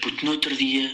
puto, 0.00 0.24
no 0.24 0.32
outro 0.32 0.54
dia 0.56 0.90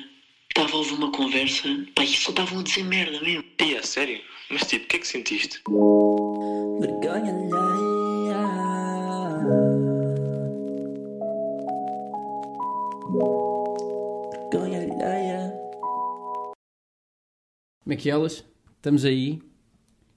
estava 0.48 0.72
a 0.72 0.76
ouvir 0.76 0.94
uma 0.94 1.10
conversa, 1.12 1.68
pá, 1.94 2.04
e 2.04 2.08
só 2.08 2.30
estavam 2.30 2.60
a 2.60 2.62
dizer 2.62 2.84
merda 2.84 3.20
mesmo. 3.20 3.44
E 3.60 3.76
a 3.76 3.82
sério? 3.82 4.20
Mas 4.50 4.66
tipo, 4.66 4.84
o 4.84 4.88
que 4.88 4.96
é 4.96 4.98
que 4.98 5.06
sentiste? 5.06 5.62
Vergonha 6.80 7.32
alheia. 7.32 8.44
Vergonha 14.32 14.80
alheia. 14.80 15.52
Como 17.82 17.92
é 17.92 17.96
que 17.96 18.08
é 18.08 18.12
elas? 18.12 18.44
Estamos 18.76 19.04
aí, 19.04 19.40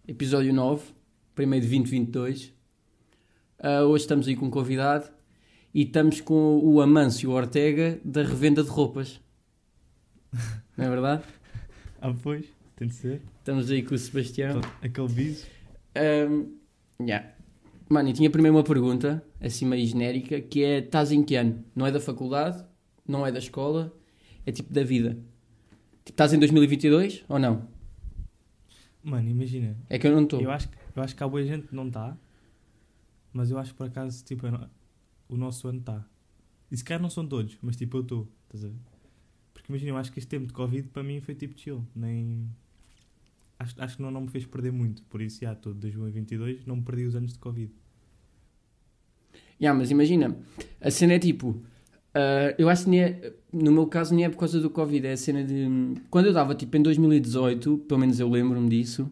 episódio 0.07 0.54
9, 0.54 0.93
primeiro 1.35 1.65
de 1.65 1.71
2022. 1.71 2.54
Ah, 3.59 3.83
hoje 3.83 4.04
estamos 4.04 4.27
aí 4.27 4.35
com 4.35 4.45
um 4.45 4.51
convidado 4.51 5.16
e 5.78 5.84
estamos 5.84 6.20
com 6.21 6.57
o 6.64 6.82
Amâncio 6.82 7.30
Ortega 7.30 8.00
da 8.04 8.23
revenda 8.23 8.64
de 8.64 8.70
roupas. 8.70 9.21
Não 10.75 10.86
é 10.86 10.89
verdade? 10.89 11.24
Ah, 12.00 12.14
pois, 12.21 12.46
tem 12.75 12.88
de 12.88 12.93
ser. 12.93 13.21
Estamos 13.39 13.71
aí 13.71 13.82
com 13.82 13.96
o 13.96 13.98
Sebastião. 13.98 14.61
Aquele- 14.84 15.07
biso. 15.07 15.48
Ahm, 15.96 16.46
yeah. 17.01 17.32
Mano, 17.89 18.10
e 18.10 18.14
tinha 18.14 18.29
primeiro 18.29 18.56
uma 18.56 18.64
pergunta, 18.64 19.24
assim 19.42 19.65
meio 19.65 19.84
genérica, 19.87 20.39
que 20.39 20.64
é: 20.64 20.78
estás 20.78 21.11
em 21.11 21.24
que 21.24 21.34
ano? 21.36 21.64
Não 21.75 21.87
é 21.87 21.92
da 21.92 22.00
faculdade, 22.00 22.64
não 23.07 23.25
é 23.25 23.32
da 23.32 23.39
escola, 23.39 23.92
é 24.46 24.51
tipo 24.51 24.71
da 24.71 24.84
vida. 24.84 25.14
Tipo, 26.06 26.12
estás 26.12 26.34
em 26.34 26.37
2022 26.39 27.25
ou 27.28 27.39
não? 27.39 27.68
Mano, 29.04 29.28
imagina. 29.28 29.75
É 29.89 29.98
que 29.98 30.06
eu 30.06 30.12
não 30.15 30.21
estou. 30.23 30.39
Eu 30.39 30.51
acho, 30.51 30.70
que- 30.70 30.78
eu 30.96 31.01
acho 31.01 31.15
que 31.15 31.23
há 31.23 31.28
boa 31.28 31.43
gente 31.43 31.65
que 31.68 31.75
não 31.75 31.87
está. 31.87 32.16
Mas 33.34 33.50
eu 33.50 33.58
acho 33.58 33.72
que 33.72 33.78
por 33.78 33.88
acaso, 33.88 34.23
tipo, 34.23 34.45
eu 34.45 34.52
não- 34.52 34.70
o 35.30 35.38
nosso 35.38 35.67
ano 35.67 35.80
está. 35.80 36.05
E 36.72 36.77
se 36.77 36.83
calhar 36.83 37.02
não 37.02 37.09
são 37.09 37.25
todos, 37.25 37.58
mas 37.61 37.75
tipo, 37.75 37.97
eu 37.97 38.02
estou. 38.02 38.27
Estás 38.45 38.66
a 38.66 38.67
ver? 38.67 38.77
Porque 39.53 39.72
imagina, 39.72 39.91
eu 39.91 39.97
acho 39.97 40.11
que 40.11 40.19
este 40.19 40.27
tempo 40.30 40.47
de 40.47 40.53
Covid 40.53 40.88
para 40.89 41.03
mim 41.03 41.19
foi 41.22 41.36
tipo 41.36 41.58
chill. 41.59 41.86
Nem. 41.95 42.50
Acho, 43.59 43.81
acho 43.81 43.95
que 43.97 44.02
não, 44.02 44.11
não 44.11 44.22
me 44.22 44.28
fez 44.28 44.45
perder 44.45 44.72
muito. 44.72 45.03
Por 45.03 45.22
isso, 45.22 45.42
já, 45.42 45.53
estou 45.53 45.73
de 45.73 45.80
2022, 45.80 46.66
não 46.66 46.78
me 46.78 46.84
perdi 46.84 47.06
os 47.06 47.16
anos 47.16 47.34
de 47.34 47.39
Covid. 47.39 47.72
Yeah, 49.59 49.78
mas 49.78 49.89
imagina, 49.89 50.38
a 50.80 50.92
cena 50.92 51.14
é 51.14 51.19
tipo, 51.19 51.64
ah, 52.17 52.56
eu 52.58 52.67
acho 52.67 52.86
que 52.86 52.89
nem 52.89 53.02
é, 53.02 53.34
no 53.53 53.72
meu 53.72 53.86
caso 53.86 54.16
nem 54.16 54.25
é 54.25 54.30
por 54.30 54.38
causa 54.38 54.59
do 54.59 54.72
Covid, 54.72 55.06
é 55.06 55.12
a 55.12 55.17
cena 55.17 55.44
de, 55.44 55.67
quando 56.09 56.25
eu 56.25 56.31
estava 56.31 56.56
tipo 56.56 56.75
em 56.75 56.81
2018, 56.81 57.78
pelo 57.88 58.00
menos 58.00 58.19
eu 58.19 58.28
lembro-me 58.28 58.67
disso, 58.69 59.08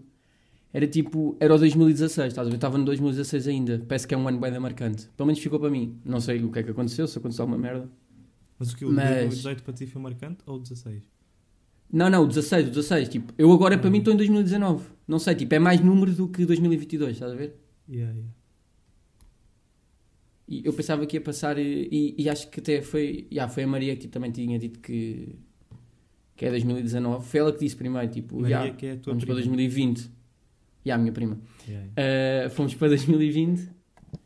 era 0.75 0.85
tipo, 0.87 1.37
era 1.39 1.55
o 1.55 1.57
2016, 1.57 2.27
estás 2.33 2.47
a 2.47 2.49
ver? 2.49 2.55
Estava 2.57 2.77
no 2.77 2.83
2016 2.83 3.47
ainda, 3.47 3.81
parece 3.87 4.05
que 4.05 4.13
é 4.13 4.17
um 4.17 4.27
ano 4.27 4.37
bem 4.39 4.51
da 4.51 4.59
marcante, 4.59 5.07
pelo 5.15 5.27
menos 5.27 5.41
ficou 5.41 5.57
para 5.59 5.69
mim, 5.69 5.97
não 6.03 6.19
sei 6.19 6.43
o 6.43 6.51
que 6.51 6.59
é 6.59 6.63
que 6.63 6.71
aconteceu, 6.71 7.07
se 7.07 7.17
aconteceu 7.17 7.43
alguma 7.43 7.57
merda. 7.57 7.89
Mas 8.59 8.73
o 8.73 8.75
que? 8.77 8.83
O 8.85 8.91
Mas- 8.91 9.09
2018 9.09 9.63
para 9.63 9.73
ti 9.73 9.85
foi 9.87 10.01
marcante 10.01 10.39
ou 10.45 10.57
o 10.57 10.59
16? 10.59 11.01
Não, 11.93 12.09
não, 12.09 12.23
o 12.23 12.27
16, 12.27 12.67
o 12.67 12.69
16, 12.71 13.07
tipo, 13.09 13.33
eu 13.37 13.49
agora 13.53 13.77
para 13.77 13.87
Ah. 13.87 13.91
mim 13.91 13.99
estou 13.99 14.13
em 14.13 14.17
2019, 14.17 14.83
não 15.07 15.17
sei, 15.19 15.35
tipo, 15.35 15.53
é 15.55 15.59
mais 15.59 15.79
número 15.79 16.11
do 16.13 16.27
que 16.27 16.45
2022, 16.45 17.13
estás 17.13 17.31
a 17.31 17.35
ver? 17.35 17.55
Yeah, 17.89 18.11
yeah. 18.13 18.33
E 20.47 20.61
eu 20.65 20.73
pensava 20.73 21.05
que 21.05 21.17
ia 21.17 21.21
passar 21.21 21.57
e, 21.57 21.87
e- 21.91 22.15
e 22.23 22.29
acho 22.29 22.49
que 22.49 22.59
até 22.59 22.81
foi, 22.81 23.27
yeah, 23.31 23.51
foi 23.51 23.63
a 23.63 23.67
Maria 23.67 23.95
que 23.95 24.01
tipo, 24.01 24.13
também 24.13 24.31
tinha 24.31 24.59
dito 24.59 24.79
que, 24.79 25.35
que 26.35 26.45
é 26.45 26.49
2019. 26.51 27.25
Foi 27.25 27.39
ela 27.39 27.51
que 27.51 27.59
disse 27.59 27.75
primeiro, 27.75 28.07
tipo, 28.11 28.39
Maria, 28.41 28.57
yeah, 28.57 28.75
que 28.77 28.85
é 28.85 28.91
a 28.91 28.97
tua 28.97 29.13
vamos 29.13 29.25
para 29.25 29.33
prima. 29.35 29.55
2020. 29.55 30.11
Yeah, 30.85 30.95
a 30.95 30.97
minha 30.97 31.11
prima. 31.11 31.39
Yeah, 31.67 31.87
yeah. 31.97 32.47
Uh, 32.47 32.49
fomos 32.51 32.75
para 32.75 32.89
2020. 32.89 33.69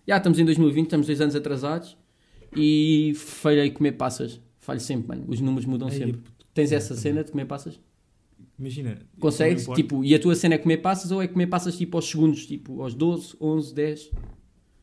Já 0.07 0.17
estamos 0.17 0.39
em 0.39 0.45
2020, 0.45 0.85
estamos 0.85 1.07
dois 1.07 1.21
anos 1.21 1.35
atrasados. 1.35 1.97
E 2.55 3.13
falhei 3.15 3.69
comer 3.71 3.93
passas. 3.93 4.41
Falho 4.57 4.79
sempre, 4.79 5.07
mano. 5.07 5.25
Os 5.27 5.39
números 5.39 5.65
mudam 5.65 5.87
Ei, 5.89 5.97
sempre. 5.97 6.13
puto, 6.17 6.45
Tens 6.53 6.71
essa 6.71 6.89
também. 6.89 7.01
cena 7.01 7.23
de 7.23 7.31
comer 7.31 7.45
passas? 7.45 7.79
Imagina. 8.57 8.99
Consegues? 9.19 9.65
Tipo, 9.67 10.03
e 10.03 10.13
a 10.13 10.19
tua 10.19 10.35
cena 10.35 10.55
é 10.55 10.57
comer 10.57 10.77
passas 10.77 11.11
ou 11.11 11.21
é 11.21 11.27
comer 11.27 11.47
passas 11.47 11.77
tipo 11.77 11.95
aos 11.97 12.09
segundos? 12.09 12.45
Tipo, 12.45 12.81
aos 12.81 12.93
12, 12.93 13.35
11, 13.39 13.73
10? 13.73 14.11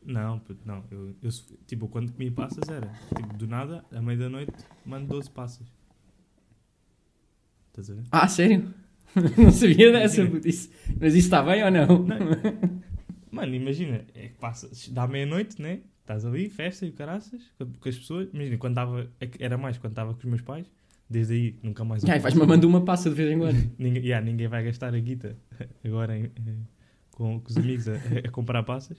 Não, 0.03 0.41
não. 0.65 0.83
Eu, 0.89 1.13
eu, 1.21 1.29
tipo, 1.67 1.87
quando 1.89 2.11
comia 2.13 2.31
passas 2.31 2.67
era, 2.69 2.87
tipo, 3.15 3.35
do 3.37 3.45
nada, 3.45 3.83
à 3.91 4.01
meia 4.01 4.17
da 4.17 4.29
noite, 4.29 4.53
mando 4.85 5.07
12 5.07 5.29
passas. 5.29 5.67
Estás 7.69 7.89
a 7.91 7.93
ver? 7.93 8.03
Ah, 8.11 8.27
sério? 8.27 8.73
não 9.37 9.51
sabia 9.51 9.91
dessa, 9.91 10.25
puto. 10.25 10.47
Isso- 10.47 10.69
Mas 10.99 11.13
isso 11.15 11.27
está 11.27 11.41
bem 11.43 11.63
ou 11.63 11.71
não? 11.71 11.87
Não. 11.87 12.17
Mano, 13.31 13.53
imagina, 13.55 14.05
é 14.15 14.27
que 14.29 14.35
passa, 14.35 14.69
dá 14.91 15.07
meia-noite, 15.07 15.61
né? 15.61 15.79
Estás 16.01 16.25
ali, 16.25 16.49
festa 16.49 16.85
e 16.85 16.89
o 16.89 16.93
caraças, 16.93 17.41
com, 17.57 17.65
com 17.73 17.89
as 17.89 17.97
pessoas. 17.97 18.29
Imagina, 18.33 18.57
quando 18.57 18.73
estava, 18.73 19.09
é 19.19 19.25
que 19.27 19.43
era 19.43 19.57
mais 19.57 19.77
quando 19.77 19.91
estava 19.91 20.13
com 20.13 20.19
os 20.19 20.25
meus 20.25 20.41
pais, 20.41 20.65
desde 21.09 21.33
aí 21.33 21.55
nunca 21.61 21.83
mais. 21.83 22.03
Ai, 22.05 22.19
vais 22.19 22.33
mamando 22.33 22.67
uma 22.67 22.83
passa 22.85 23.09
de 23.09 23.15
vez 23.15 23.31
em 23.31 23.37
quando. 23.39 23.71
Ninguém, 23.77 24.03
yeah, 24.03 24.25
ninguém 24.25 24.47
vai 24.47 24.63
gastar 24.63 24.93
a 24.95 24.99
guita 24.99 25.35
agora 25.83 26.17
em- 26.17 26.23
em- 26.25 26.67
com, 27.11 27.39
com 27.39 27.49
os 27.49 27.57
amigos 27.57 27.87
a, 27.89 27.95
a 28.25 28.31
comprar 28.31 28.63
passas. 28.63 28.97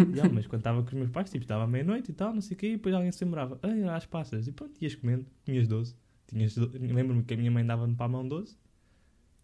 Yeah, 0.00 0.32
mas 0.32 0.46
quando 0.46 0.60
estava 0.60 0.80
com 0.82 0.88
os 0.88 0.94
meus 0.94 1.10
pais, 1.10 1.28
tipo, 1.28 1.44
estava 1.44 1.64
à 1.64 1.66
meia-noite 1.66 2.12
e 2.12 2.14
tal, 2.14 2.32
não 2.32 2.40
sei 2.40 2.54
o 2.56 2.58
quê, 2.58 2.66
e 2.68 2.72
depois 2.72 2.94
alguém 2.94 3.10
se 3.12 3.24
lembrava, 3.24 3.58
era 3.62 3.96
as 3.96 4.06
passas. 4.06 4.46
E 4.46 4.52
pronto, 4.52 4.72
ias 4.80 4.94
comendo, 4.94 5.26
tinhas 5.44 5.66
12. 5.68 5.94
Tinhas, 6.28 6.54
do- 6.54 6.70
Lembro-me 6.78 7.22
que 7.24 7.34
a 7.34 7.36
minha 7.36 7.50
mãe 7.50 7.64
dava-me 7.66 7.94
para 7.94 8.06
a 8.06 8.08
mão 8.08 8.26
12. 8.26 8.56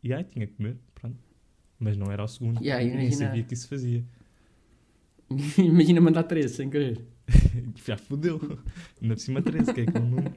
E 0.03 0.13
aí 0.13 0.25
tinha 0.25 0.47
que 0.47 0.55
comer, 0.55 0.77
pronto. 0.95 1.17
Mas 1.79 1.97
não 1.97 2.11
era 2.11 2.23
ao 2.23 2.29
segundo, 2.29 2.63
Yeah, 2.63 2.83
imagina. 2.85 3.27
sabia 3.29 3.43
que 3.45 3.55
isso 3.55 3.69
fazia. 3.69 4.05
Imagina 5.59 6.01
mandar 6.01 6.23
13 6.25 6.55
sem 6.55 6.71
querer. 6.71 7.01
Já 7.85 7.97
fodeu. 7.97 8.41
Ainda 9.03 9.15
por 9.15 9.21
cima 9.21 9.43
13, 9.43 9.75
que 9.75 9.81
é 9.83 9.87
que 9.87 9.97
é 9.97 10.01
um 10.01 10.09
número. 10.09 10.33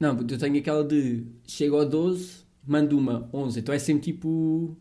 Não, 0.00 0.18
eu 0.18 0.38
tenho 0.38 0.58
aquela 0.58 0.84
de 0.84 1.24
chego 1.46 1.76
ao 1.76 1.88
12, 1.88 2.44
mando 2.66 2.98
uma, 2.98 3.28
11. 3.32 3.60
Então 3.60 3.74
é 3.74 3.78
sempre 3.78 4.04
tipo. 4.12 4.76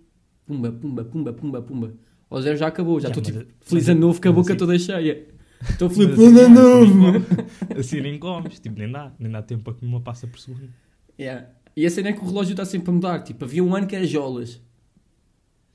Pumba, 0.46 0.72
pumba, 0.72 1.06
pumba, 1.06 1.34
pumba, 1.34 1.62
pumba. 1.62 1.94
Ao 2.30 2.42
zero 2.42 2.58
já 2.58 2.68
acabou, 2.68 3.00
já 3.00 3.08
Yeah, 3.10 3.22
estou 3.22 3.34
mas- 3.42 3.48
tipo 3.54 3.66
feliz 3.66 3.84
mas- 3.88 3.90
ano 3.96 4.00
novo 4.08 4.22
com 4.22 4.28
a 4.28 4.32
mas 4.32 4.36
boca 4.42 4.52
assim- 4.54 4.58
toda 4.60 4.80
cheia. 4.80 5.28
Estou 5.70 5.90
feliz 5.90 6.18
ano 6.20 6.40
assim- 6.42 6.54
novo! 6.54 7.26
Assim 7.80 8.02
nem 8.02 8.20
comes, 8.20 8.60
tipo, 8.60 8.78
nem 8.78 8.92
dá. 8.92 9.14
Nem 9.20 9.32
dá 9.32 9.42
tempo 9.42 9.64
para 9.64 9.74
comer 9.74 9.90
uma 9.92 10.02
passa 10.02 10.28
por 10.28 10.38
segundo. 10.40 10.68
Yeah. 11.18 11.48
E 11.76 11.86
a 11.86 11.90
cena 11.90 12.10
é 12.10 12.14
que 12.14 12.20
o 12.20 12.26
relógio 12.26 12.52
está 12.54 12.66
sempre 12.66 12.90
a 12.90 12.94
mudar. 12.94 13.20
Tipo, 13.24 13.46
havia 13.46 13.64
um 13.64 13.76
ano 13.76 13.88
que 13.88 13.96
era 13.96 14.06
jolas 14.06 14.62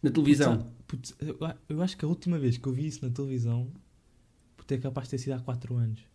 na 0.02 0.10
televisão. 0.10 0.70
Putz, 0.86 1.14
eu, 1.20 1.36
eu 1.68 1.82
acho 1.82 1.96
que 1.96 2.04
a 2.04 2.08
última 2.08 2.38
vez 2.38 2.56
que 2.56 2.66
eu 2.66 2.72
vi 2.72 2.86
isso 2.86 3.04
na 3.04 3.10
televisão 3.10 3.70
puto, 4.56 4.74
é 4.74 4.78
capaz 4.78 5.06
de 5.06 5.12
ter 5.12 5.18
sido 5.18 5.32
há 5.32 5.40
4 5.40 5.74
anos. 5.76 6.00
Ou 6.00 6.06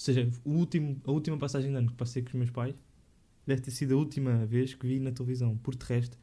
seja, 0.00 0.28
o 0.44 0.50
último, 0.50 1.00
a 1.04 1.10
última 1.10 1.38
passagem 1.38 1.70
de 1.70 1.76
ano 1.76 1.88
que 1.88 1.94
passei 1.94 2.22
com 2.22 2.28
os 2.28 2.34
meus 2.34 2.50
pais 2.50 2.74
deve 3.46 3.62
ter 3.62 3.70
sido 3.70 3.94
a 3.94 3.96
última 3.96 4.44
vez 4.44 4.74
que 4.74 4.86
vi 4.86 5.00
na 5.00 5.10
televisão. 5.10 5.56
Por 5.56 5.74
de 5.74 5.84
resto, 5.86 6.18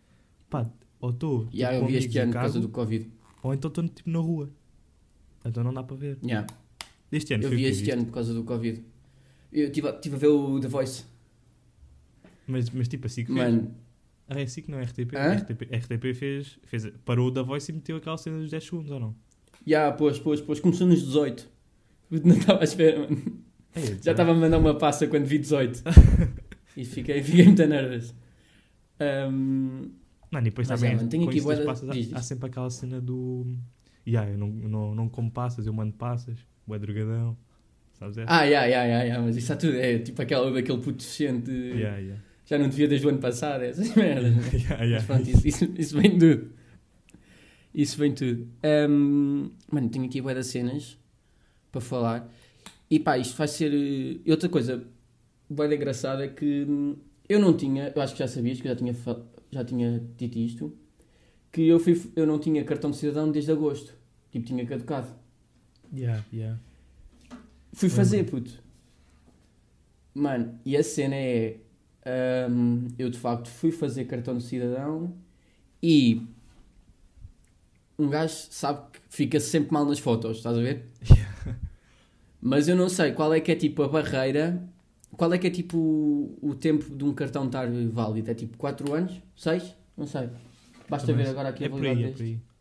pá, 0.50 0.70
ou 1.00 1.10
estou 1.10 1.48
E 1.52 1.58
yeah, 1.58 1.78
tipo, 1.78 1.90
eu 1.90 1.92
vi 1.92 1.98
este 1.98 2.20
ano 2.20 2.32
por 2.32 2.40
causa 2.40 2.60
do 2.60 2.70
Covid. 2.70 3.12
ou 3.42 3.54
então 3.54 3.70
estou 3.70 3.88
tipo 3.88 4.10
na 4.10 4.20
rua. 4.20 4.50
Então 5.44 5.64
não 5.64 5.74
dá 5.74 5.84
para 5.84 5.96
ver. 5.96 6.20
Yeah. 6.24 6.48
Este 7.12 7.34
ano 7.34 7.44
Eu 7.44 7.50
vi 7.50 7.66
este 7.66 7.90
ano 7.92 8.06
por 8.06 8.14
causa 8.14 8.34
do 8.34 8.44
Covid. 8.44 8.84
Eu 9.52 9.68
estive 9.68 9.88
a, 9.88 9.94
tive 9.94 10.16
a 10.16 10.20
ver 10.20 10.28
o 10.28 10.60
The 10.60 10.68
Voice. 10.68 11.04
Mas, 12.48 12.70
mas 12.70 12.88
tipo 12.88 13.08
assim 13.08 13.24
que 13.26 13.34
fez. 13.34 13.46
Mano, 13.46 13.74
Ah, 14.28 14.40
é 14.40 14.44
assim 14.44 14.62
que 14.62 14.72
não 14.72 14.80
é 14.80 14.84
RTP. 14.84 15.16
Hã? 15.16 15.34
RTP, 15.36 15.64
RTP 15.76 16.14
fez, 16.14 16.60
fez. 16.64 16.88
Parou 17.06 17.28
o 17.28 17.32
da 17.32 17.42
voice 17.42 17.72
e 17.72 17.76
meteu 17.76 17.98
aquela 17.98 18.18
cena 18.18 18.40
dos 18.40 18.50
10 18.52 18.64
segundos, 18.64 18.92
ou 18.92 19.00
não? 19.00 19.16
já, 19.66 19.92
pois, 19.92 20.20
pois, 20.20 20.42
pois. 20.42 20.60
Começou 20.60 20.88
nos 20.88 21.02
18. 21.06 21.50
Não 22.24 22.36
estava 22.36 22.62
à 22.62 22.64
espera, 22.64 23.00
mano. 23.00 23.42
É, 23.76 23.82
Já 24.02 24.12
estava 24.12 24.32
a 24.32 24.36
mandar 24.36 24.58
uma 24.60 24.78
passa 24.78 25.08
quando 25.08 25.26
vi 25.26 25.40
18. 25.40 25.82
e 26.78 26.86
fiquei, 26.86 27.24
fiquei 27.24 27.46
muito 27.46 27.66
nervoso. 27.66 28.14
Um, 29.00 29.92
Mano, 30.32 30.48
e 30.48 30.50
depois 30.50 30.68
Mas 30.68 30.80
também, 30.80 30.94
é, 30.94 30.98
mano, 30.98 31.10
tenho 31.10 31.24
com 31.26 31.30
aqui 31.30 31.40
de- 31.40 31.64
passas, 31.66 31.90
há- 31.90 31.94
diz, 31.94 32.06
diz. 32.08 32.16
há, 32.16 32.22
sempre 32.24 32.48
aquela 32.48 32.70
cena 32.70 33.00
do... 33.00 33.46
Yeah, 34.08 34.32
eu 34.32 34.38
não, 34.38 34.48
não, 34.48 34.96
não 34.96 35.10
como 35.10 35.30
passas, 35.32 35.66
eu 35.68 35.74
mando 35.74 35.94
passas. 35.94 36.38
Bué 36.68 36.80
drogadão. 36.80 37.38
Sabes 37.94 38.18
essa? 38.18 38.32
ah, 38.32 38.50
já, 38.50 38.68
já, 38.70 38.88
já, 38.88 39.08
já, 39.08 39.22
mas 39.22 39.36
isso 39.38 39.46
está 39.46 39.56
tudo. 39.56 39.78
É 39.78 40.00
tipo 40.00 40.20
aquela 40.22 40.52
daquele 40.52 40.80
puto 40.80 40.98
deficiente. 40.98 41.46
de- 41.52 41.70
Yeah, 41.78 41.98
yeah. 42.00 42.24
Já 42.54 42.60
não 42.60 42.70
devia 42.70 42.88
desde 42.88 43.08
o 43.08 43.10
ano 43.10 43.18
passado, 43.18 43.64
essas 43.64 43.94
merdas. 43.98 44.32
né? 44.38 44.44
yeah, 44.54 44.78
Mas 44.78 44.90
yeah. 44.90 45.06
pronto, 45.08 45.28
isso, 45.28 45.48
isso, 45.48 45.74
isso 45.76 46.00
vem 46.00 46.20
tudo. 46.20 46.52
Isso 47.74 47.98
vem 47.98 48.14
tudo. 48.14 48.48
Um, 48.64 49.50
mano, 49.72 49.90
tenho 49.90 50.06
aqui 50.06 50.22
bué 50.22 50.36
das 50.36 50.46
cenas 50.48 51.00
para 51.72 51.82
falar. 51.82 52.32
E 52.92 53.00
pá, 53.00 53.18
isto 53.18 53.36
vai 53.36 53.48
ser. 53.48 53.74
eh, 53.74 54.20
e 54.24 54.30
outra 54.30 54.48
coisa 54.50 54.86
de 55.50 55.76
engraçada 55.76 56.26
é 56.26 56.28
que 56.28 56.64
hum, 56.70 56.96
eu 57.28 57.40
não 57.40 57.58
tinha, 57.58 57.92
eu 57.96 58.02
acho 58.04 58.14
que 58.14 58.20
já 58.20 58.28
sabias 58.28 58.62
que 58.62 58.68
eu 58.68 58.72
já 58.72 58.76
tinha, 58.76 58.96
já 59.52 59.66
tinha 59.66 60.00
dito 60.16 60.38
isto, 60.38 60.78
que 61.52 61.68
eu, 61.68 61.80
fui, 61.80 62.00
eu 62.16 62.28
não 62.28 62.38
tinha 62.38 62.64
cartão 62.64 62.92
de 62.92 62.98
cidadão 62.98 63.32
desde 63.32 63.52
agosto. 63.52 63.96
Tipo, 64.32 64.46
tinha 64.46 64.64
caducado. 64.64 65.12
Yeah, 65.92 66.24
yeah. 66.32 66.60
Fui 67.74 67.90
fazer, 67.90 68.26
puto. 68.26 68.62
Mano, 70.14 70.60
e 70.64 70.78
a 70.78 70.84
cena 70.84 71.16
é. 71.16 71.58
Hum, 72.50 72.88
eu 72.98 73.10
de 73.10 73.18
facto 73.18 73.50
fui 73.50 73.72
fazer 73.72 74.06
cartão 74.06 74.38
de 74.38 74.44
cidadão 74.44 75.14
e. 75.82 76.22
Um 77.98 78.10
gajo 78.10 78.34
sabe 78.50 78.92
que 78.92 79.00
fica 79.10 79.40
sempre 79.40 79.72
mal 79.72 79.86
nas 79.86 80.00
fotos, 80.00 80.38
estás 80.38 80.58
a 80.58 80.62
ver? 80.62 80.86
Mas 82.42 82.68
eu 82.68 82.76
não 82.76 82.90
sei 82.90 83.12
qual 83.14 83.34
é 83.34 83.40
que 83.40 83.52
é 83.52 83.56
tipo 83.56 83.84
a 83.84 83.88
barreira. 83.88 84.68
Qual 85.16 85.32
é 85.32 85.38
que 85.38 85.46
é 85.46 85.50
tipo 85.50 85.78
o, 85.78 86.38
o 86.42 86.56
tempo 86.56 86.96
de 86.96 87.04
um 87.04 87.14
cartão 87.14 87.46
estar 87.46 87.70
válido? 87.92 88.32
É 88.32 88.34
tipo 88.34 88.58
4 88.58 88.94
anos? 88.94 89.22
6? 89.36 89.76
Não 89.96 90.08
sei. 90.08 90.28
Basta 90.90 91.08
Também 91.08 91.24
ver 91.24 91.32
agora 91.32 91.50
aqui 91.50 91.64
é 91.64 91.68
a 91.68 91.70
por 91.70 91.80
validade 91.80 92.00
aí, 92.00 92.04
é 92.04 92.08
deste. 92.08 92.36
por. 92.36 92.54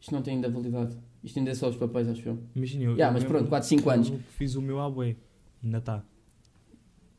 Isto 0.00 0.14
não 0.14 0.22
tem 0.22 0.34
ainda 0.34 0.50
validade. 0.50 0.96
Isto 1.24 1.38
ainda 1.38 1.50
é 1.50 1.54
só 1.54 1.68
os 1.68 1.76
papéis, 1.76 2.08
acho 2.08 2.28
eu. 2.28 2.38
Imagina, 2.54 2.84
eu. 2.84 2.96
Ya, 2.96 3.08
eu 3.08 3.12
mas 3.12 3.24
pronto, 3.24 3.48
4, 3.48 3.68
5 3.68 3.90
anos. 3.90 4.12
Fiz 4.30 4.54
o 4.54 4.60
meu 4.62 4.80
abué. 4.80 5.16
Ainda 5.62 5.80
tá. 5.80 5.98
está. 5.98 6.11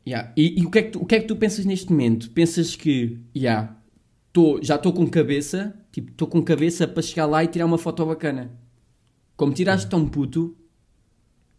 Ya. 0.06 0.32
E, 0.36 0.60
e 0.60 0.66
o, 0.66 0.70
que 0.70 0.78
é 0.78 0.82
que 0.82 0.90
tu, 0.90 1.02
o 1.02 1.06
que 1.06 1.14
é 1.14 1.20
que 1.20 1.26
tu 1.26 1.36
pensas 1.36 1.64
neste 1.64 1.90
momento? 1.90 2.30
Pensas 2.30 2.76
que, 2.76 3.18
ya, 3.34 3.74
tô, 4.32 4.60
já 4.62 4.74
estou 4.76 4.92
com 4.92 5.06
cabeça, 5.08 5.74
tipo, 5.90 6.10
estou 6.10 6.28
com 6.28 6.42
cabeça 6.42 6.86
para 6.86 7.02
chegar 7.02 7.26
lá 7.26 7.42
e 7.42 7.48
tirar 7.48 7.64
uma 7.66 7.78
foto 7.78 8.04
bacana. 8.04 8.50
Como 9.36 9.52
tiraste 9.52 9.88
tão 9.88 10.06
puto, 10.06 10.56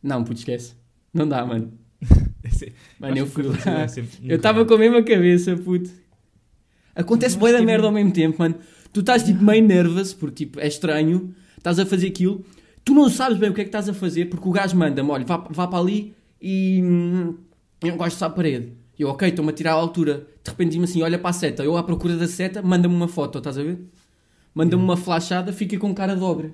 não, 0.02 0.24
puto, 0.24 0.40
esquece. 0.40 0.76
Não 1.14 1.28
dá, 1.28 1.46
mano. 1.46 1.74
Mano, 3.00 3.18
eu 3.18 3.26
fui 3.26 3.44
lá. 3.44 3.56
Eu 4.24 4.36
estava 4.38 4.64
com 4.66 4.76
a 4.76 4.78
mesma 4.78 5.02
cabeça, 5.04 5.56
puto. 5.58 5.90
Acontece 6.94 7.36
boa 7.38 7.52
da 7.52 7.58
tivemos- 7.60 7.72
merda 7.74 7.88
ao 7.88 7.94
mesmo 7.94 8.12
tempo, 8.14 8.38
mano. 8.40 8.56
Tu 8.94 9.00
estás 9.02 9.24
tipo 9.24 9.44
meio 9.44 9.66
nervoso, 9.66 10.16
porque 10.18 10.46
tipo, 10.46 10.60
é 10.60 10.68
estranho, 10.68 11.34
estás 11.58 11.80
a 11.80 11.86
fazer 11.86 12.08
aquilo, 12.08 12.46
tu 12.86 12.94
não 12.94 13.10
sabes 13.10 13.38
bem 13.38 13.50
o 13.50 13.54
que 13.54 13.62
é 13.62 13.64
que 13.64 13.70
estás 13.70 13.90
a 13.90 13.94
fazer, 13.94 14.30
porque 14.30 14.48
o 14.48 14.52
gajo 14.52 14.78
manda-me, 14.78 15.10
olha, 15.10 15.26
vá, 15.26 15.38
vá 15.50 15.68
para 15.68 15.80
ali 15.80 16.14
e 16.42 16.80
hum, 16.84 17.36
eu 17.82 17.90
não 17.90 17.98
gosto 17.98 18.18
de 18.18 18.24
a 18.24 18.30
parede. 18.30 18.74
Eu, 18.98 19.10
ok, 19.10 19.28
estou-me 19.28 19.52
a 19.52 19.54
tirar 19.54 19.72
a 19.72 19.76
altura. 19.76 20.28
De 20.44 20.50
repente 20.52 20.70
diz-me 20.70 20.86
assim, 20.86 21.02
olha 21.02 21.20
para 21.20 21.30
a 21.30 21.34
seta. 21.34 21.64
Eu 21.64 21.76
à 21.78 21.84
procura 21.84 22.16
da 22.16 22.28
seta, 22.28 22.62
manda-me 22.62 22.96
uma 22.96 23.08
foto, 23.08 23.38
estás 23.40 23.58
a 23.58 23.64
ver? 23.64 23.80
Manda-me 24.54 24.82
uma 24.82 24.96
flashada, 24.96 25.52
fica 25.52 25.78
com 25.78 25.94
cara 25.94 26.16
de 26.16 26.24
obra. 26.24 26.48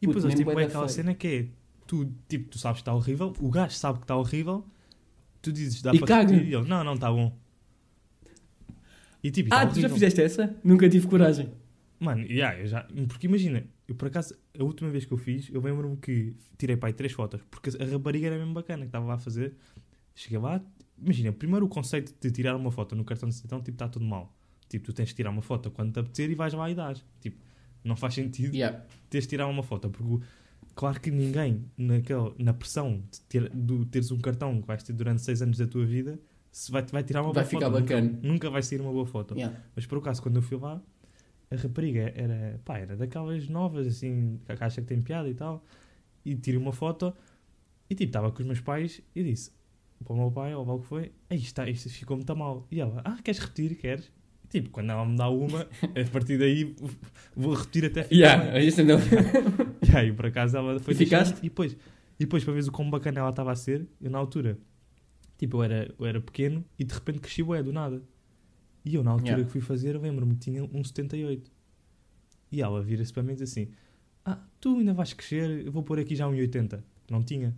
E 0.00 0.06
Puto, 0.06 0.18
depois, 0.18 0.24
mesmo 0.24 0.38
tipo, 0.38 0.58
é 0.58 0.64
aquela 0.64 0.88
feio. 0.88 0.94
cena 0.96 1.14
que 1.14 1.26
é. 1.28 1.46
Tu, 1.86 2.08
tipo, 2.28 2.48
tu 2.48 2.58
sabes 2.58 2.76
que 2.78 2.82
está 2.82 2.94
horrível, 2.94 3.34
o 3.38 3.50
gajo 3.50 3.74
sabe 3.74 3.98
que 3.98 4.04
está 4.04 4.16
horrível, 4.16 4.64
tu 5.42 5.52
dizes, 5.52 5.82
dá 5.82 5.92
E 5.94 5.98
para 5.98 6.08
caga. 6.08 6.34
e 6.34 6.54
ele, 6.54 6.66
não, 6.66 6.82
não, 6.82 6.94
está 6.94 7.10
bom. 7.10 7.36
E 9.22 9.30
tipo, 9.30 9.48
Ah, 9.52 9.58
tá 9.60 9.66
tu 9.66 9.74
já 9.74 9.80
horrível. 9.88 9.94
fizeste 9.94 10.20
essa? 10.22 10.56
Nunca 10.64 10.88
tive 10.88 11.06
coragem. 11.06 11.50
Mano, 12.00 12.22
yeah, 12.26 12.58
eu 12.58 12.66
já. 12.66 12.86
Porque 13.08 13.26
imagina, 13.26 13.64
eu 13.86 13.94
por 13.94 14.08
acaso, 14.08 14.34
a 14.58 14.62
última 14.64 14.90
vez 14.90 15.04
que 15.04 15.12
eu 15.12 15.18
fiz, 15.18 15.48
eu 15.52 15.60
lembro-me 15.60 15.96
que 15.96 16.34
tirei 16.58 16.76
para 16.76 16.88
aí 16.88 16.92
três 16.92 17.12
fotos, 17.12 17.40
porque 17.50 17.70
a 17.80 17.84
rapariga 17.84 18.26
era 18.26 18.38
mesmo 18.38 18.52
bacana 18.54 18.82
que 18.82 18.88
estava 18.88 19.06
lá 19.06 19.14
a 19.14 19.18
fazer. 19.18 19.54
Cheguei 20.14 20.38
lá, 20.38 20.60
imagina, 20.98 21.32
primeiro 21.32 21.64
o 21.66 21.68
conceito 21.68 22.14
de 22.20 22.30
tirar 22.30 22.54
uma 22.56 22.70
foto 22.70 22.94
no 22.94 23.04
cartão 23.04 23.28
de 23.28 23.34
cidadão, 23.34 23.60
tipo, 23.60 23.74
está 23.76 23.88
tudo 23.88 24.04
mal. 24.04 24.34
Tipo, 24.68 24.86
tu 24.86 24.92
tens 24.92 25.08
de 25.10 25.14
tirar 25.14 25.30
uma 25.30 25.42
foto 25.42 25.70
quando 25.70 25.92
te 25.92 25.98
apetecer 26.00 26.30
e 26.30 26.34
vais 26.34 26.52
lá 26.54 26.70
e 26.70 26.74
dás. 26.74 27.04
Tipo, 27.20 27.38
não 27.84 27.96
faz 27.96 28.14
sentido 28.14 28.54
Yeah. 28.54 28.84
teres 29.10 29.24
de 29.26 29.30
tirar 29.30 29.46
uma 29.46 29.62
foto, 29.62 29.88
porque 29.90 30.24
claro 30.74 31.00
que 31.00 31.10
ninguém, 31.10 31.64
naquele, 31.76 32.32
na 32.38 32.52
pressão 32.54 33.02
de 33.10 33.20
ter, 33.22 33.48
do, 33.50 33.84
teres 33.86 34.10
um 34.10 34.18
cartão 34.18 34.60
que 34.60 34.66
vais 34.66 34.82
ter 34.82 34.92
durante 34.92 35.22
seis 35.22 35.40
anos 35.42 35.56
da 35.58 35.66
tua 35.66 35.84
vida, 35.84 36.18
se 36.50 36.70
vai, 36.70 36.82
vai 36.84 37.02
tirar 37.02 37.22
uma 37.22 37.32
Vai 37.32 37.42
boa 37.44 37.50
ficar 37.50 37.70
foto. 37.70 37.80
bacana. 37.80 38.08
Nunca, 38.08 38.28
nunca 38.28 38.50
vai 38.50 38.62
sair 38.62 38.80
uma 38.80 38.92
boa 38.92 39.06
foto. 39.06 39.34
Yeah. 39.34 39.58
Mas 39.74 39.86
por 39.86 39.98
acaso, 39.98 40.22
quando 40.22 40.36
eu 40.36 40.42
fui 40.42 40.58
lá, 40.58 40.80
a 41.52 41.56
rapariga 41.56 42.12
era, 42.16 42.60
pá, 42.64 42.78
era 42.78 42.96
daquelas 42.96 43.48
novas, 43.48 43.86
assim, 43.86 44.40
que 44.44 44.52
a 44.52 44.56
acha 44.66 44.80
que 44.80 44.86
tem 44.86 45.00
piada 45.02 45.28
e 45.28 45.34
tal. 45.34 45.64
E 46.24 46.34
tirei 46.36 46.58
uma 46.58 46.72
foto 46.72 47.14
e 47.90 47.94
tipo, 47.94 48.08
estava 48.10 48.30
com 48.30 48.40
os 48.40 48.46
meus 48.46 48.60
pais 48.60 49.00
e 49.14 49.22
disse 49.22 49.50
para 50.04 50.14
o 50.14 50.16
meu 50.16 50.30
pai, 50.32 50.54
ou 50.54 50.66
o 50.68 50.80
que 50.80 50.86
foi, 50.86 51.12
"Ei, 51.30 51.36
isto, 51.36 51.46
está- 51.46 51.68
isto 51.68 51.88
ficou 51.88 52.16
muito 52.16 52.34
mal. 52.36 52.66
E 52.70 52.80
ela, 52.80 53.02
ah, 53.04 53.18
queres 53.22 53.40
repetir? 53.40 53.76
Queres? 53.76 54.10
E, 54.44 54.48
tipo, 54.48 54.70
quando 54.70 54.90
ela 54.90 55.04
me 55.06 55.16
dá 55.16 55.28
uma, 55.28 55.60
a 55.82 56.10
partir 56.12 56.38
daí 56.38 56.74
vou 57.36 57.54
repetir 57.54 57.84
até 57.86 58.02
ficar. 58.02 58.14
Yeah, 58.16 58.52
bem. 58.52 58.66
isso 58.66 58.82
não. 58.84 58.98
E 59.92 59.96
aí, 59.96 60.12
por 60.12 60.26
acaso, 60.26 60.56
ela 60.56 60.78
foi 60.80 60.94
ficaste? 60.94 61.38
E 61.38 61.42
depois, 61.48 61.72
e 61.72 62.24
depois, 62.24 62.44
para 62.44 62.52
ver 62.54 62.62
o 62.64 62.72
quão 62.72 62.88
bacana 62.90 63.20
ela 63.20 63.30
estava 63.30 63.52
a 63.52 63.56
ser, 63.56 63.86
eu 64.00 64.10
na 64.10 64.18
altura, 64.18 64.58
tipo, 65.38 65.58
eu 65.58 65.62
era, 65.62 65.94
eu 65.98 66.06
era 66.06 66.20
pequeno 66.20 66.64
e 66.78 66.84
de 66.84 66.94
repente 66.94 67.18
cresci 67.20 67.42
bué, 67.42 67.62
do 67.62 67.72
nada. 67.72 68.02
E 68.84 68.94
eu, 68.94 69.02
na 69.04 69.12
altura 69.12 69.28
Yeah. 69.30 69.44
que 69.46 69.52
fui 69.52 69.60
fazer, 69.60 69.94
eu 69.94 70.00
lembro-me 70.00 70.34
que 70.34 70.40
tinha 70.40 70.64
um 70.64 70.82
78. 70.84 71.50
E 72.50 72.60
ela 72.60 72.82
vira-se 72.82 73.12
para 73.12 73.22
mim 73.22 73.32
e 73.32 73.36
diz 73.36 73.50
assim: 73.50 73.68
Ah, 74.24 74.38
tu 74.60 74.78
ainda 74.78 74.92
vais 74.92 75.12
crescer, 75.12 75.64
eu 75.66 75.72
vou 75.72 75.82
pôr 75.82 75.98
aqui 76.00 76.14
já 76.16 76.26
um 76.28 76.32
80. 76.32 76.84
Não 77.10 77.22
tinha. 77.22 77.54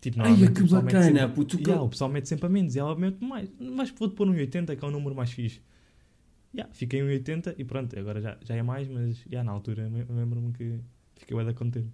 Tipo, 0.00 0.20
Ai, 0.22 0.36
que 0.36 0.62
bacana, 0.62 1.02
sempre- 1.02 1.28
puto. 1.34 1.58
E 1.60 1.70
ela, 1.72 1.82
o 1.82 1.88
pessoal 1.88 2.08
mete 2.10 2.28
sempre 2.28 2.46
a 2.46 2.48
menos. 2.48 2.76
E 2.76 2.78
ela 2.78 2.94
mete 2.94 3.24
mais. 3.24 3.50
Mas 3.58 3.90
vou-te 3.90 4.14
pôr 4.14 4.28
um 4.28 4.32
80, 4.32 4.76
que 4.76 4.84
é 4.84 4.88
o 4.88 4.90
número 4.90 5.14
mais 5.14 5.32
fixe. 5.32 5.60
Yeah, 6.54 6.72
fiquei 6.72 7.00
em 7.00 7.04
80 7.04 7.54
e 7.58 7.64
pronto, 7.64 7.98
agora 7.98 8.20
já, 8.22 8.38
já 8.42 8.54
é 8.54 8.62
mais, 8.62 8.88
mas 8.88 9.18
yeah, 9.26 9.42
na 9.44 9.52
altura 9.52 9.86
lembro-me 10.08 10.52
que 10.52 10.78
fiquei 11.16 11.34
bué 11.36 11.44
da 11.44 11.52
contente. 11.52 11.90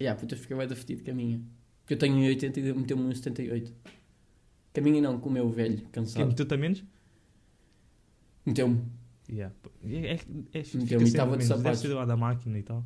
Yeah, 0.00 0.18
puta, 0.18 0.34
eu 0.34 0.38
fiquei 0.38 0.56
bem 0.56 0.66
da 0.68 0.76
fedido 0.76 1.02
com 1.04 1.10
a 1.10 1.14
minha. 1.14 1.40
Porque 1.82 1.94
eu 1.94 1.98
tenho 1.98 2.14
um 2.16 2.24
80 2.24 2.60
e 2.60 2.72
meteu-me 2.72 3.02
um 3.02 3.14
78. 3.14 3.72
Caminha 4.72 5.00
não, 5.02 5.18
com 5.18 5.28
o 5.28 5.32
meu 5.32 5.48
velho, 5.50 5.76
Quem 5.78 5.86
cansado. 5.90 6.26
meteu-te 6.28 6.54
a 6.54 6.56
menos? 6.56 6.84
Meteu-me. 8.48 8.80
Yeah. 9.30 9.54
É, 9.84 10.14
é, 10.14 10.14
é, 10.14 10.62
Meteu-me 10.74 11.04
e 11.04 11.08
estava 11.08 11.36
de. 11.36 11.46
Deve 11.46 11.76
sapatos. 11.76 12.08
da 12.08 12.16
máquina 12.16 12.58
e 12.58 12.62
tal. 12.62 12.84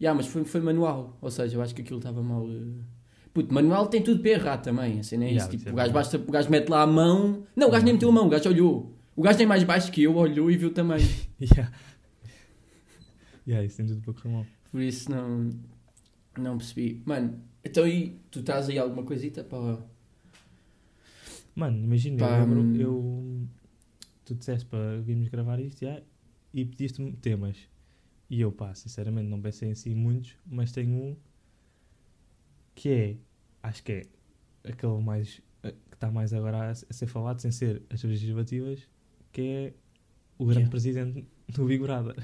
Yeah, 0.00 0.14
mas 0.14 0.26
foi, 0.26 0.44
foi 0.44 0.60
manual. 0.60 1.16
Ou 1.20 1.30
seja, 1.30 1.56
eu 1.56 1.62
acho 1.62 1.74
que 1.74 1.80
aquilo 1.80 1.98
estava 1.98 2.22
mal. 2.22 2.46
eh. 2.46 2.84
Puto, 3.32 3.52
manual 3.52 3.86
tem 3.86 4.02
tudo 4.02 4.20
para 4.20 4.30
errar 4.30 4.58
também. 4.58 5.00
Assim, 5.00 5.16
não 5.16 5.24
é 5.24 5.30
Yeah, 5.30 5.48
isso? 5.48 5.56
Tipo, 5.56 5.70
é 5.70 5.72
o 5.72 5.76
gajo 5.76 5.92
basta, 5.92 6.18
o 6.18 6.30
gajo 6.30 6.50
mete 6.50 6.68
lá 6.68 6.82
a 6.82 6.86
mão. 6.86 7.46
Não, 7.56 7.68
o 7.68 7.70
gajo 7.70 7.84
nem 7.84 7.94
meteu 7.94 8.08
a 8.10 8.12
mão, 8.12 8.26
o 8.26 8.28
gajo 8.28 8.48
olhou. 8.50 8.94
O 9.14 9.22
gajo 9.22 9.38
nem 9.38 9.46
mais 9.46 9.64
baixo 9.64 9.90
que 9.90 10.02
eu, 10.02 10.14
olhou 10.14 10.50
e 10.50 10.56
viu 10.56 10.72
também. 10.72 10.98
Yeah. 11.40 11.72
yeah, 13.46 13.64
isso 13.66 13.76
tem 13.76 13.86
tudo 13.86 14.00
para 14.02 14.14
correr 14.14 14.34
mal. 14.34 14.46
Por 14.70 14.80
isso 14.80 15.10
não. 15.10 15.50
Não 16.38 16.58
percebi. 16.58 17.02
Mano, 17.04 17.40
então 17.64 17.84
aí 17.84 18.18
tu 18.30 18.42
traz 18.42 18.68
aí 18.68 18.78
alguma 18.78 19.02
coisita 19.04 19.44
para. 19.44 19.78
Mano, 21.54 21.78
imagina, 21.84 22.22
eu, 22.22 22.40
lembro, 22.40 22.60
hum. 22.60 22.76
eu 22.76 23.48
tu 24.26 24.34
disseste 24.34 24.66
para 24.66 25.00
virmos 25.00 25.28
gravar 25.28 25.58
isto 25.60 25.80
já, 25.80 26.02
e 26.52 26.64
pediste-me 26.66 27.12
temas. 27.12 27.56
E 28.28 28.40
eu, 28.42 28.52
pá, 28.52 28.74
sinceramente 28.74 29.28
não 29.28 29.40
pensei 29.40 29.70
em 29.70 29.74
si 29.74 29.94
muitos, 29.94 30.36
mas 30.44 30.70
tenho 30.72 30.92
um 30.94 31.16
que 32.74 32.88
é, 32.90 33.16
acho 33.62 33.82
que 33.82 33.92
é 33.92 34.06
aquele 34.70 35.00
mais 35.02 35.40
eh, 35.62 35.72
que 35.88 35.94
está 35.96 36.10
mais 36.10 36.34
agora 36.34 36.70
a, 36.70 36.74
ser 36.74 37.06
falado, 37.06 37.40
sem 37.40 37.50
ser 37.50 37.82
as 37.88 38.02
legislativas, 38.02 38.80
que 39.32 39.40
é 39.42 39.72
o 40.38 40.44
grande 40.44 40.58
Yeah. 40.60 40.70
presidente 40.70 41.26
do 41.48 41.64
Big 41.64 41.82
Brother. 41.82 42.16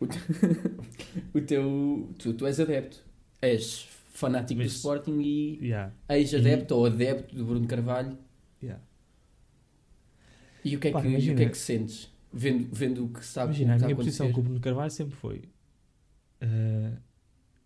O 1.34 1.40
teu. 1.40 2.08
Tu, 2.18 2.32
tu 2.34 2.46
és 2.46 2.60
adepto. 2.60 3.04
És 3.42 3.88
fanático 4.12 4.58
Mas- 4.60 4.72
do 4.72 4.76
Sporting 4.76 5.20
e 5.20 5.58
Yeah, 5.60 5.92
ex-adepto 6.08 6.74
ou 6.74 6.86
adepto 6.86 7.34
do 7.36 7.44
Bruno 7.44 7.66
Carvalho. 7.66 8.16
yeah. 8.62 8.82
E 10.64 10.76
o 10.76 10.80
que 10.80 10.88
é, 10.88 10.90
Pá, 10.92 11.00
que, 11.00 11.06
e 11.06 11.10
o 11.10 11.12
imagina- 11.12 11.36
que, 11.36 11.42
é 11.44 11.48
que 11.48 11.56
sentes? 11.58 12.10
Vendo, 12.32 12.68
vendo 12.72 13.04
o 13.04 13.08
que 13.08 13.24
sabe 13.24 13.46
Imagina, 13.52 13.74
a 13.74 13.78
minha 13.78 13.96
posição 13.96 14.30
com 14.32 14.40
o. 14.40 14.44
Bruno 14.44 14.60
Carvalho 14.60 14.90
sempre 14.90 15.14
foi 15.16 15.42
eh, 16.40 16.92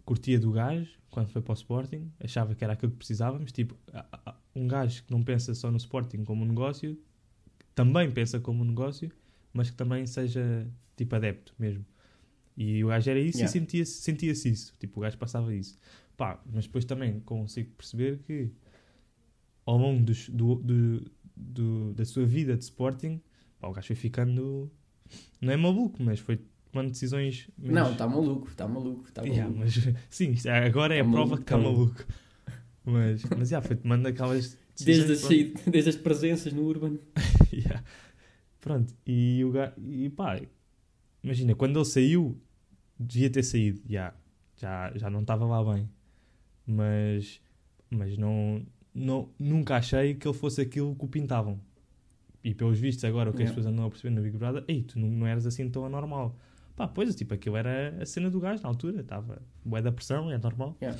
curtia 0.04 0.38
do 0.38 0.52
gajo 0.52 0.90
quando 1.10 1.28
foi 1.28 1.42
para 1.42 1.52
o 1.52 1.54
Sporting, 1.54 2.10
achava 2.20 2.54
que 2.54 2.62
era 2.64 2.72
aquilo 2.74 2.92
que 2.92 2.98
precisávamos. 2.98 3.50
Tipo, 3.52 3.76
um 4.54 4.66
gajo 4.68 5.02
que 5.04 5.10
não 5.10 5.22
pensa 5.22 5.54
só 5.54 5.70
no 5.70 5.76
Sporting 5.76 6.24
como 6.24 6.44
um 6.44 6.48
negócio, 6.48 6.98
também 7.74 8.10
pensa 8.10 8.38
como 8.40 8.62
um 8.62 8.66
negócio, 8.66 9.10
mas 9.52 9.68
que 9.70 9.76
também 9.76 10.06
seja 10.06 10.66
tipo 10.96 11.14
adepto 11.16 11.54
mesmo. 11.58 11.84
E 12.56 12.82
o 12.84 12.88
gajo 12.88 13.10
era 13.10 13.18
isso 13.18 13.38
Yeah. 13.38 13.50
e 13.50 13.60
sentia-se 13.60 13.92
sentia 14.02 14.32
isso. 14.32 14.74
Tipo, 14.78 15.00
o 15.00 15.02
gajo 15.02 15.18
passava 15.18 15.54
isso. 15.54 15.76
Pá, 16.16 16.40
mas 16.50 16.66
depois 16.66 16.84
também 16.84 17.18
consigo 17.20 17.70
perceber 17.76 18.18
que 18.26 18.50
ao 19.66 19.76
longo 19.78 20.02
dos- 20.04 20.28
do, 20.28 20.56
do, 20.56 21.10
do- 21.42 21.92
da 21.94 22.04
sua 22.04 22.24
vida 22.24 22.56
de 22.56 22.64
Sporting, 22.64 23.20
pá, 23.60 23.68
o 23.68 23.72
gajo 23.72 23.86
foi 23.88 23.96
ficando. 23.96 24.70
Não 25.40 25.52
é 25.52 25.56
maluco, 25.56 26.02
mas 26.02 26.18
foi 26.20 26.40
tomando 26.70 26.90
decisões. 26.90 27.48
menos- 27.58 27.74
Não, 27.74 27.92
está 27.92 28.06
maluco, 28.08 28.48
está 28.48 28.66
maluco, 28.68 29.08
está 29.08 29.22
maluco. 29.22 29.36
Yeah, 29.38 29.54
mas 29.58 29.74
sim, 30.08 30.34
é- 30.46 30.66
agora 30.66 30.94
é 30.94 31.02
Tá 31.02 31.08
a 31.08 31.10
prova 31.10 31.30
maluco, 31.30 31.36
que 31.36 31.42
está 31.42 31.56
tá 31.56 31.62
maluco. 31.62 32.04
Mas, 32.84 33.22
mas 33.36 33.50
yeah, 33.50 33.66
foi 33.66 33.76
tomando 33.76 34.06
aquelas 34.08 34.58
Desde, 34.82 35.12
as, 35.12 35.18
saída- 35.20 35.60
desde 35.70 35.90
as 35.90 35.96
presenças 35.96 36.52
no 36.52 36.62
Urban. 36.64 36.98
Yeah. 37.52 37.84
Pronto, 38.60 38.94
e 39.06 39.44
o 39.44 39.52
gajo. 39.52 39.74
E 39.78 40.08
pá, 40.08 40.40
imagina, 41.22 41.54
quando 41.54 41.76
ele 41.78 41.84
saiu, 41.84 42.40
devia 42.98 43.28
ter 43.28 43.42
saído. 43.42 43.80
Yeah, 43.88 44.16
já, 44.56 44.90
já 44.96 45.10
não 45.10 45.20
estava 45.20 45.44
lá 45.44 45.62
bem. 45.74 45.88
Mas, 46.66 47.40
mas 47.90 48.16
não, 48.16 48.64
não, 48.94 49.28
nunca 49.38 49.76
achei 49.76 50.14
que 50.14 50.26
ele 50.26 50.36
fosse 50.36 50.60
aquilo 50.60 50.94
que 50.94 51.04
o 51.04 51.08
pintavam. 51.08 51.58
E 52.44 52.54
pelos 52.54 52.78
vistos, 52.78 53.04
agora 53.04 53.30
o 53.30 53.32
que 53.32 53.42
as 53.42 53.48
Yeah. 53.50 53.54
pessoas 53.56 53.72
andam 53.72 53.86
a 53.86 53.88
perceber 53.90 54.14
no 54.14 54.22
Big 54.22 54.36
Brother, 54.36 54.64
ei, 54.66 54.82
tu 54.82 54.98
não, 54.98 55.08
não 55.08 55.26
eras 55.26 55.46
assim 55.46 55.68
tão 55.70 55.84
anormal. 55.86 56.36
Pá, 56.74 56.88
pois, 56.88 57.14
tipo, 57.14 57.32
aquilo 57.34 57.56
era 57.56 57.96
a 58.00 58.06
cena 58.06 58.28
do 58.30 58.40
gajo 58.40 58.62
na 58.62 58.68
altura, 58.68 59.00
estava 59.02 59.40
bué 59.64 59.80
da 59.80 59.92
pressão, 59.92 60.30
é 60.30 60.38
normal. 60.38 60.76
Yeah. 60.82 60.98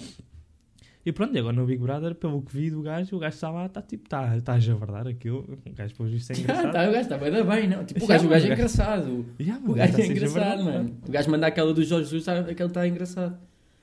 E 1.04 1.11
pronto, 1.11 1.34
e 1.34 1.38
agora 1.40 1.56
no 1.56 1.66
Big 1.66 1.82
Brother, 1.82 2.14
pelo 2.14 2.40
que 2.42 2.52
vi 2.54 2.70
do 2.70 2.80
gajo, 2.80 3.16
o 3.16 3.18
gajo 3.18 3.34
está 3.34 3.50
lá, 3.50 3.66
está 3.66 3.82
tipo, 3.82 4.04
está 4.04 4.40
tá 4.40 4.52
a 4.52 4.61
javardar 4.61 5.08
aquilo. 5.08 5.58
O 5.66 5.72
gajo, 5.75 5.94
pelo 5.96 6.08
visto, 6.08 6.30
é 6.30 6.34
Ah, 6.34 6.38
engraçado. 6.42 6.72
tá, 6.72 6.82
o 6.88 6.92
gajo 6.92 7.00
está 7.00 7.18
bem, 7.18 7.44
bem, 7.44 7.68
não? 7.68 7.84
Tipo, 7.84 8.04
o 8.04 8.06
gajo, 8.08 8.26
o 8.26 8.28
gajo 8.30 8.46
é 8.46 8.52
engraçado. 8.52 9.26
Yeah, 9.40 9.68
O 9.70 9.75
gajo 9.75 9.92
é 9.92 9.96
ser 9.96 10.11
engraçado, 10.12 10.64
mano. 10.64 10.96
O 11.08 11.11
gajo 11.11 11.30
manda 11.30 11.46
aquela 11.49 11.75
do 11.75 11.82
Jorge 11.82 12.04
Jesus, 12.04 12.22
sabe? 12.25 12.52
Aquele 12.52 12.68
está 12.68 12.87
engraçado. 12.87 13.37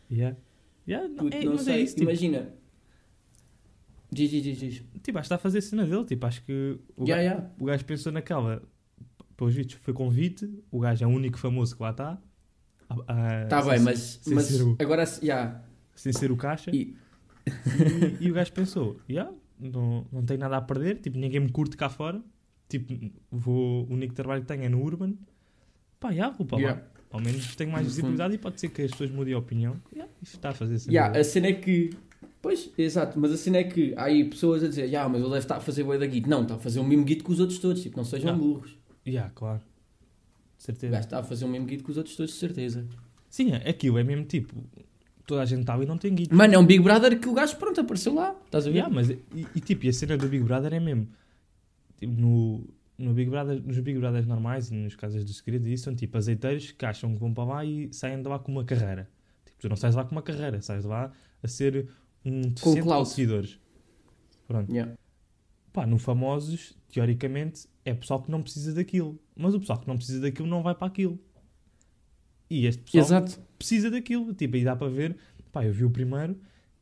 Yeah. 0.10 0.38
Yeah, 0.88 1.10
não, 1.10 1.18
Puto, 1.18 1.36
é, 1.36 1.44
não 1.44 1.52
mas 1.54 1.62
sei, 1.64 1.74
é 1.76 1.80
isso, 1.82 1.96
tipo, 1.96 2.10
imagina. 2.10 2.50
Diz, 4.12 4.30
diz, 4.32 4.44
diz, 4.44 4.58
diz. 4.58 4.84
tipo, 5.04 5.18
acho 5.20 5.28
que 5.30 5.34
está 5.34 5.36
a 5.36 5.38
fazer 5.40 5.62
cena 5.62 5.86
dele. 5.86 6.04
Tipo, 6.06 6.26
acho 6.26 6.44
que 6.44 6.80
o, 6.98 7.06
Yeah, 7.06 7.24
gajo, 7.24 7.36
yeah. 7.42 7.54
o 7.60 7.66
gajo 7.66 7.86
pensou 7.86 8.12
naquela. 8.12 8.64
Pelos 9.38 9.54
vistos, 9.54 9.76
foi 9.82 9.94
convite. 9.94 10.50
O 10.72 10.80
gajo 10.80 11.04
é 11.04 11.08
o 11.08 11.12
único 11.12 11.38
famoso 11.38 11.76
que 11.76 11.82
lá 11.84 11.92
está. 11.92 12.18
Ah, 12.90 13.46
ah, 13.52 13.62
sem 13.62 13.70
bem, 13.72 13.80
mas, 13.82 14.20
sem 14.22 14.34
mas 14.34 14.62
o- 14.62 14.76
agora, 14.80 15.04
yeah. 15.22 15.64
sem 15.96 16.12
ser 16.12 16.32
o 16.32 16.36
caixa. 16.38 16.72
E- 16.74 16.96
E, 18.20 18.26
e 18.26 18.32
o 18.32 18.34
gajo 18.34 18.52
pensou: 18.52 19.00
yeah, 19.10 19.32
não, 19.60 20.06
não 20.12 20.24
tenho 20.26 20.40
nada 20.40 20.58
a 20.58 20.62
perder, 20.62 21.00
tipo, 21.00 21.18
ninguém 21.18 21.40
me 21.40 21.50
curte 21.52 21.78
cá 21.78 21.90
fora. 21.90 22.22
Tipo, 22.68 22.94
vou, 23.32 23.86
o 23.88 23.94
único 23.94 24.14
trabalho 24.14 24.42
que 24.42 24.48
tenho 24.48 24.64
é 24.64 24.70
no 24.70 24.82
Urban. 24.84 25.14
Pá, 26.00 26.10
yeah, 26.12 26.36
vou 26.36 26.46
para 26.46 26.58
lá. 26.58 26.64
Yeah. 26.64 26.84
Ao 27.12 27.20
menos 27.20 27.56
tenho 27.56 27.72
mais 27.72 27.88
visibilidade 27.88 28.36
e 28.36 28.38
pode 28.38 28.60
ser 28.60 28.70
que 28.70 28.82
as 28.84 28.92
pessoas 28.92 29.10
mudem 29.10 29.34
a 29.34 29.38
opinião. 29.40 29.76
Yeah, 29.92 30.12
isto 30.22 30.36
está 30.36 30.50
a 30.50 30.54
fazer 30.54 30.76
assim. 30.76 30.92
Yeah, 30.92 31.18
a 31.20 31.24
cena 31.24 31.48
é 31.48 31.54
que. 31.54 31.90
Pois, 32.42 32.70
exato, 32.78 33.20
mas 33.20 33.32
a 33.34 33.38
cena 33.38 33.58
é 33.58 33.64
que 33.66 33.94
há 33.96 34.06
aí 34.06 34.24
pessoas 34.24 34.64
a 34.64 34.68
dizer, 34.68 34.86
yeah, 34.86 35.08
mas 35.10 35.20
ele 35.22 35.30
deve 35.30 35.40
estar 35.42 35.58
a 35.58 35.60
fazer 35.60 35.84
boi 35.84 35.98
da 35.98 36.06
guito. 36.06 36.30
Não, 36.30 36.44
está 36.44 36.56
a 36.56 36.60
fazer 36.60 36.80
o 36.80 36.84
mesmo 36.84 37.04
guito 37.04 37.24
que 37.24 37.32
os 37.32 37.40
outros 37.40 37.60
todos, 37.60 37.82
tipo, 37.82 37.98
não 37.98 38.04
sejam 38.06 38.32
Ah. 38.32 38.38
burros. 38.38 38.78
Yeah, 39.06 39.30
claro. 39.36 39.60
De 39.60 39.66
O 39.66 40.62
certeza. 40.62 40.92
gajo 40.92 41.04
está 41.06 41.20
a 41.20 41.24
fazer 41.24 41.46
o 41.46 41.48
mesmo 41.50 41.66
guito 41.68 41.84
que 41.84 41.92
os 41.92 41.98
outros 41.98 42.16
todos, 42.16 42.32
de 42.34 42.40
certeza. 42.40 42.86
Sim, 43.30 43.54
aquilo 43.54 43.98
é 43.98 44.04
mesmo 44.04 44.26
tipo. 44.26 44.56
Toda 45.26 45.42
a 45.44 45.46
gente 45.46 45.62
está 45.62 45.74
ali 45.76 45.84
e 45.84 45.88
não 45.88 45.98
tem 45.98 46.14
guito. 46.16 46.34
Mano, 46.36 46.56
é 46.56 46.58
um 46.58 46.66
Big 46.66 46.82
Brother 46.84 47.20
que 47.20 47.28
o 47.30 47.34
gajo, 47.34 47.56
pronto, 47.58 47.80
apareceu 47.82 48.14
lá. 48.16 48.36
Estás 48.46 48.66
a 48.66 48.70
ver? 48.70 48.78
Yeah, 48.78 48.94
mas, 48.94 49.10
e, 49.10 49.20
e, 49.56 49.60
tipo, 49.62 49.86
e 49.86 49.90
a 49.90 49.94
cena 49.94 50.18
do 50.18 50.28
Big 50.28 50.44
Brother 50.44 50.74
é 50.74 50.80
mesmo. 50.80 51.08
Tipo, 51.98 52.14
no, 52.20 52.64
no 52.98 53.14
Big 53.14 53.30
Brother, 53.30 53.62
nos 53.62 53.78
Big 53.80 54.00
Brothers 54.00 54.26
normais 54.26 54.72
e 54.72 54.74
nos 54.74 54.96
Casas 54.96 55.24
do 55.24 55.32
Segredo, 55.34 55.68
isso 55.68 55.84
são 55.84 55.96
tipo 55.96 56.18
azeiteiros 56.18 56.72
que 56.72 56.86
acham 56.86 57.14
que 57.14 57.20
vão 57.20 57.34
para 57.34 57.44
lá 57.44 57.66
e 57.66 57.90
saem 57.94 58.22
de 58.22 58.28
lá 58.28 58.40
com 58.40 58.52
uma 58.52 58.64
carreira. 58.64 59.08
Tipo, 59.46 59.58
tu 59.60 59.70
não 59.70 59.76
sais 59.76 59.94
de 59.94 59.98
lá 59.98 60.04
com 60.06 60.12
uma 60.14 60.22
carreira, 60.24 60.62
sais 60.62 60.82
de 60.84 60.88
lá 60.90 61.12
a 61.44 61.48
ser 61.48 61.88
um 62.26 62.42
deficiente 62.42 62.82
clout. 62.82 63.00
com 63.00 63.06
seguidores. 63.06 63.60
Pronto. 64.48 64.72
Yeah. 64.72 64.94
Pá, 65.72 65.86
no 65.86 65.98
Famosos, 66.00 66.76
teoricamente, 66.92 67.68
é 67.86 67.94
pessoal 67.94 68.22
que 68.22 68.32
não 68.32 68.42
precisa 68.42 68.74
daquilo. 68.74 69.20
Mas 69.36 69.54
o 69.54 69.60
pessoal 69.60 69.80
que 69.80 69.88
não 69.88 69.96
precisa 69.98 70.20
daquilo 70.22 70.48
não 70.48 70.62
vai 70.64 70.74
para 70.76 70.88
aquilo. 70.88 71.20
E 72.50 72.66
este 72.66 72.82
pessoal 72.82 73.04
Exato. 73.06 73.40
precisa 73.58 73.92
daquilo. 73.92 74.34
Tipo, 74.34 74.56
aí 74.56 74.64
dá 74.64 74.76
para 74.76 74.90
ver. 74.90 75.16
Pá, 75.52 75.66
eu 75.66 75.72
vi 75.74 75.86
o 75.86 75.90
primeiro 75.90 76.36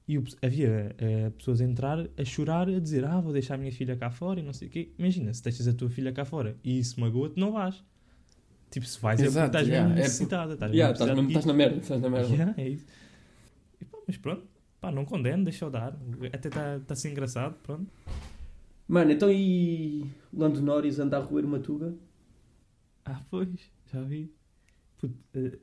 e 0.07 0.17
o- 0.17 0.23
havia 0.41 0.95
eh, 0.97 1.29
pessoas 1.31 1.59
a 1.59 1.65
entrar 1.65 1.99
a 2.17 2.23
chorar, 2.25 2.69
a 2.69 2.79
dizer: 2.79 3.03
Ah, 3.05 3.19
vou 3.19 3.33
deixar 3.33 3.55
a 3.55 3.57
minha 3.57 3.71
filha 3.71 3.95
cá 3.97 4.09
fora 4.09 4.39
e 4.39 4.43
não 4.43 4.53
sei 4.53 4.67
o 4.69 4.71
quê. 4.71 4.91
Imagina, 4.97 5.33
se 5.33 5.43
deixas 5.43 5.67
a 5.67 5.73
tua 5.73 5.89
filha 5.89 6.11
cá 6.13 6.23
fora 6.25 6.57
e 6.63 6.79
isso 6.79 6.99
magoa-te, 6.99 7.37
não 7.39 7.51
vais. 7.51 7.83
Tipo, 8.71 8.85
se 8.85 8.99
vais 8.99 9.19
é 9.19 9.23
porque 9.23 9.31
Exato, 9.37 9.47
estás 9.47 9.67
yeah, 9.67 9.87
mesmo 9.87 9.99
é 9.99 10.03
necessitada. 10.03 10.53
Estás 10.53 10.71
Yeah, 10.73 10.91
mesmo 10.93 11.03
estás, 11.03 11.15
mesmo, 11.17 11.29
estás 11.29 11.45
na 11.45 11.53
merda, 11.53 11.77
estás 11.81 12.01
na 12.01 12.09
merda. 12.09 12.33
Yeah, 12.33 12.53
é 12.57 12.69
isso. 12.69 12.85
E, 13.81 13.85
pá, 13.85 13.97
mas 14.07 14.17
pronto, 14.17 14.47
pá, 14.79 14.91
não 14.91 15.05
condeno, 15.05 15.43
deixa-o 15.43 15.69
dar. 15.69 15.97
Até 16.33 16.47
está 16.47 16.79
tá 16.79 16.93
a 16.93 16.95
ser 16.95 17.11
engraçado, 17.11 17.55
pronto. 17.63 17.91
Mano, 18.87 19.11
então 19.11 19.29
e 19.31 20.09
Lando 20.33 20.61
Norris 20.61 20.99
anda 20.99 21.17
a 21.17 21.19
roer 21.19 21.45
uma 21.45 21.59
tuga? 21.59 21.93
Ah, 23.03 23.21
pois, 23.29 23.49
já 23.91 24.01
vi. 24.01 24.33
Puto, 24.97 25.17
eh, 25.33 25.57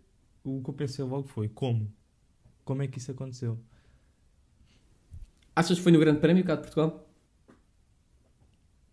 o 0.45 0.63
que 0.63 0.71
eu 0.71 0.75
pensei 0.75 1.05
logo 1.05 1.27
foi: 1.27 1.49
como? 1.49 1.91
Como 2.65 2.83
é 2.83 2.87
que 2.87 2.99
isso 2.99 3.11
aconteceu? 3.11 3.59
Achas 5.57 5.79
que 5.79 5.83
foi 5.83 5.93
no 5.93 6.01
Grande 6.01 6.21
Prémio 6.21 6.45
cá 6.45 6.57
de 6.57 6.63
Portugal? 6.63 7.09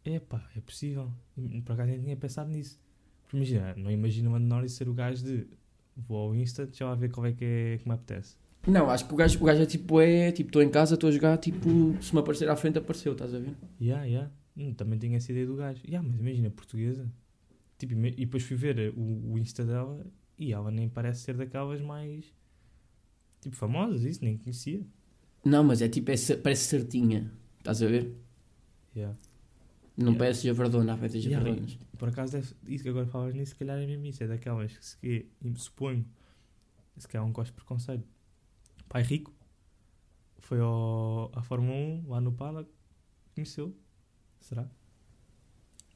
É 0.04 0.20
pá, 0.20 0.50
é 0.56 0.62
possível. 0.62 1.12
Por 1.66 1.74
acaso 1.74 1.90
nem 1.90 2.02
tinha 2.02 2.18
pensado 2.18 2.50
nisso. 2.50 2.80
Porque 3.24 3.38
imagina, 3.38 3.76
não 3.76 3.92
imagino 3.92 4.30
o 4.30 4.34
Lando 4.34 4.48
Norris 4.48 4.74
ser 4.74 4.88
o 4.90 4.94
gajo 4.94 5.24
de 5.24 5.48
vou 5.96 6.30
ao 6.30 6.36
Insta, 6.36 6.66
deixa 6.66 6.86
lá 6.86 6.96
ver 6.96 7.12
qual 7.12 7.26
é 7.26 7.34
que 7.34 7.46
é 7.46 7.78
que 7.78 7.88
me 7.88 7.94
apetece. 7.94 8.38
Não, 8.68 8.90
acho 8.90 9.08
que 9.08 9.14
o 9.14 9.18
gajo, 9.18 9.40
o 9.42 9.44
gajo 9.46 9.62
é 9.62 9.66
tipo, 9.66 10.00
é 10.00 10.32
tipo, 10.32 10.50
estou 10.50 10.62
em 10.62 10.70
casa, 10.70 10.94
estou 10.94 11.10
a 11.10 11.12
jogar, 11.12 11.38
tipo, 11.38 11.68
se 12.02 12.14
me 12.14 12.20
aparecer 12.20 12.48
à 12.48 12.56
frente, 12.56 12.78
apareceu, 12.78 13.14
estás 13.14 13.34
a 13.34 13.40
ver? 13.40 13.56
Yeah, 13.80 14.04
yeah. 14.06 14.32
Hum, 14.56 14.74
também 14.74 15.00
tinha 15.00 15.18
essa 15.18 15.32
ideia 15.32 15.48
do 15.48 15.56
gajo. 15.56 15.82
Yeah, 15.86 16.08
mas 16.08 16.20
imagina, 16.20 16.50
portuguesa. 16.50 17.12
Tipo, 17.80 17.94
e 17.94 18.12
depois 18.12 18.44
fui 18.44 18.56
ver 18.56 18.94
o, 18.96 19.32
o 19.34 19.40
Insta 19.40 19.66
dela 19.66 20.06
e 20.38 20.54
ela 20.54 20.70
nem 20.70 20.88
parece 20.88 21.22
ser 21.22 21.36
daquelas 21.36 21.82
mais 21.82 22.26
tipo 23.42 23.56
famosas, 23.56 24.04
isso, 24.04 24.24
nem 24.24 24.38
conhecia. 24.38 24.86
Não, 25.44 25.64
mas 25.64 25.82
é 25.82 25.90
tipo, 25.90 26.12
é, 26.12 26.16
parece 26.38 26.66
certinha, 26.66 27.32
estás 27.58 27.82
a 27.82 27.88
ver? 27.88 28.16
Yeah. 28.96 29.18
Não 29.98 30.08
Yeah. 30.08 30.20
parece 30.20 30.48
javardona, 30.48 30.96
vezes 30.96 31.26
Yeah, 31.26 31.44
javardonas. 31.44 31.78
Por 31.98 32.10
acaso, 32.10 32.34
deve, 32.34 32.54
isso 32.68 32.84
que 32.84 32.90
agora 32.90 33.06
falas 33.08 33.34
nisso, 33.34 33.52
se 33.52 33.56
calhar 33.56 33.78
é 33.80 33.86
mesmo 33.86 34.06
isso. 34.06 34.24
É 34.24 34.28
daquelas 34.28 34.78
que, 34.78 34.86
se 34.86 34.98
que 34.98 35.26
suponho, 35.56 36.06
se 36.98 37.08
calhar 37.08 37.28
um 37.28 37.32
gosto 37.32 37.52
de 37.52 37.56
preconceito. 37.56 38.08
Pai 38.92 39.04
rico, 39.04 39.34
foi 40.40 40.60
ao, 40.60 41.32
à 41.34 41.42
Fórmula 41.42 41.74
1, 41.74 42.10
lá 42.10 42.20
no 42.20 42.34
Paddock, 42.34 42.70
conheceu. 43.34 43.74
Será? 44.42 44.68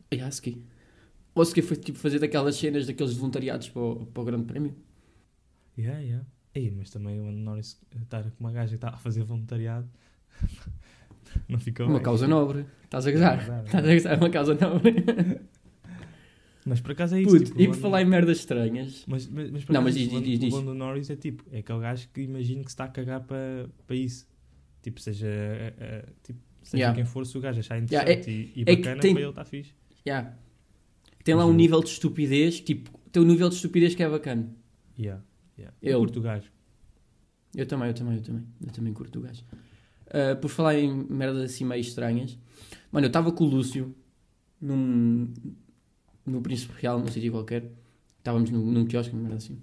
E 0.10 0.22
a 0.22 0.30
Ski. 0.30 0.64
Ou 1.34 1.44
se 1.44 1.62
foi 1.62 1.76
tipo 1.76 1.98
fazer 2.00 2.20
daquelas 2.20 2.56
cenas, 2.56 2.88
daqueles 2.88 3.14
voluntariados 3.14 3.68
para 3.68 3.82
o, 3.82 4.06
para 4.06 4.22
o 4.22 4.26
Grande 4.26 4.46
Prémio. 4.46 4.74
Yeah, 5.78 6.00
yeah. 6.00 6.26
Ei, 6.54 6.72
mas 6.72 6.90
também 6.90 7.20
o 7.20 7.26
Lando 7.26 7.40
Norris 7.40 7.78
estar 8.02 8.24
com 8.32 8.40
uma 8.40 8.54
gaja 8.54 8.70
que 8.70 8.76
está 8.76 8.92
a 8.92 8.98
fazer 8.98 9.26
voluntariado 9.26 9.90
não 11.50 11.60
fica 11.60 11.84
Uma 11.84 11.96
bem. 11.96 12.04
causa 12.04 12.26
nobre. 12.30 12.66
Estás 12.86 13.06
a 13.08 13.12
gozar? 13.12 13.64
Estás 13.66 13.86
a 13.86 13.94
gozar, 13.94 14.18
uma 14.20 14.30
causa 14.30 14.56
nobre. 14.56 14.96
Mas 16.66 16.82
por 16.82 16.92
acaso 16.94 17.16
é 17.16 17.22
isso. 17.22 17.30
Puto, 17.30 17.46
tipo, 17.46 17.62
e 17.62 17.68
por 17.68 17.76
falar 17.78 18.02
em 18.02 18.06
merdas 18.06 18.40
estranhas. 18.40 19.04
Mas, 19.08 19.28
mas, 19.28 19.52
mas 19.52 19.64
por 19.64 19.74
Não, 19.74 19.82
acaso 19.82 19.84
mas 19.84 19.94
diz, 19.96 20.08
o 20.08 20.10
diz, 20.22 20.32
Lando- 20.34 20.40
diz. 20.46 20.54
O 20.54 20.58
Lando 20.58 20.74
Norris 20.74 21.10
é 21.12 21.16
tipo, 21.16 21.44
é 21.52 21.60
aquele 21.60 21.80
gajo 21.80 22.10
que 22.12 22.22
imagino 22.22 22.62
que 22.64 22.70
se 22.72 22.74
está 22.74 22.86
a 22.86 22.88
cagar 22.88 23.22
para 23.22 23.70
para 23.86 23.96
isso. 23.96 24.28
Tipo, 24.82 25.00
seja, 25.00 25.28
eh, 25.28 26.06
tipo, 26.24 26.40
seja 26.64 26.78
Yeah. 26.82 26.96
quem 26.96 27.06
for, 27.06 27.26
se 27.26 27.38
o 27.38 27.42
gajo 27.42 27.60
achar 27.60 27.76
Yeah, 27.76 28.12
interessante 28.12 28.32
e, 28.56 28.60
e 28.60 28.64
é 28.64 28.76
bacana, 28.76 29.02
tem- 29.02 29.14
para 29.14 29.22
ele 29.22 29.30
está 29.30 29.46
fixe. 29.46 29.74
Yeah. 30.08 30.36
Tem 31.24 31.36
lá 31.36 31.46
um 31.46 31.54
nível 31.54 31.82
de 31.82 31.90
estupidez, 31.90 32.60
tipo, 32.60 32.92
tem 33.12 33.22
um 33.22 33.26
nível 33.26 33.50
de 33.50 33.56
estupidez 33.56 33.94
que 33.96 34.02
é 34.04 34.10
bacana. 34.10 34.52
Yeah, 34.98 35.24
yeah. 35.58 35.76
Ele. 35.82 35.94
Eu 35.94 36.00
curto 36.00 36.20
o 36.20 36.22
gajo. 36.24 36.52
Eu 37.56 37.66
também, 37.66 37.88
eu 37.90 37.94
também, 37.94 38.16
eu 38.18 38.22
também. 38.22 38.44
Eu 38.66 38.72
também 38.72 38.94
curto 38.94 39.20
o 39.20 39.22
gajo. 39.22 39.44
Ah, 40.08 40.36
por 40.36 40.50
falar 40.50 40.78
em 40.80 40.92
merdas 41.10 41.42
assim 41.44 41.64
meio 41.66 41.82
estranhas. 41.82 42.38
Mano, 42.92 43.06
eu 43.06 43.10
estava 43.10 43.32
com 43.32 43.44
o 43.44 43.48
Lúcio 43.48 43.96
num, 44.62 45.34
no 46.26 46.42
Príncipe 46.42 46.74
Real, 46.82 47.00
num 47.00 47.08
sítio 47.08 47.32
qualquer. 47.32 47.72
Estávamos 48.18 48.50
num, 48.50 48.66
num 48.72 48.86
quiosque, 48.86 49.16
merda 49.16 49.36
assim. 49.36 49.60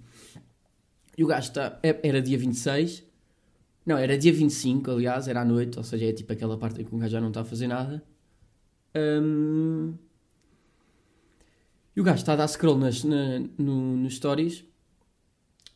E 1.17 1.23
o 1.23 1.27
gajo 1.27 1.49
está. 1.49 1.79
é- 1.83 1.99
Era 2.07 2.21
dia 2.21 2.37
26. 2.37 3.03
Não, 3.85 3.97
era 3.97 4.17
dia 4.17 4.31
25, 4.31 4.91
aliás, 4.91 5.27
era 5.27 5.41
à 5.41 5.45
noite, 5.45 5.77
ou 5.77 5.83
seja, 5.83 6.05
é 6.05 6.13
tipo 6.13 6.31
aquela 6.31 6.57
parte 6.57 6.81
em 6.81 6.85
que 6.85 6.95
o 6.95 6.97
gajo 6.97 7.11
já 7.11 7.19
não 7.21 7.27
está 7.27 7.41
a 7.41 7.45
fazer 7.45 7.67
nada. 7.67 8.01
Ahm, 8.95 9.93
E 11.95 12.01
o 12.01 12.03
gajo 12.03 12.19
está 12.19 12.33
a 12.33 12.35
dar 12.37 12.47
scroll 12.47 12.77
nas, 12.77 13.03
na, 13.03 13.39
no, 13.57 13.97
nos 13.97 14.15
stories 14.15 14.63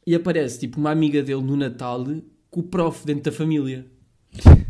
e 0.05 0.15
aparece 0.15 0.59
tipo 0.59 0.79
uma 0.79 0.89
amiga 0.91 1.21
dele 1.21 1.41
no 1.41 1.55
Natal 1.55 2.03
com 2.49 2.61
o 2.61 2.63
prof 2.63 3.05
dentro 3.05 3.23
da 3.29 3.31
família. 3.31 3.85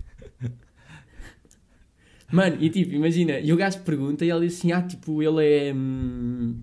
Mano, 2.31 2.57
e 2.59 2.69
tipo, 2.69 2.93
imagina, 2.93 3.39
e 3.39 3.51
o 3.53 3.57
gajo 3.57 3.79
pergunta 3.81 4.25
e 4.25 4.29
ela 4.29 4.41
diz 4.41 4.57
assim: 4.57 4.71
Ah, 4.71 4.81
tipo, 4.81 5.21
ele 5.23 5.45
é. 5.45 5.73
hum, 5.73 6.61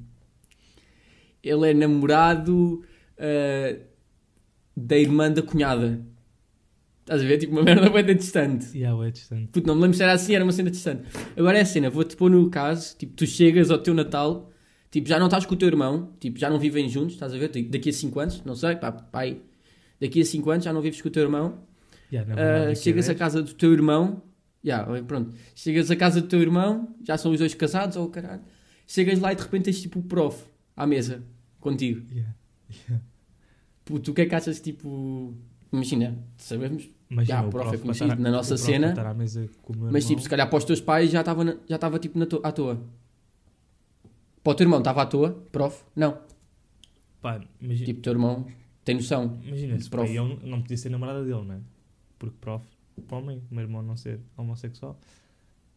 ele 1.43 1.71
é 1.71 1.75
namorado 1.75 2.83
ah, 3.19 3.77
da 4.77 4.99
irmã 4.99 5.31
da 5.31 5.43
cunhada. 5.43 6.05
Estás 7.01 7.21
a 7.23 7.25
ver? 7.27 7.37
Tipo, 7.39 7.53
uma 7.53 7.63
merda 7.63 7.91
bem 7.91 8.17
distante. 8.17 8.77
Yeah, 8.77 9.07
é 9.07 9.11
distante. 9.11 9.49
Puto, 9.49 9.67
não 9.67 9.75
me 9.75 9.83
lembro 9.83 9.97
se 9.97 10.03
era 10.03 10.13
assim, 10.13 10.35
era 10.35 10.43
uma 10.43 10.53
cena 10.53 10.71
distante. 10.71 11.03
Agora 11.37 11.59
é 11.59 11.61
a 11.61 11.67
cena, 11.67 11.91
vou-te 11.91 12.17
pôr 12.17 12.31
no 12.31 12.49
caso, 12.49 12.97
tipo, 12.97 13.13
tu 13.15 13.27
chegas 13.27 13.71
ao 13.71 13.77
teu 13.79 13.93
Natal, 13.93 14.51
tipo, 14.91 15.07
já 15.07 15.19
não 15.19 15.27
estás 15.27 15.45
com 15.45 15.55
o 15.55 15.57
teu 15.57 15.69
irmão, 15.69 16.15
tipo, 16.19 16.39
já 16.39 16.49
não 16.49 16.59
vivem 16.59 16.89
juntos, 16.89 17.13
estás 17.15 17.35
a 17.35 17.37
ver? 17.39 17.49
Tipo, 17.49 17.71
Daqui 17.71 17.91
a 17.91 17.93
5 17.93 18.21
anos, 18.21 18.43
não 18.45 18.55
sei, 18.55 18.77
pá, 18.77 18.91
pai, 18.91 19.43
daqui 20.01 20.23
a 20.23 20.25
5 20.25 20.51
anos 20.51 20.65
já 20.65 20.73
não 20.73 20.81
vives 20.81 21.03
com 21.03 21.09
o 21.09 21.11
teu 21.11 21.23
irmão, 21.23 21.63
Yeah, 22.11 22.33
Ah, 22.37 22.71
a 22.71 22.75
chegas 22.75 23.07
a 23.07 23.13
10, 23.13 23.19
casa 23.19 23.43
do 23.43 23.53
teu 23.55 23.73
irmão, 23.73 24.23
já, 24.65 24.85
pronto, 25.07 25.33
chegas 25.55 25.91
a 25.91 25.97
casa 25.97 26.21
do 26.23 26.27
teu 26.27 26.41
irmão, 26.41 26.97
já 27.05 27.17
são 27.19 27.31
os 27.33 27.39
dois 27.39 27.55
casados, 27.55 27.97
ou 27.97 28.09
caralho, 28.09 28.43
chegas 28.87 29.21
lá 29.21 29.33
e 29.33 29.37
de 29.37 29.43
repente 29.43 29.65
tens 29.65 29.81
tipo 29.83 29.99
o 29.99 30.03
prof 30.03 30.43
à 30.77 30.87
mesa, 30.87 31.23
contigo. 31.61 32.03
yeah, 32.11 32.35
yeah. 32.89 33.05
Puto, 33.85 34.11
o 34.11 34.15
que 34.15 34.23
é 34.23 34.27
que 34.27 34.35
achas, 34.35 34.61
tipo, 34.61 35.35
imagina, 35.73 36.17
sabemos, 36.39 36.89
Imagina, 37.11 37.39
Já, 37.43 37.47
o 37.47 37.51
prof 37.51 37.67
é 37.69 37.71
para 37.73 37.79
conhecido 37.79 38.05
estar 38.07 38.19
na 38.19 38.31
nossa 38.31 38.55
prof 38.57 38.65
cena, 38.65 39.11
à 39.11 39.15
Mas 39.93 40.07
tipo, 40.07 40.21
se 40.23 40.29
calhar 40.29 40.49
para 40.49 40.57
os 40.59 40.65
teus 40.65 40.81
pais 40.81 41.11
já 41.11 41.21
estava 41.21 41.45
já 41.69 41.75
estava 41.77 41.99
tipo 41.99 42.19
na 42.19 42.27
to- 42.27 42.41
à 42.43 42.51
toa. 42.51 42.83
Para 44.43 44.53
o 44.53 44.55
teu 44.55 44.65
irmão 44.65 44.79
estava 44.81 45.03
à 45.03 45.07
toa, 45.07 45.31
prof? 45.53 45.85
Não. 45.95 46.19
Pá, 47.21 47.41
imagina, 47.61 47.87
Tipo, 47.87 48.01
teu 48.01 48.13
irmão 48.15 48.47
tem 48.85 48.97
noção. 48.97 49.39
imagina 49.45 49.79
se 49.79 49.89
prof. 49.89 50.11
para 50.13 50.23
ele 50.25 50.39
não 50.51 50.61
podia 50.63 50.77
ser 50.77 50.89
namorada 50.89 51.23
dele, 51.23 51.43
não 51.45 51.55
é? 51.55 51.59
Porque 52.19 52.37
prof. 52.41 52.65
homem, 53.11 53.43
o 53.51 53.55
meu 53.55 53.63
irmão 53.65 53.83
não 53.83 53.97
ser 53.97 54.21
homossexual. 54.37 54.99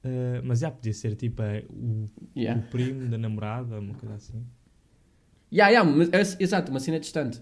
Uh, 0.03 0.41
mas 0.43 0.59
já 0.59 0.71
podia 0.71 0.93
ser 0.93 1.15
tipo 1.15 1.41
é, 1.41 1.65
o, 1.69 2.05
Yeah. 2.35 2.61
o 2.61 2.69
primo 2.69 3.09
da 3.09 3.17
namorada, 3.17 3.79
uma 3.79 3.93
coisa 3.95 4.15
assim. 4.15 4.45
Yeah, 5.51 5.71
yeah, 5.71 5.89
mas, 5.89 6.09
é- 6.13 6.43
exato, 6.43 6.71
uma 6.71 6.79
cena 6.79 6.99
distante. 6.99 7.41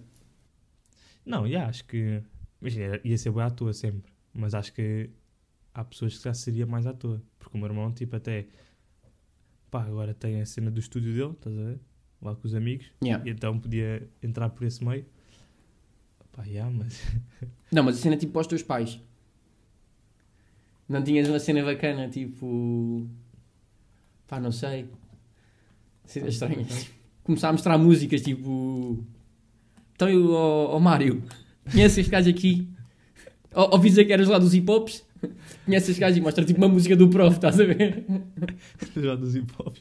Não, 1.25 1.47
já 1.47 1.67
acho 1.67 1.85
que. 1.85 2.21
Imagina, 2.61 2.99
ia 3.03 3.17
ser 3.17 3.31
boa 3.31 3.45
à 3.45 3.49
toa 3.49 3.73
sempre. 3.73 4.11
Mas 4.33 4.53
acho 4.53 4.73
que 4.73 5.09
há 5.73 5.83
pessoas 5.83 6.17
que 6.17 6.23
já 6.23 6.33
seria 6.33 6.65
mais 6.65 6.85
à 6.87 6.93
toa. 6.93 7.21
Porque 7.39 7.57
o 7.57 7.59
meu 7.59 7.67
irmão, 7.67 7.91
tipo, 7.91 8.15
até. 8.15 8.47
Pá, 9.71 9.83
agora 9.83 10.13
tem 10.13 10.39
a 10.41 10.45
cena 10.45 10.71
do 10.71 10.79
estúdio 10.79 11.13
dele, 11.13 11.31
estás 11.33 11.57
a 11.57 11.61
ver? 11.63 11.79
Lá 12.21 12.35
com 12.35 12.47
os 12.47 12.55
amigos. 12.55 12.91
Yeah. 13.03 13.27
E 13.27 13.31
então 13.31 13.59
podia 13.59 14.07
entrar 14.23 14.49
por 14.49 14.65
esse 14.65 14.83
meio. 14.83 15.05
Pá, 16.31 16.43
já, 16.43 16.69
mas. 16.69 17.01
Não, 17.71 17.83
mas 17.83 17.97
a 17.97 18.01
cena 18.01 18.15
é 18.15 18.17
tipo 18.17 18.31
para 18.33 18.41
os 18.41 18.47
teus 18.47 18.63
pais. 18.63 18.99
Não 20.87 21.03
tinhas 21.03 21.27
uma 21.27 21.39
cena 21.39 21.63
bacana, 21.63 22.07
tipo. 22.09 23.07
Pá, 24.27 24.39
não 24.39 24.51
sei. 24.51 24.87
Cenas 26.05 26.33
estranhas. 26.33 26.89
Começar 27.23 27.49
a 27.49 27.51
mostrar 27.53 27.77
músicas, 27.77 28.21
tipo. 28.21 29.03
Então 29.95 30.09
eu, 30.09 30.31
ó 30.31 30.75
ó 30.75 30.79
Mário, 30.79 31.23
conheces 31.71 31.99
este 31.99 32.11
gajo 32.11 32.29
aqui? 32.29 32.67
Ou 33.53 33.71
ouvi 33.73 33.89
dizer 33.89 34.05
que 34.05 34.13
eras 34.13 34.27
lá 34.27 34.37
dos 34.37 34.53
hip 34.53 34.69
hops? 34.69 35.03
Conheces 35.65 35.89
este 35.89 36.01
gajo 36.01 36.17
e 36.17 36.21
mostra 36.21 36.43
tipo 36.45 36.59
uma 36.59 36.67
música 36.67 36.95
do 36.95 37.09
prof, 37.09 37.35
estás 37.35 37.59
a 37.59 37.63
ver? 37.63 38.05
já 38.95 39.15
dos 39.15 39.35
hip 39.35 39.51
hop. 39.57 39.75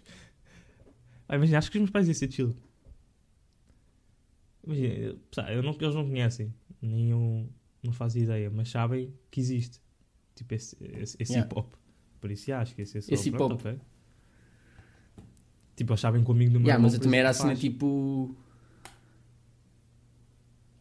Ah, 1.28 1.36
imagina, 1.36 1.58
acho 1.58 1.70
que 1.70 1.78
os 1.78 1.82
meus 1.82 1.90
pais 1.90 2.06
iam 2.06 2.14
ser 2.14 2.30
chill. 2.30 2.54
Imagina, 4.66 4.94
eu- 4.94 5.18
eu 5.48 5.62
não, 5.62 5.76
eles 5.78 5.94
não 5.94 6.06
conhecem, 6.06 6.54
nem 6.80 7.10
eu 7.10 7.48
não 7.82 7.92
faço 7.92 8.18
ideia, 8.18 8.50
mas 8.50 8.70
sabem 8.70 9.12
que 9.30 9.40
existe. 9.40 9.80
Tipo, 10.34 10.54
esse, 10.54 10.76
esse, 10.80 11.16
esse 11.20 11.32
Yeah. 11.32 11.46
hip 11.48 11.58
hop. 11.58 11.74
Por 12.20 12.30
isso, 12.30 12.46
já, 12.46 12.60
acho 12.60 12.74
que 12.74 12.82
esse 12.82 12.96
é. 12.98 13.00
Esse 13.00 13.28
hip 13.28 13.36
pronto, 13.36 13.54
hop. 13.54 13.60
ok. 13.60 13.78
Tipo, 15.76 15.96
sabem 15.96 16.22
que 16.22 16.30
o 16.30 16.32
amigo 16.32 16.52
do 16.52 16.60
meu 16.60 16.66
Yeah, 16.68 16.74
irmão, 16.78 16.86
mas 16.90 16.94
eu 16.94 17.00
também 17.00 17.20
era 17.20 17.28
a 17.28 17.30
exemplo, 17.30 17.42
cena 17.48 17.54
faz. 17.54 17.60
tipo. 17.60 18.36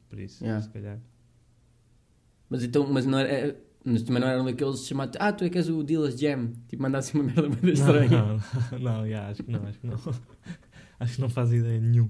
Por 0.09 0.19
isso, 0.19 0.43
Yeah. 0.43 0.61
se 0.61 0.69
calhar. 0.69 0.99
Mas 2.49 2.63
então, 2.63 2.87
mas 2.91 3.05
não 3.05 3.17
era. 3.19 3.59
Mas 3.85 4.01
também 4.03 4.21
não 4.21 4.27
era 4.29 4.41
um 4.41 4.45
daqueles 4.45 4.85
chamados. 4.87 5.17
Ah, 5.19 5.33
tu 5.33 5.43
é 5.43 5.49
que 5.49 5.57
és 5.57 5.67
o 5.69 5.83
Dillas 5.83 6.17
Jam. 6.17 6.53
Tipo, 6.69 6.83
mandasse 6.83 7.13
uma 7.15 7.23
merda 7.25 7.49
muito 7.49 7.67
estranha. 7.69 8.09
Não, 8.09 8.37
não, 8.37 8.79
não, 8.79 9.05
yeah, 9.05 9.29
acho 9.29 9.43
que 9.43 9.51
não, 9.51 9.63
acho 9.67 9.79
que 9.79 9.87
não. 9.87 9.97
acho 10.99 11.15
que 11.15 11.21
não 11.21 11.29
faz 11.29 11.51
ideia 11.51 11.81
nenhum. 11.81 12.09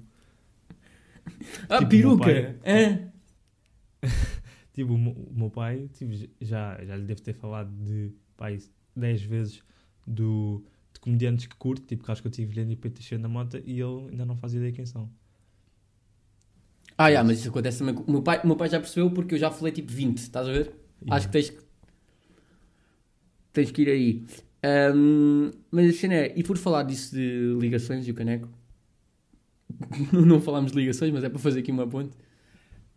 Ah, 1.70 1.78
Tipo, 1.80 1.90
peruca! 1.90 2.24
pai- 2.26 2.60
Hã? 2.66 3.12
Tipo, 4.74 4.94
o 4.94 5.34
meu, 5.34 5.50
pai, 5.50 5.90
tipo, 5.94 6.12
já, 6.42 6.84
já 6.84 6.96
lhe 6.96 7.04
devo 7.04 7.22
ter 7.22 7.34
falado 7.34 7.72
de, 7.84 8.12
pai, 8.36 8.58
10 8.96 9.22
vezes 9.22 9.64
do, 10.06 10.64
de 10.92 11.00
comediantes 11.00 11.46
que 11.46 11.56
curto, 11.56 11.86
tipo 11.86 12.04
Casco 12.04 12.28
Ativo, 12.28 12.50
Vilhena 12.50 12.74
e 12.74 12.76
Pedro 12.76 12.98
Teixeira 12.98 13.22
da 13.22 13.30
Mota, 13.30 13.62
e 13.66 13.80
ele 13.80 14.10
ainda 14.10 14.26
não 14.26 14.36
faz 14.36 14.54
ideia 14.54 14.72
quem 14.72 14.86
são. 14.86 15.10
Ah, 16.98 17.08
yeah, 17.08 17.28
mas 17.28 17.40
isso 17.40 17.50
acontece 17.50 17.80
também. 17.80 17.96
O 17.96 18.12
meu, 18.12 18.22
pai, 18.22 18.42
o 18.44 18.48
meu 18.48 18.56
pai 18.56 18.70
já 18.70 18.80
percebeu 18.80 19.10
porque 19.12 19.36
eu 19.36 19.40
já 19.40 19.50
falei 19.52 19.72
tipo 19.74 19.92
20, 19.92 20.18
estás 20.18 20.48
a 20.48 20.52
ver? 20.52 20.76
Acho 21.10 21.28
que 21.28 21.34
tens 21.34 21.50
que. 21.50 21.64
Tens 23.52 23.72
que 23.72 23.82
ir 23.82 23.90
aí. 23.90 24.26
Ahm, 24.64 25.52
mas 25.72 25.90
a 25.90 25.98
cena 25.98 26.14
é. 26.14 26.34
E 26.36 26.44
por 26.44 26.58
falar 26.58 26.84
disso 26.84 27.16
de 27.16 27.58
ligações 27.60 28.08
e 28.08 28.12
o 28.12 28.14
caneco. 28.14 28.48
não 30.14 30.40
falámos 30.40 30.72
de 30.72 30.78
ligações, 30.78 31.12
mas 31.12 31.24
é 31.24 31.30
para 31.30 31.40
fazer 31.40 31.60
aqui 31.60 31.72
uma 31.72 31.88
ponte. 31.88 32.16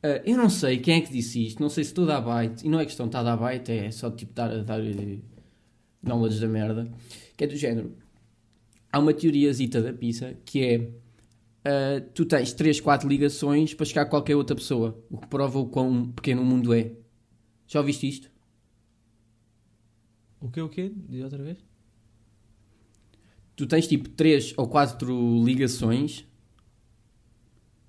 Ah, 0.02 0.22
eu 0.24 0.36
não 0.36 0.48
sei 0.48 0.78
quem 0.78 0.98
é 0.98 1.00
que 1.00 1.12
disse 1.12 1.46
isto. 1.46 1.60
Não 1.60 1.68
sei 1.68 1.84
se 1.84 1.90
estou 1.90 2.04
a 2.04 2.08
dar 2.08 2.20
byte. 2.20 2.66
E 2.66 2.68
não 2.68 2.80
é 2.80 2.84
questão 2.84 3.06
de 3.06 3.10
estar 3.10 3.20
a 3.20 3.22
dar 3.22 3.36
byte, 3.36 3.72
é 3.72 3.90
só 3.90 4.10
tipo 4.10 4.32
dar, 4.32 4.62
dar 4.64 4.80
eh, 4.80 5.18
knowledge 6.02 6.40
da 6.40 6.48
merda. 6.48 6.90
Que 7.36 7.44
é 7.44 7.46
do 7.46 7.56
género. 7.56 7.96
Há 8.92 8.98
uma 8.98 9.12
teoriazita 9.12 9.82
da 9.82 9.92
pizza 9.92 10.36
que 10.44 10.64
é. 10.64 10.90
ah, 11.64 12.00
tu 12.14 12.24
tens 12.24 12.52
3, 12.52 12.80
4 12.80 13.08
ligações 13.08 13.74
para 13.74 13.86
chegar 13.86 14.02
a 14.02 14.06
qualquer 14.06 14.36
outra 14.36 14.56
pessoa. 14.56 15.02
O 15.10 15.18
que 15.18 15.26
prova 15.26 15.58
o 15.58 15.66
quão 15.66 16.12
pequeno 16.12 16.42
o 16.42 16.44
mundo 16.44 16.72
é. 16.74 16.92
Já 17.66 17.80
ouviste 17.80 18.08
isto? 18.08 18.30
O 20.40 20.48
que 20.50 20.60
o 20.60 20.68
quê? 20.68 20.92
Diz 21.08 21.24
outra 21.24 21.42
vez? 21.42 21.58
Tu 23.56 23.66
tens 23.66 23.88
tipo 23.88 24.08
3 24.10 24.54
ou 24.56 24.68
4 24.68 25.44
ligações 25.44 26.26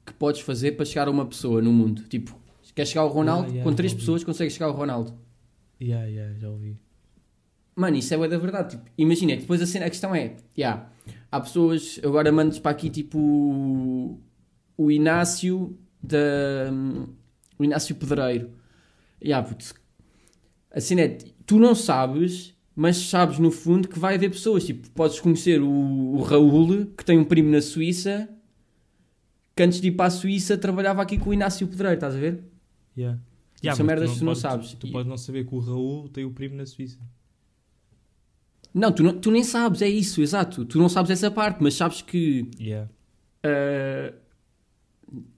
que 0.08 0.14
podes 0.14 0.42
fazer 0.42 0.72
para 0.74 0.86
chegar 0.86 1.08
a 1.08 1.12
uma 1.12 1.26
pessoa 1.26 1.62
no 1.62 1.72
mundo. 1.72 2.04
Tipo, 2.10 2.36
quer 2.74 2.86
chegar 2.88 3.02
ao 3.02 3.10
Ronaldo, 3.10 3.44
Yeah, 3.48 3.58
yeah, 3.58 3.70
com 3.70 3.76
3 3.76 3.92
já 3.92 3.96
ouvi. 3.96 4.02
pessoas 4.06 4.24
consegues 4.24 4.54
chegar 4.54 4.68
ao 4.68 4.74
Ronaldo. 4.74 5.14
Yeah, 5.82 6.06
yeah, 6.08 6.34
já 6.40 6.50
ouvi. 6.50 6.78
Mano, 7.76 7.96
isso 7.98 8.14
é 8.14 8.28
da 8.28 8.38
verdade. 8.38 8.72
Tipo, 8.72 8.90
imagina, 8.98 9.36
depois 9.36 9.62
a, 9.62 9.66
cena, 9.68 9.86
a 9.86 9.90
questão 9.90 10.14
é: 10.16 10.36
yeah, 10.58 10.90
há 11.32 11.40
pessoas, 11.40 12.00
agora 12.04 12.32
mandas 12.32 12.58
para 12.60 12.72
aqui 12.72 12.90
tipo 12.90 13.20
o- 13.20 14.20
o 14.78 14.90
Inácio 14.92 15.78
da. 16.02 16.72
O 17.60 17.64
Inácio 17.64 17.96
Pedreiro. 17.96 18.50
Yeah, 19.24 19.48
puto, 19.48 19.74
a 20.72 20.80
cena 20.82 21.02
é: 21.02 21.18
tu 21.46 21.60
não 21.60 21.76
sabes, 21.76 22.56
mas 22.76 22.98
sabes 22.98 23.38
no 23.40 23.52
fundo 23.52 23.88
que 23.88 24.00
vai 24.00 24.16
haver 24.16 24.30
pessoas. 24.32 24.64
Tipo, 24.66 24.90
podes 24.92 25.20
conhecer 25.20 25.62
o, 25.62 25.68
o 25.70 26.22
Raul, 26.22 26.88
que 26.98 27.06
tem 27.06 27.18
um 27.18 27.24
primo 27.24 27.50
na 27.52 27.62
Suíça, 27.62 28.28
que 29.58 29.64
antes 29.64 29.82
de 29.82 29.88
ir 29.88 29.92
para 29.92 30.06
a 30.06 30.10
Suíça 30.10 30.58
trabalhava 30.58 31.02
aqui 31.02 31.18
com 31.18 31.32
o 31.32 31.34
Inácio 31.34 31.68
Pedreiro, 31.68 31.96
estás 31.96 32.16
a 32.16 32.20
ver? 32.20 32.44
Yeah. 32.98 33.20
são 33.76 33.86
mas 33.86 33.88
merdas 33.88 34.12
que 34.12 34.20
tu 34.20 34.24
não 34.26 34.32
podes- 34.32 34.42
sabes. 34.42 34.74
Tu, 34.76 34.88
E- 34.88 34.92
podes 34.92 35.08
não 35.10 35.18
saber 35.18 35.46
que 35.46 35.54
o 35.56 35.60
Raul 35.60 36.08
tem 36.10 36.24
o 36.24 36.32
primo 36.32 36.56
na 36.56 36.66
Suíça. 36.66 36.98
Não, 38.74 38.92
tu, 38.92 39.02
não, 39.04 39.20
tu 39.20 39.32
nem 39.32 39.44
sabes, 39.44 39.82
é 39.82 39.90
isso, 39.90 40.22
exato. 40.22 40.64
Tu 40.66 40.78
não 40.78 40.88
sabes 40.88 41.10
essa 41.12 41.32
parte, 41.32 41.58
mas 41.62 41.74
sabes 41.74 42.02
que. 42.02 42.50
Yeah. 42.60 42.90
Uh, 43.46 44.14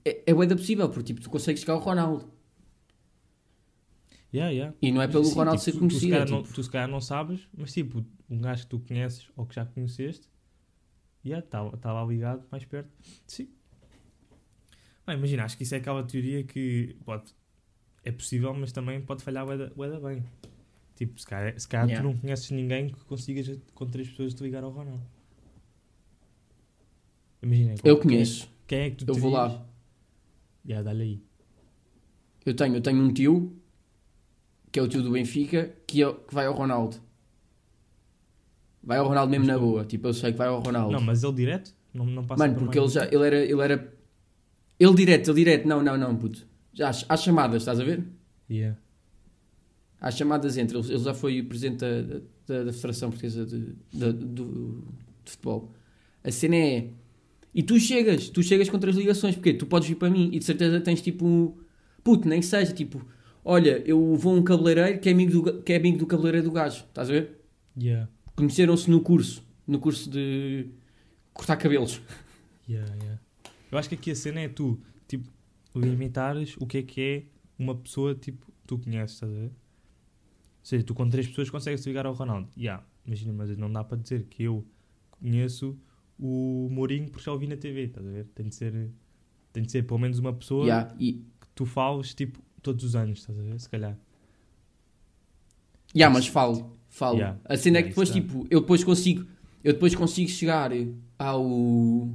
é, 0.04 0.22
é 0.26 0.46
da 0.46 0.56
possível, 0.56 0.88
porque 0.88 1.04
tipo, 1.04 1.20
tu 1.20 1.30
consegues 1.30 1.60
chegar 1.62 1.74
ao 1.74 1.80
Ronaldo. 1.80 2.28
Yeah, 4.32 4.52
yeah. 4.52 4.76
E 4.80 4.92
não 4.92 5.00
é 5.02 5.08
pelo 5.08 5.24
Sim, 5.24 5.34
Ronaldo 5.34 5.60
tipo, 5.60 5.64
ser 5.64 5.72
tu- 5.72 5.88
Tu, 5.88 5.94
se 5.94 6.00
conhecido. 6.00 6.14
é, 6.14 6.18
calhar 6.18 6.30
não, 6.30 6.42
tipo, 6.42 6.54
tu 6.54 6.62
se 6.62 6.70
calhar 6.70 6.88
não 6.88 7.00
sabes, 7.00 7.48
mas 7.56 7.72
tipo, 7.72 8.04
um 8.28 8.38
gajo 8.38 8.62
que 8.64 8.68
tu 8.68 8.78
conheces 8.80 9.28
ou 9.36 9.44
que 9.46 9.54
já 9.54 9.64
conheceste, 9.64 10.28
yeah, 11.24 11.44
está 11.44 11.68
tá 11.78 11.92
lá 11.92 12.04
ligado 12.04 12.44
mais 12.50 12.64
perto. 12.64 12.90
Sim. 13.26 13.48
Imagina, 15.14 15.44
acho 15.44 15.56
que 15.56 15.62
isso 15.64 15.74
é 15.74 15.78
aquela 15.78 16.02
teoria 16.02 16.42
que 16.44 16.96
pode, 17.04 17.34
é 18.04 18.10
possível, 18.12 18.52
mas 18.54 18.72
também 18.72 19.00
pode 19.00 19.22
falhar 19.22 19.44
bué 19.46 19.56
da- 19.56 19.70
bué 19.70 19.88
da 19.90 20.00
bem. 20.00 20.24
Tipo, 20.96 21.18
se 21.18 21.26
calhar, 21.26 21.58
se 21.58 21.66
calhar 21.68 21.86
Yeah. 21.88 22.06
tu 22.08 22.12
não 22.12 22.20
conheces 22.20 22.50
ninguém 22.50 22.88
que 22.90 23.04
consigas 23.04 23.58
com 23.74 23.86
três 23.86 24.08
pessoas 24.08 24.34
te 24.34 24.42
ligar 24.42 24.62
ao 24.62 24.70
Ronaldo. 24.70 25.02
Imagina. 27.42 27.74
eu 27.84 27.96
quem- 27.98 28.10
conheço, 28.10 28.50
Quem 28.66 28.78
é 28.80 28.90
que 28.90 29.04
tu 29.04 29.10
eu 29.10 29.14
vou 29.14 29.30
lá. 29.30 29.66
Yeah, 30.66 30.84
dá-lhe 30.84 31.02
aí. 31.02 31.22
Eu 32.44 32.54
tenho, 32.54 32.76
eu 32.76 32.80
tenho 32.82 33.02
um 33.02 33.12
tio, 33.12 33.56
que 34.70 34.78
é 34.78 34.82
o 34.82 34.88
tio 34.88 35.02
do 35.02 35.10
Benfica, 35.10 35.74
que, 35.86 36.02
é, 36.02 36.12
que 36.12 36.34
vai 36.34 36.46
ao 36.46 36.54
Ronaldo. 36.54 36.96
Vai 38.82 38.98
ao 38.98 39.08
Ronaldo 39.08 39.30
mesmo 39.30 39.46
na 39.46 39.58
boa. 39.58 39.84
Tipo, 39.84 40.08
eu 40.08 40.14
sei 40.14 40.32
que 40.32 40.38
vai 40.38 40.48
ao 40.48 40.60
Ronaldo. 40.60 40.92
Não, 40.92 41.00
mas 41.00 41.22
ele 41.24 41.32
direto? 41.34 41.74
Não, 41.92 42.04
não 42.06 42.24
passa 42.26 42.42
Mano, 42.44 42.54
por 42.54 42.64
porque 42.64 42.78
ele 42.78 42.88
já. 42.88 43.06
Ele 43.06 43.26
era. 43.26 43.36
Ele 43.44 43.60
era. 43.62 43.99
Ele 44.80 44.94
direto, 44.94 45.28
ele 45.30 45.36
direto. 45.44 45.68
Não, 45.68 45.82
não, 45.82 45.96
não, 45.96 46.16
puto. 46.16 46.44
Já, 46.72 46.88
às, 46.88 47.04
às 47.08 47.22
chamadas, 47.22 47.62
estás 47.62 47.78
a 47.78 47.84
ver? 47.84 48.02
Yeah. 48.50 48.76
Há 50.00 50.10
chamadas 50.10 50.56
entre. 50.56 50.76
Ele, 50.78 50.88
ele 50.94 50.98
já 51.04 51.12
foi 51.14 51.42
presidente 51.42 51.78
da, 51.80 52.02
da, 52.46 52.64
da 52.64 52.72
Federação 52.72 53.10
Portuguesa 53.10 53.44
de, 53.44 53.74
do- 53.92 54.12
de 55.24 55.30
Futebol. 55.30 55.70
A 56.24 56.30
cena 56.32 56.56
é. 56.56 56.88
E 57.54 57.62
tu 57.62 57.78
chegas, 57.78 58.28
tu 58.30 58.42
chegas 58.42 58.68
com 58.70 58.78
três 58.78 58.96
ligações, 58.96 59.34
porque 59.34 59.52
tu 59.52 59.66
podes 59.66 59.88
vir 59.88 59.96
para 59.96 60.08
mim 60.08 60.30
e 60.32 60.38
de 60.38 60.44
certeza 60.44 60.80
tens 60.80 61.02
tipo. 61.02 61.26
um- 61.26 61.54
Puto, 62.02 62.26
nem 62.26 62.40
seja 62.40 62.72
tipo. 62.72 63.04
Olha, 63.44 63.82
eu 63.86 64.14
vou 64.16 64.34
a 64.34 64.38
um 64.38 64.42
cabeleireiro 64.42 64.98
que 65.00 65.08
é 65.08 65.12
amigo 65.12 65.32
do, 65.42 65.62
que 65.62 65.72
é 65.72 65.76
amigo 65.76 65.98
do 65.98 66.06
cabeleireiro 66.06 66.46
do 66.46 66.52
gajo, 66.52 66.84
estás 66.88 67.10
a 67.10 67.12
ver? 67.12 67.40
Yeah. 67.78 68.08
Conheceram-se 68.36 68.90
no 68.90 69.00
curso, 69.02 69.42
no 69.66 69.78
curso 69.78 70.08
de 70.10 70.66
cortar 71.34 71.56
cabelos. 71.56 72.00
Yeah, 72.68 72.94
yeah. 72.96 73.20
Eu 73.70 73.78
acho 73.78 73.88
que 73.88 73.94
aqui 73.94 74.10
a 74.10 74.16
cena 74.16 74.40
é 74.40 74.48
tu, 74.48 74.80
tipo, 75.06 75.28
limitares 75.74 76.56
o 76.58 76.66
que 76.66 76.78
é 76.78 76.82
que 76.82 77.00
é 77.00 77.24
uma 77.58 77.74
pessoa, 77.74 78.14
tipo, 78.14 78.50
tu 78.66 78.78
conheces, 78.78 79.14
estás 79.14 79.32
a 79.32 79.34
ver? 79.34 79.46
Ou 79.48 80.64
seja, 80.64 80.84
tu 80.84 80.94
com 80.94 81.08
três 81.08 81.26
pessoas 81.26 81.50
consegues 81.50 81.84
ligar 81.86 82.06
ao 82.06 82.12
Ronaldo. 82.12 82.48
Yeah, 82.56 82.84
imagina, 83.06 83.32
mas 83.32 83.56
não 83.56 83.72
dá 83.72 83.84
para 83.84 83.98
dizer 83.98 84.24
que 84.24 84.42
eu 84.42 84.66
conheço 85.10 85.78
o 86.18 86.68
Mourinho 86.70 87.08
porque 87.10 87.24
já 87.24 87.32
o 87.32 87.38
vi 87.38 87.46
na 87.46 87.56
TV, 87.56 87.84
estás 87.84 88.06
a 88.06 88.10
ver? 88.10 88.26
Tem 88.34 88.48
de 88.48 88.54
ser, 88.54 88.90
tem 89.52 89.62
de 89.62 89.70
ser 89.70 89.86
pelo 89.86 89.98
menos 89.98 90.18
uma 90.18 90.32
pessoa 90.32 90.64
Yeah, 90.64 90.94
e, 90.98 91.12
que 91.12 91.46
tu 91.54 91.64
fales, 91.64 92.14
tipo, 92.14 92.40
todos 92.62 92.84
os 92.84 92.94
anos, 92.94 93.20
estás 93.20 93.38
a 93.38 93.42
ver? 93.42 93.58
Se 93.58 93.68
calhar. 93.68 93.98
Yeah, 95.94 96.12
mas 96.12 96.26
falo, 96.26 96.76
falo. 96.88 97.16
Yeah. 97.16 97.38
A 97.44 97.56
cena 97.56 97.78
é 97.78 97.82
que 97.82 97.88
depois, 97.88 98.10
tipo, 98.10 98.46
eu 98.50 98.60
depois 98.60 98.84
consigo, 98.84 99.26
eu 99.64 99.72
depois 99.72 99.94
consigo 99.94 100.30
chegar 100.30 100.70
ao, 101.18 102.14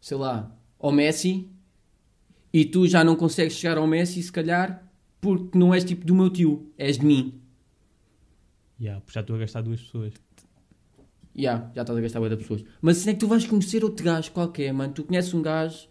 sei 0.00 0.16
lá, 0.16 0.55
ao 0.78 0.92
Messi 0.92 1.48
e 2.52 2.64
tu 2.64 2.86
já 2.86 3.04
não 3.04 3.16
consegues 3.16 3.54
chegar 3.54 3.78
ao 3.78 3.86
Messi, 3.86 4.22
se 4.22 4.32
calhar, 4.32 4.90
porque 5.20 5.58
não 5.58 5.74
és 5.74 5.84
tipo 5.84 6.06
do 6.06 6.14
meu 6.14 6.30
tio, 6.30 6.72
és 6.78 6.98
de 6.98 7.04
mim. 7.04 7.40
Yeah, 8.80 9.00
porque 9.00 9.14
já 9.14 9.20
estou 9.20 9.36
a 9.36 9.38
gastar 9.38 9.62
duas 9.62 9.80
pessoas. 9.80 10.12
Ya, 11.36 11.70
já 11.74 11.82
estás 11.82 11.98
a 11.98 12.00
gastar 12.00 12.28
de 12.28 12.36
pessoas. 12.36 12.64
Mas 12.80 12.98
assim 12.98 13.10
é 13.10 13.12
que 13.12 13.20
tu 13.20 13.28
vais 13.28 13.44
conhecer 13.46 13.84
outro 13.84 14.04
gajo 14.04 14.32
qualquer, 14.32 14.72
mano. 14.72 14.92
Tu 14.94 15.04
conheces 15.04 15.34
um 15.34 15.42
gajo, 15.42 15.86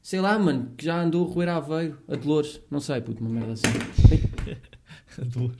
sei 0.00 0.20
lá, 0.20 0.38
mano, 0.38 0.72
que 0.76 0.84
já 0.84 1.02
andou 1.02 1.28
a 1.28 1.32
roer 1.32 1.48
a 1.48 1.56
Aveiro, 1.56 1.98
a 2.06 2.14
Dolores. 2.14 2.60
Não 2.70 2.78
sei, 2.78 3.00
puto, 3.00 3.20
uma 3.24 3.30
merda 3.30 3.54
assim. 3.54 3.62
Duas. 5.26 5.56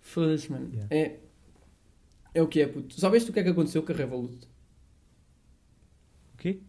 Foda-se, 0.00 0.50
mano. 0.50 0.68
Yeah. 0.72 0.96
É. 0.96 1.20
É 2.34 2.42
o 2.42 2.48
que 2.48 2.60
é, 2.60 2.66
puto. 2.66 2.98
Sabeste 2.98 3.30
o 3.30 3.32
que 3.32 3.40
é 3.40 3.42
que 3.42 3.48
aconteceu 3.50 3.82
com 3.82 3.92
a 3.92 3.94
Revolut? 3.94 4.48
O 6.36 6.38
quê? 6.38 6.60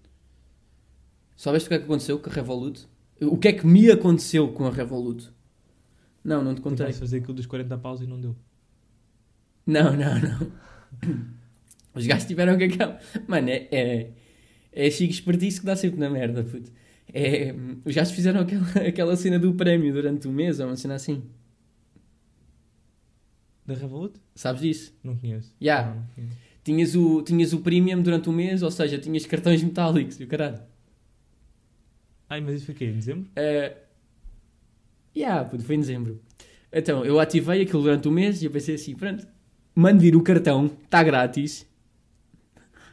Sabeste 1.36 1.68
o 1.68 1.70
que 1.70 1.76
é 1.76 1.80
que 1.80 1.84
aconteceu 1.84 2.18
com 2.18 2.30
a 2.30 2.34
Revolut? 2.34 2.88
O 3.22 3.38
que 3.38 3.50
é 3.50 3.54
que 3.54 3.68
me 3.68 3.92
aconteceu 3.92 4.48
com 4.54 4.66
a 4.66 4.72
Revolut? 4.72 5.30
Não, 6.24 6.42
não 6.42 6.56
te 6.56 6.62
contei. 6.62 6.86
Tentaste 6.86 7.02
fazer 7.02 7.18
aquilo 7.18 7.34
dos 7.34 7.46
40 7.46 7.78
paus 7.78 8.00
e 8.00 8.08
não 8.08 8.20
deu. 8.20 8.34
Não, 9.66 9.92
não, 9.96 10.20
não. 10.20 10.52
Os 11.94 12.08
gajos 12.08 12.26
tiveram 12.26 12.58
que 12.58 12.64
aquela. 12.64 12.98
Mano, 13.28 13.50
é. 13.50 13.68
É, 13.70 14.12
é 14.72 14.90
chique 14.90 15.14
espertice 15.14 15.60
que 15.60 15.66
dá 15.66 15.76
sempre 15.76 16.00
na 16.00 16.10
merda, 16.10 16.44
puto. 16.46 16.72
É, 17.14 17.54
os 17.84 17.94
gajos 17.94 18.14
fizeram 18.14 18.42
aquela, 18.42 18.88
aquela 18.88 19.16
cena 19.18 19.38
do 19.38 19.54
prémio 19.54 19.92
durante 19.92 20.28
o 20.30 20.32
mês, 20.32 20.62
ou 20.62 20.68
uma 20.68 20.78
cena 20.78 20.96
assim. 20.96 21.24
Da 23.66 23.74
Revolut? 23.74 24.18
Sabes 24.34 24.62
disso? 24.62 24.98
Não 25.04 25.18
conheço. 25.18 25.54
Yeah. 25.62 25.98
Tinhas 26.68 26.96
o, 26.96 27.22
tinhas 27.22 27.54
o 27.54 27.60
premium 27.60 28.02
durante 28.02 28.28
o 28.28 28.34
mês, 28.34 28.62
ou 28.62 28.70
seja, 28.70 28.98
tinhas 28.98 29.26
cartões 29.26 29.64
metálicos 29.64 30.20
e 30.20 30.26
o 30.26 30.28
caralho. 30.28 30.60
Ai, 32.30 32.42
mas 32.42 32.56
isso 32.56 32.66
foi 32.66 32.76
o 32.76 32.78
quê? 32.78 32.86
Em 32.88 32.96
dezembro? 32.96 33.30
É. 33.38 33.78
Yeah, 35.16 35.50
foi 35.50 35.78
em 35.78 35.80
dezembro. 35.80 36.20
Então, 36.70 37.06
eu 37.06 37.22
ativei 37.22 37.62
aquilo 37.62 37.84
durante 37.84 38.10
o 38.10 38.12
mês 38.12 38.42
e 38.42 38.48
eu 38.48 38.52
pensei 38.52 38.76
assim: 38.76 38.96
pronto, 38.96 39.26
mando 39.74 40.02
vir 40.02 40.14
o 40.14 40.22
cartão, 40.22 40.70
está 40.84 41.02
grátis, 41.02 41.66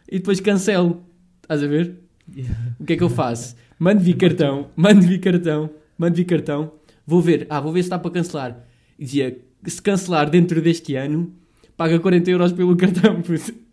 e 0.08 0.18
depois 0.18 0.38
cancelo. 0.38 1.04
Estás 1.42 1.60
a 1.60 1.66
ver? 1.66 1.96
Yeah. 2.32 2.76
O 2.78 2.84
que 2.84 2.92
é 2.92 2.96
que 2.96 3.02
eu 3.02 3.10
faço? 3.10 3.56
Mando 3.76 4.02
vir 4.02 4.16
cartão, 4.16 4.70
mando 4.76 5.02
vir 5.02 5.18
cartão, 5.18 5.68
mando 5.98 6.14
vir 6.14 6.24
cartão, 6.26 6.72
vou 7.04 7.20
ver, 7.20 7.44
ah, 7.50 7.60
vou 7.60 7.72
ver 7.72 7.82
se 7.82 7.86
está 7.86 7.98
para 7.98 8.12
cancelar. 8.12 8.64
E 8.96 9.04
dizia: 9.04 9.36
se 9.66 9.82
cancelar 9.82 10.30
dentro 10.30 10.62
deste 10.62 10.94
ano, 10.94 11.34
paga 11.76 11.98
40 11.98 12.30
euros 12.30 12.52
pelo 12.52 12.76
cartão, 12.76 13.20
puto. 13.20 13.63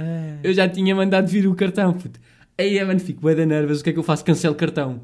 É. 0.00 0.38
Eu 0.42 0.52
já 0.54 0.68
tinha 0.68 0.94
mandado 0.94 1.28
vir 1.28 1.46
o 1.46 1.54
cartão, 1.54 1.92
puto. 1.92 2.18
Aí, 2.58 2.82
mano, 2.84 3.00
fico 3.00 3.20
bué 3.20 3.34
da 3.34 3.46
nervos, 3.46 3.80
o 3.80 3.84
que 3.84 3.90
é 3.90 3.92
que 3.92 3.98
eu 3.98 4.02
faço? 4.02 4.24
Cancelo 4.24 4.54
cartão. 4.54 5.02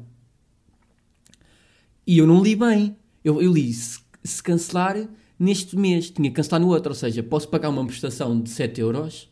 E 2.05 2.17
eu 2.17 2.27
não 2.27 2.41
li 2.41 2.55
bem. 2.55 2.95
Eu, 3.23 3.41
eu 3.41 3.51
li, 3.51 3.71
se, 3.73 3.99
se 4.23 4.41
cancelar 4.41 4.95
neste 5.39 5.75
mês, 5.75 6.09
tinha 6.09 6.29
que 6.29 6.35
cancelar 6.35 6.61
no 6.61 6.67
outro, 6.69 6.91
ou 6.91 6.95
seja, 6.95 7.21
posso 7.21 7.47
pagar 7.49 7.69
uma 7.69 7.85
prestação 7.85 8.39
de 8.39 8.49
7 8.49 8.81
euros 8.81 9.29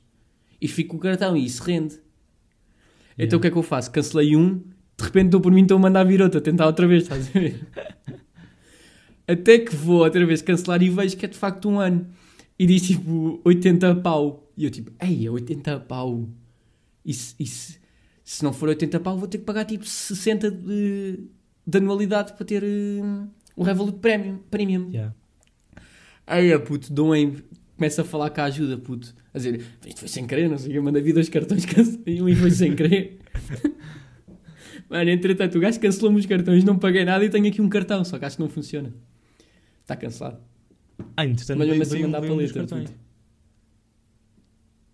e 0.61 0.67
fico 0.67 0.91
com 0.91 0.97
o 0.97 0.99
cartão 0.99 1.35
e 1.35 1.45
isso 1.45 1.63
rende. 1.63 1.99
Então 3.17 3.39
o 3.39 3.41
que 3.41 3.47
é 3.47 3.51
que 3.51 3.57
eu 3.57 3.63
faço? 3.63 3.91
Cancelei 3.91 4.35
um, 4.35 4.61
de 4.97 5.03
repente 5.03 5.25
estou 5.27 5.41
por 5.41 5.51
mim, 5.51 5.61
estou 5.61 5.77
a 5.77 5.81
mandar 5.81 6.03
vir 6.03 6.21
outro, 6.21 6.39
a 6.39 6.41
tentar 6.41 6.65
outra 6.65 6.87
vez, 6.87 7.03
estás 7.03 7.27
a 7.27 7.39
ver? 7.39 7.67
Até 9.27 9.59
que 9.59 9.75
vou 9.75 10.03
outra 10.03 10.23
vez 10.25 10.41
cancelar 10.41 10.81
e 10.83 10.89
vejo 10.89 11.17
que 11.17 11.25
é 11.25 11.29
de 11.29 11.37
facto 11.37 11.67
um 11.69 11.79
ano. 11.79 12.07
E 12.57 12.65
diz 12.65 12.83
tipo 12.83 13.41
80 13.43 13.95
pau. 13.95 14.44
E 14.57 14.65
eu 14.65 14.71
tipo, 14.71 14.91
ei, 15.01 15.25
é 15.25 15.29
80 15.29 15.79
pau. 15.81 16.29
E 17.03 17.13
se, 17.13 17.35
e 17.39 17.45
se, 17.45 18.43
não 18.43 18.53
for 18.53 18.69
80 18.69 18.99
pau, 18.99 19.17
vou 19.17 19.27
ter 19.27 19.39
que 19.39 19.43
pagar 19.43 19.65
tipo 19.65 19.85
60 19.85 20.49
de, 20.49 21.19
de 21.65 21.77
anualidade 21.77 22.33
para 22.33 22.45
ter 22.45 22.63
hum, 22.63 23.27
o 23.55 23.63
Revolut 23.63 23.99
Premium. 23.99 24.39
Premium. 24.49 24.89
Yeah. 24.89 25.13
Aí 26.25 26.51
a 26.51 26.59
puto, 26.59 26.91
doem, 26.91 27.37
começa 27.75 28.01
a 28.01 28.05
falar 28.05 28.29
com 28.29 28.41
a 28.41 28.45
ajuda, 28.45 28.77
puto. 28.77 29.13
A 29.33 29.37
dizer, 29.37 29.63
isto 29.85 29.99
foi 29.99 30.07
sem 30.07 30.25
querer, 30.25 30.49
não 30.49 30.57
sei 30.57 30.69
o 30.69 30.73
que, 30.73 30.79
manda 30.79 31.01
vir 31.01 31.13
dois 31.13 31.29
cartões, 31.29 31.65
cancelei 31.67 32.21
um 32.21 32.29
e 32.29 32.35
foi 32.35 32.51
sem 32.51 32.75
querer. 32.75 33.19
Mano, 34.89 35.09
entretanto, 35.09 35.57
o 35.57 35.61
gajo 35.61 35.79
cancelou-me 35.79 36.19
os 36.19 36.25
cartões, 36.25 36.63
não 36.63 36.77
paguei 36.77 37.03
nada 37.03 37.23
e 37.25 37.29
tenho 37.29 37.47
aqui 37.47 37.61
um 37.61 37.69
cartão, 37.69 38.03
só 38.05 38.17
que 38.17 38.25
acho 38.25 38.37
que 38.37 38.41
não 38.41 38.49
funciona. 38.49 38.93
Está 39.81 39.95
cancelado. 39.95 40.39
Ah, 41.17 41.25
entretanto, 41.25 41.57
Mas 41.57 41.67
mesmo 41.67 41.83
assim 41.83 41.91
veio, 41.91 42.03
não 42.03 42.11
dá 42.11 42.19
veio 42.19 42.33
um 42.33 42.37
dos 42.37 42.51
paleta, 42.51 42.69
cartões. 42.75 42.89
puto. 42.89 43.05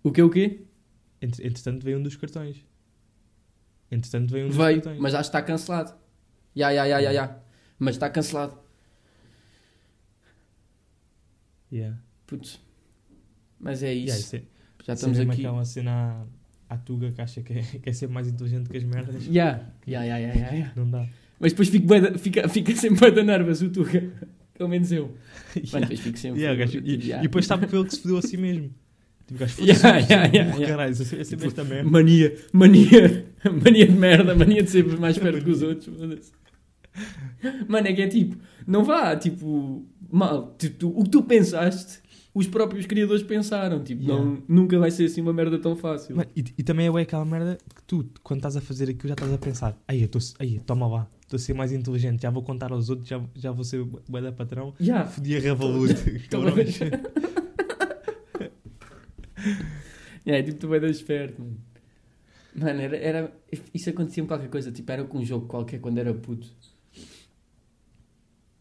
O 0.03 0.11
que 0.11 0.21
o 0.21 0.29
quê? 0.29 0.61
Entre- 1.21 1.45
Entretanto, 1.45 1.83
veio 1.83 1.99
um 1.99 2.03
dos 2.03 2.15
cartões. 2.15 2.65
Entretanto, 3.91 4.31
veio 4.31 4.45
um 4.45 4.47
dos 4.49 4.57
Veio, 4.57 4.75
cartões. 4.81 4.99
mas 4.99 5.13
acho 5.13 5.29
que 5.29 5.37
está 5.37 5.41
cancelado. 5.41 5.93
Ya, 6.55 6.69
ya, 6.71 6.85
ya, 6.85 6.99
ya, 6.99 7.11
ya. 7.11 7.39
Mas 7.77 7.95
está 7.95 8.09
cancelado. 8.09 8.57
Yeah. 11.71 11.97
Putz. 12.27 12.59
Mas 13.59 13.83
é 13.83 13.93
Yeah, 13.93 14.15
isso. 14.17 14.19
isso 14.19 14.35
é, 14.37 14.43
Já 14.83 14.93
é 14.93 14.95
estamos 14.95 15.17
mesmo 15.17 15.31
aqui. 15.31 15.41
aquela 15.45 15.65
cena 15.65 16.25
à, 16.69 16.73
à 16.75 16.77
Tuga 16.77 17.11
que 17.11 17.21
acha 17.21 17.41
que 17.41 17.53
é, 17.53 17.61
que 17.61 17.89
é 17.89 17.93
ser 17.93 18.07
mais 18.09 18.27
inteligente 18.27 18.69
que 18.69 18.77
as 18.77 18.83
merdas. 18.83 19.25
Ya, 19.27 19.71
ya, 19.85 20.03
ya, 20.03 20.17
ya, 20.17 20.33
ya, 20.33 20.51
ya. 20.53 20.73
Não 20.75 20.89
dá. 20.89 21.07
Mas 21.39 21.51
depois 21.53 21.69
fico 21.69 21.85
bué 21.87 22.01
da- 22.01 22.17
fica, 22.17 22.47
fica 22.49 22.75
sempre 22.75 22.99
bué 22.99 23.11
da 23.11 23.23
nervas, 23.23 23.61
o 23.61 23.69
Tuga. 23.69 24.11
Pelo 24.53 24.69
menos 24.69 24.91
eu. 24.91 25.15
Mas 25.55 25.71
depois 25.71 25.99
fico 25.99 26.17
sempre. 26.17 26.41
Yeah, 26.41 26.55
o 26.55 26.65
gajo- 26.65 26.85
e, 26.85 27.07
Ya. 27.09 27.19
e 27.19 27.21
depois 27.23 27.45
sabe 27.45 27.65
que 27.65 27.69
foi 27.71 27.79
ele 27.79 27.87
que 27.87 27.95
se 27.95 28.01
fodeu 28.01 28.17
a 28.17 28.21
si 28.21 28.37
mesmo. 28.37 28.73
Tipo, 29.32 29.36
o 29.36 29.38
gajo 29.38 29.62
Yeah, 29.62 29.80
foda-se. 29.82 30.12
yeah, 30.13 30.28
yeah, 30.34 30.52
burro, 30.52 30.62
yeah. 30.63 30.67
Caralho, 30.78 30.91
é 30.91 31.24
sempre 31.24 31.48
esta 31.48 31.63
merda. 31.63 31.89
Mania, 31.89 32.36
mania, 32.54 33.26
mania 33.63 33.88
de 33.88 33.94
merda, 33.98 34.36
mania 34.36 34.63
de 34.63 34.70
ser 34.70 34.86
mais 35.00 35.17
perto 35.17 35.44
que 35.44 35.50
os 35.52 35.62
outros. 35.62 36.32
Mano, 37.67 37.88
é 37.88 37.94
que 37.94 38.02
é 38.02 38.08
tipo, 38.08 38.36
não 38.67 38.84
vá, 38.84 39.15
tipo, 39.15 39.86
mal. 40.12 40.56
Tipo, 40.58 40.88
o 40.89 41.04
que 41.04 41.10
tu 41.10 41.24
pensaste, 41.24 42.00
os 42.34 42.46
próprios 42.48 42.86
criadores 42.86 43.24
pensaram. 43.24 43.82
Tipo, 43.84 44.04
não, 44.04 44.15
Yeah. 44.24 44.41
nunca 44.48 44.78
vai 44.80 44.91
ser 44.91 45.06
assim 45.06 45.22
uma 45.22 45.34
merda 45.34 45.58
tão 45.58 45.76
fácil. 45.76 46.15
Mano, 46.15 46.30
e, 46.36 46.44
e 46.58 46.63
também 46.63 46.88
é 46.88 47.02
aquela 47.02 47.26
merda 47.26 47.58
que 47.76 47.82
tu, 47.84 48.06
quando 48.22 48.39
estás 48.39 48.58
a 48.58 48.62
fazer 48.62 48.89
aquilo, 48.89 49.08
já 49.08 49.13
estás 49.13 49.32
a 49.34 49.38
pensar: 49.38 49.78
aí, 49.88 50.02
eu 50.02 50.06
estou, 50.06 50.22
aí, 50.39 50.60
toma 50.60 50.88
lá, 50.88 51.08
estou 51.24 51.38
a 51.38 51.39
ser 51.39 51.54
mais 51.54 51.72
inteligente, 51.72 52.22
já 52.22 52.30
vou 52.30 52.44
contar 52.44 52.72
aos 52.72 52.89
outros, 52.89 53.08
já, 53.08 53.22
já 53.36 53.52
vou 53.52 53.63
ser 53.63 53.84
bué 54.08 54.22
da 54.22 54.32
patrão. 54.32 54.74
Já. 54.80 55.06
Fodi 55.06 55.36
a 55.38 55.39
Revolut, 55.39 55.96
cabrões. 56.30 56.80
É, 60.25 60.43
tipo, 60.43 60.60
tu 60.60 60.67
vai 60.67 60.79
dar 60.79 60.89
esperto, 60.89 61.41
mano. 61.41 61.57
Mano, 62.53 62.81
era, 62.81 62.97
era, 62.97 63.34
isso 63.73 63.89
acontecia 63.89 64.21
com 64.21 64.27
qualquer 64.27 64.49
coisa, 64.49 64.71
tipo, 64.71 64.91
era 64.91 65.03
com 65.03 65.19
um 65.19 65.25
jogo 65.25 65.47
qualquer 65.47 65.79
quando 65.79 65.97
era 65.97 66.13
puto. 66.13 66.47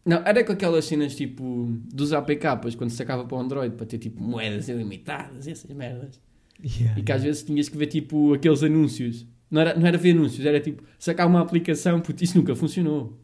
Não, 0.05 0.19
era 0.25 0.43
com 0.43 0.53
aquelas 0.53 0.87
cenas 0.87 1.15
tipo 1.15 1.69
dos 1.93 2.13
APKs 2.13 2.75
quando 2.75 2.91
sacava 2.91 3.25
para 3.25 3.37
o 3.37 3.41
Android 3.41 3.75
para 3.77 3.87
ter 3.87 3.99
tipo 3.99 4.23
moedas 4.23 4.69
ilimitadas, 4.69 5.47
essas 5.47 5.71
merdas. 5.73 6.21
Yeah, 6.63 6.99
E 6.99 7.03
que 7.03 7.13
às 7.13 7.23
yeah. 7.23 7.25
vezes 7.25 7.43
tinhas 7.43 7.69
que 7.69 7.77
ver 7.77 7.87
tipo 7.87 8.35
aqueles 8.35 8.63
anúncios. 8.63 9.27
Não 9.51 9.61
era, 9.61 9.79
não 9.79 9.87
era 9.87 9.99
ver 9.99 10.13
anúncios, 10.13 10.47
era 10.47 10.61
tipo 10.61 10.83
sacar 10.99 11.27
uma 11.27 11.41
aplicação, 11.41 12.01
puto, 12.01 12.23
isso 12.25 12.39
nunca 12.39 12.55
funcionou. 12.55 13.19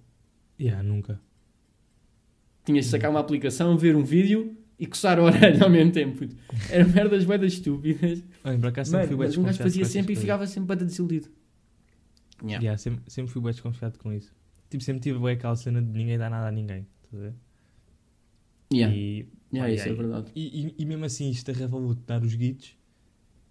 Yeah, 0.60 0.82
nunca. 0.82 1.20
Tinhas 2.64 2.86
de 2.86 2.90
sacar 2.90 3.10
uma 3.10 3.20
aplicação, 3.20 3.78
ver 3.78 3.96
um 3.96 4.04
vídeo 4.04 4.56
e 4.78 4.86
coçar 4.86 5.18
a 5.18 5.22
orelha 5.22 5.62
ao 5.62 5.70
mesmo 5.70 5.92
tempo. 5.92 6.18
puto. 6.18 6.36
Eram 6.70 6.88
merdas 6.90 7.24
bué 7.24 7.44
estúpidas. 7.46 8.22
Olha, 8.44 8.58
por 8.58 8.68
acaso 8.68 8.90
sempre 8.90 9.16
Mano, 9.16 9.32
fui 9.32 9.42
um 9.42 9.46
gajo 9.46 9.58
fazia 9.58 9.84
sempre 9.84 10.12
e 10.12 10.16
ficava 10.16 10.46
sempre 10.46 10.68
bada 10.68 10.84
desiludido. 10.84 11.28
Yeah. 12.42 12.62
Yeah, 12.62 12.78
sempre, 12.78 13.02
sempre 13.06 13.32
fui 13.32 13.40
bem 13.40 13.52
desconfiado 13.52 13.98
com 13.98 14.12
isso. 14.12 14.34
Tipo, 14.68 14.84
sempre 14.84 15.00
tive 15.02 15.18
bem 15.18 15.34
aquela 15.34 15.56
cena 15.56 15.80
de 15.80 15.88
ninguém 15.88 16.18
dá 16.18 16.28
nada 16.28 16.48
a 16.48 16.52
ninguém. 16.52 16.86
Estás 17.04 17.22
a 17.22 17.26
ver? 17.28 17.34
Yeah. 18.72 18.94
E, 18.94 19.26
Yeah, 19.52 19.72
isso 19.72 19.88
é 19.88 19.92
verdade. 19.92 20.30
E, 20.34 20.66
e, 20.66 20.74
e 20.78 20.84
mesmo 20.84 21.04
assim, 21.04 21.30
isto 21.30 21.50
da 21.52 21.58
Revolut 21.58 22.00
dar 22.06 22.22
os 22.22 22.34
guides, 22.34 22.76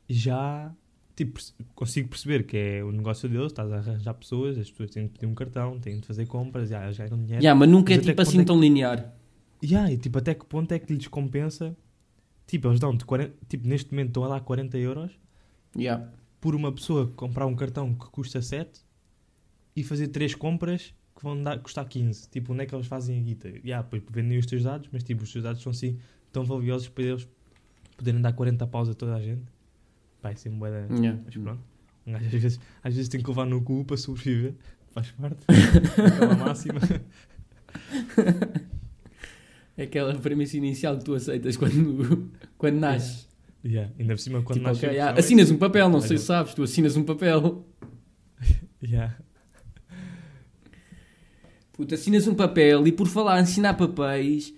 já 0.10 0.74
tipo, 1.16 1.40
consigo 1.74 2.10
perceber 2.10 2.46
que 2.46 2.58
é 2.58 2.84
o 2.84 2.92
negócio 2.92 3.30
deles, 3.30 3.48
estás 3.48 3.72
a 3.72 3.78
arranjar 3.78 4.14
pessoas, 4.14 4.58
as 4.58 4.70
pessoas 4.70 4.92
têm 4.92 5.04
de 5.06 5.14
pedir 5.14 5.26
um 5.26 5.34
cartão, 5.34 5.80
têm 5.80 6.00
de 6.00 6.06
fazer 6.06 6.26
compras, 6.28 6.70
já, 6.70 6.92
já 6.92 7.08
ganham 7.08 7.24
dinheiro. 7.24 7.44
Yeah, 7.44 7.58
mas 7.58 7.70
nunca 7.70 7.94
é 7.94 7.98
Mas 7.98 8.06
tipo 8.06 8.16
que 8.16 8.22
assim 8.22 8.42
é 8.42 8.44
tão 8.44 8.60
linear. 8.60 9.14
Yeah, 9.66 9.92
e 9.92 9.98
tipo, 9.98 10.18
até 10.18 10.34
que 10.36 10.46
ponto 10.46 10.72
é 10.72 10.80
que 10.80 10.94
lhes 10.94 11.08
compensa? 11.08 11.76
Tipo, 12.48 12.68
eles 12.68 12.80
dão-te 12.80 13.04
40, 13.06 13.34
tipo, 13.48 13.68
neste 13.68 13.92
momento 13.92 14.10
estão 14.10 14.24
a 14.26 14.28
dar 14.30 14.40
40 14.42 14.78
euros 14.78 15.12
Yeah. 15.76 16.08
por 16.40 16.54
uma 16.56 16.72
pessoa 16.72 17.08
comprar 17.16 17.46
um 17.48 17.56
cartão 17.56 17.94
que 17.94 18.06
custa 18.12 18.42
7 18.42 18.82
e 19.76 19.84
fazer 19.84 20.10
3 20.10 20.36
compras 20.36 20.94
que 21.16 21.24
vão 21.24 21.42
dar, 21.42 21.58
custar 21.60 21.86
15. 21.88 22.30
Tipo, 22.30 22.54
onde 22.54 22.64
é 22.64 22.66
que 22.66 22.76
eles 22.76 22.86
fazem 22.88 23.20
a 23.20 23.22
guita? 23.24 23.50
Yeah, 23.64 23.82
depois 23.82 24.04
vendem 24.12 24.38
os 24.38 24.46
teus 24.46 24.64
dados, 24.64 24.88
mas 24.92 25.04
tipo, 25.04 25.24
os 25.24 25.32
teus 25.32 25.44
dados 25.44 25.62
são 25.62 25.72
assim 25.72 25.98
tão 26.32 26.44
valiosos 26.46 26.88
para 26.90 27.04
eles 27.06 27.28
poderem 27.98 28.22
dar 28.22 28.34
40 28.34 28.68
paus 28.68 28.90
a 28.90 28.94
toda 28.94 29.16
a 29.16 29.22
gente. 29.22 29.44
Isso 30.34 30.48
é 30.48 30.52
uma 30.52 30.70
da- 30.70 30.88
Yeah. 30.96 31.20
Mas 31.26 31.36
pronto. 31.36 31.62
Um 32.08 32.12
gajo 32.14 32.26
às 32.26 32.32
vezes, 32.32 32.60
às 32.84 32.94
vezes 32.94 33.10
tem 33.10 33.22
que 33.22 33.28
levar 33.30 33.46
no 33.46 33.62
cu 33.62 33.84
para 33.86 33.98
sobreviver. 33.98 34.54
Faz 34.92 35.10
parte. 35.12 35.38
Aquela 36.06 36.36
máxima. 36.36 36.80
É 39.78 39.84
aquela 39.84 40.14
premissa 40.16 40.56
inicial 40.58 40.98
que 40.98 41.04
tu 41.04 41.14
aceitas 41.14 41.58
quando, 41.58 42.32
quando 42.58 42.76
nasces. 42.76 43.28
Yeah. 43.64 43.92
Ainda 44.00 44.14
por 44.14 44.20
cima, 44.20 44.42
quando 44.42 44.60
Tipo, 44.60 44.70
nasce 44.70 44.86
ok, 44.86 44.90
o 44.90 44.92
ah, 44.92 45.06
pessoal, 45.06 45.20
assinas 45.20 45.52
um 45.52 45.58
papel, 45.58 45.90
não 45.90 46.00
Olha. 46.00 46.08
sei 46.08 46.18
se 46.18 46.26
sabes, 46.26 46.54
tu 46.54 46.64
assinas 46.64 46.98
um 46.98 47.04
papel. 47.04 47.66
Yeah. 48.84 49.18
Puto, 51.74 51.96
assinas 51.96 52.28
um 52.28 52.36
papel 52.36 52.86
e 52.86 52.92
por 52.92 53.08
falar 53.08 53.40
assinar 53.40 53.76
papéis, 53.76 54.54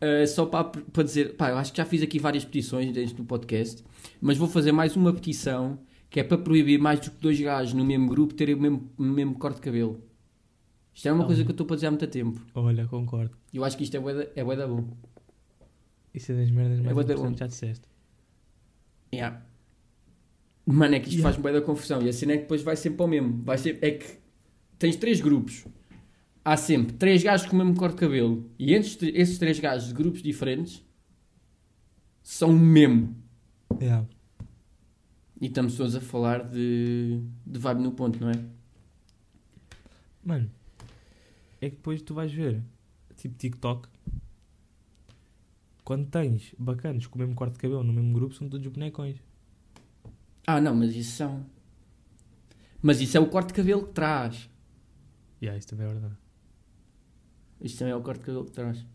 uh, 0.00 0.26
só 0.28 0.46
para, 0.46 0.64
para 0.64 1.02
dizer, 1.02 1.34
pá, 1.34 1.50
eu 1.50 1.58
acho 1.58 1.72
que 1.72 1.78
já 1.78 1.84
fiz 1.84 2.00
aqui 2.00 2.20
várias 2.20 2.44
petições 2.44 2.92
dentro 2.92 3.16
do 3.16 3.24
podcast, 3.24 3.82
mas 4.20 4.38
vou 4.38 4.46
fazer 4.46 4.70
mais 4.70 4.94
uma 4.94 5.12
petição 5.12 5.80
que 6.08 6.20
é 6.20 6.22
para 6.22 6.38
proibir 6.38 6.78
mais 6.78 7.00
do 7.00 7.10
que 7.10 7.16
dois 7.20 7.40
gajos 7.40 7.74
no 7.74 7.84
mesmo 7.84 8.06
grupo 8.06 8.32
terem 8.32 8.54
o 8.54 8.60
mesmo, 8.60 8.88
o 8.96 9.02
mesmo 9.02 9.34
corte 9.34 9.56
de 9.56 9.62
cabelo. 9.62 10.00
Isto 10.94 11.08
é 11.08 11.12
uma 11.12 11.26
coisa 11.26 11.42
que 11.42 11.50
eu 11.50 11.52
estou 11.52 11.66
para 11.66 11.74
dizer 11.76 11.88
há 11.88 11.90
muito 11.90 12.06
tempo. 12.06 12.40
Olha, 12.54 12.86
concordo. 12.86 13.36
Eu 13.52 13.64
acho 13.64 13.76
que 13.76 13.82
isto 13.84 13.96
é 13.96 14.00
bué 14.00 14.14
da- 14.14 14.30
é 14.36 14.44
bué 14.44 14.56
da 14.56 14.66
bom. 14.66 14.88
Isso 16.14 16.30
é 16.32 16.36
das 16.36 16.50
merdas 16.50 16.78
mais 16.80 16.94
bué 16.94 17.04
da 17.04 17.14
importantes 17.14 17.40
já 17.40 17.46
disseste. 17.48 17.88
Yeah. 19.12 19.42
Mano, 20.66 20.94
é 20.94 21.00
que 21.00 21.08
isto 21.08 21.18
Yeah. 21.18 21.32
faz 21.32 21.42
bué 21.42 21.52
da 21.52 21.60
confusão. 21.60 22.00
E 22.02 22.08
a 22.08 22.12
cena 22.12 22.32
é 22.32 22.36
que 22.36 22.42
depois 22.42 22.62
vai 22.62 22.76
sempre 22.76 22.96
para 22.98 23.06
o 23.06 23.08
mesmo. 23.08 23.42
Vai 23.42 23.58
ser, 23.58 23.78
é 23.82 23.90
que 23.92 24.06
tens 24.78 24.96
três 24.96 25.20
grupos. 25.20 25.66
Há 26.44 26.56
sempre 26.56 26.92
três 26.94 27.22
gajos 27.22 27.46
com 27.46 27.56
o 27.56 27.58
mesmo 27.58 27.74
corte 27.74 27.94
de 27.94 28.00
cabelo. 28.00 28.48
E 28.58 28.72
entre 28.74 29.10
esses 29.18 29.38
três 29.38 29.58
gajos 29.58 29.88
de 29.88 29.94
grupos 29.94 30.22
diferentes 30.22 30.84
são 32.22 32.50
o 32.50 32.58
mesmo. 32.58 33.16
Yeah. 33.80 34.06
E 35.40 35.46
estamos 35.46 35.76
todos 35.76 35.96
a 35.96 36.00
falar 36.00 36.44
de, 36.44 37.20
de 37.44 37.58
vibe 37.58 37.82
no 37.82 37.92
ponto, 37.92 38.20
não 38.20 38.30
é? 38.30 38.44
Mano, 40.24 40.50
é 41.64 41.70
que 41.70 41.76
depois 41.76 42.02
tu 42.02 42.14
vais 42.14 42.32
ver, 42.32 42.62
tipo 43.16 43.36
TikTok, 43.36 43.88
quando 45.84 46.06
tens 46.08 46.54
bacanas 46.58 47.06
com 47.06 47.16
o 47.16 47.18
mesmo 47.18 47.34
corte 47.34 47.54
de 47.54 47.58
cabelo 47.58 47.84
no 47.84 47.92
mesmo 47.92 48.12
grupo, 48.12 48.34
são 48.34 48.48
todos 48.48 48.66
bonecões. 48.66 49.16
Ah, 50.46 50.60
não, 50.60 50.74
mas 50.74 50.94
isso 50.94 51.16
são. 51.16 51.46
Mas 52.82 53.00
isso 53.00 53.16
é 53.16 53.20
o 53.20 53.28
corte 53.28 53.48
de 53.48 53.54
cabelo 53.54 53.86
que 53.86 53.92
traz. 53.92 54.50
E 55.40 55.46
yeah, 55.46 55.58
isso 55.58 55.68
também 55.68 55.86
é 55.86 55.90
verdade. 55.90 56.16
Isto 57.60 57.78
também 57.78 57.92
é 57.92 57.96
o 57.96 58.02
corte 58.02 58.20
de 58.20 58.26
cabelo 58.26 58.44
que 58.44 58.52
traz. 58.52 58.86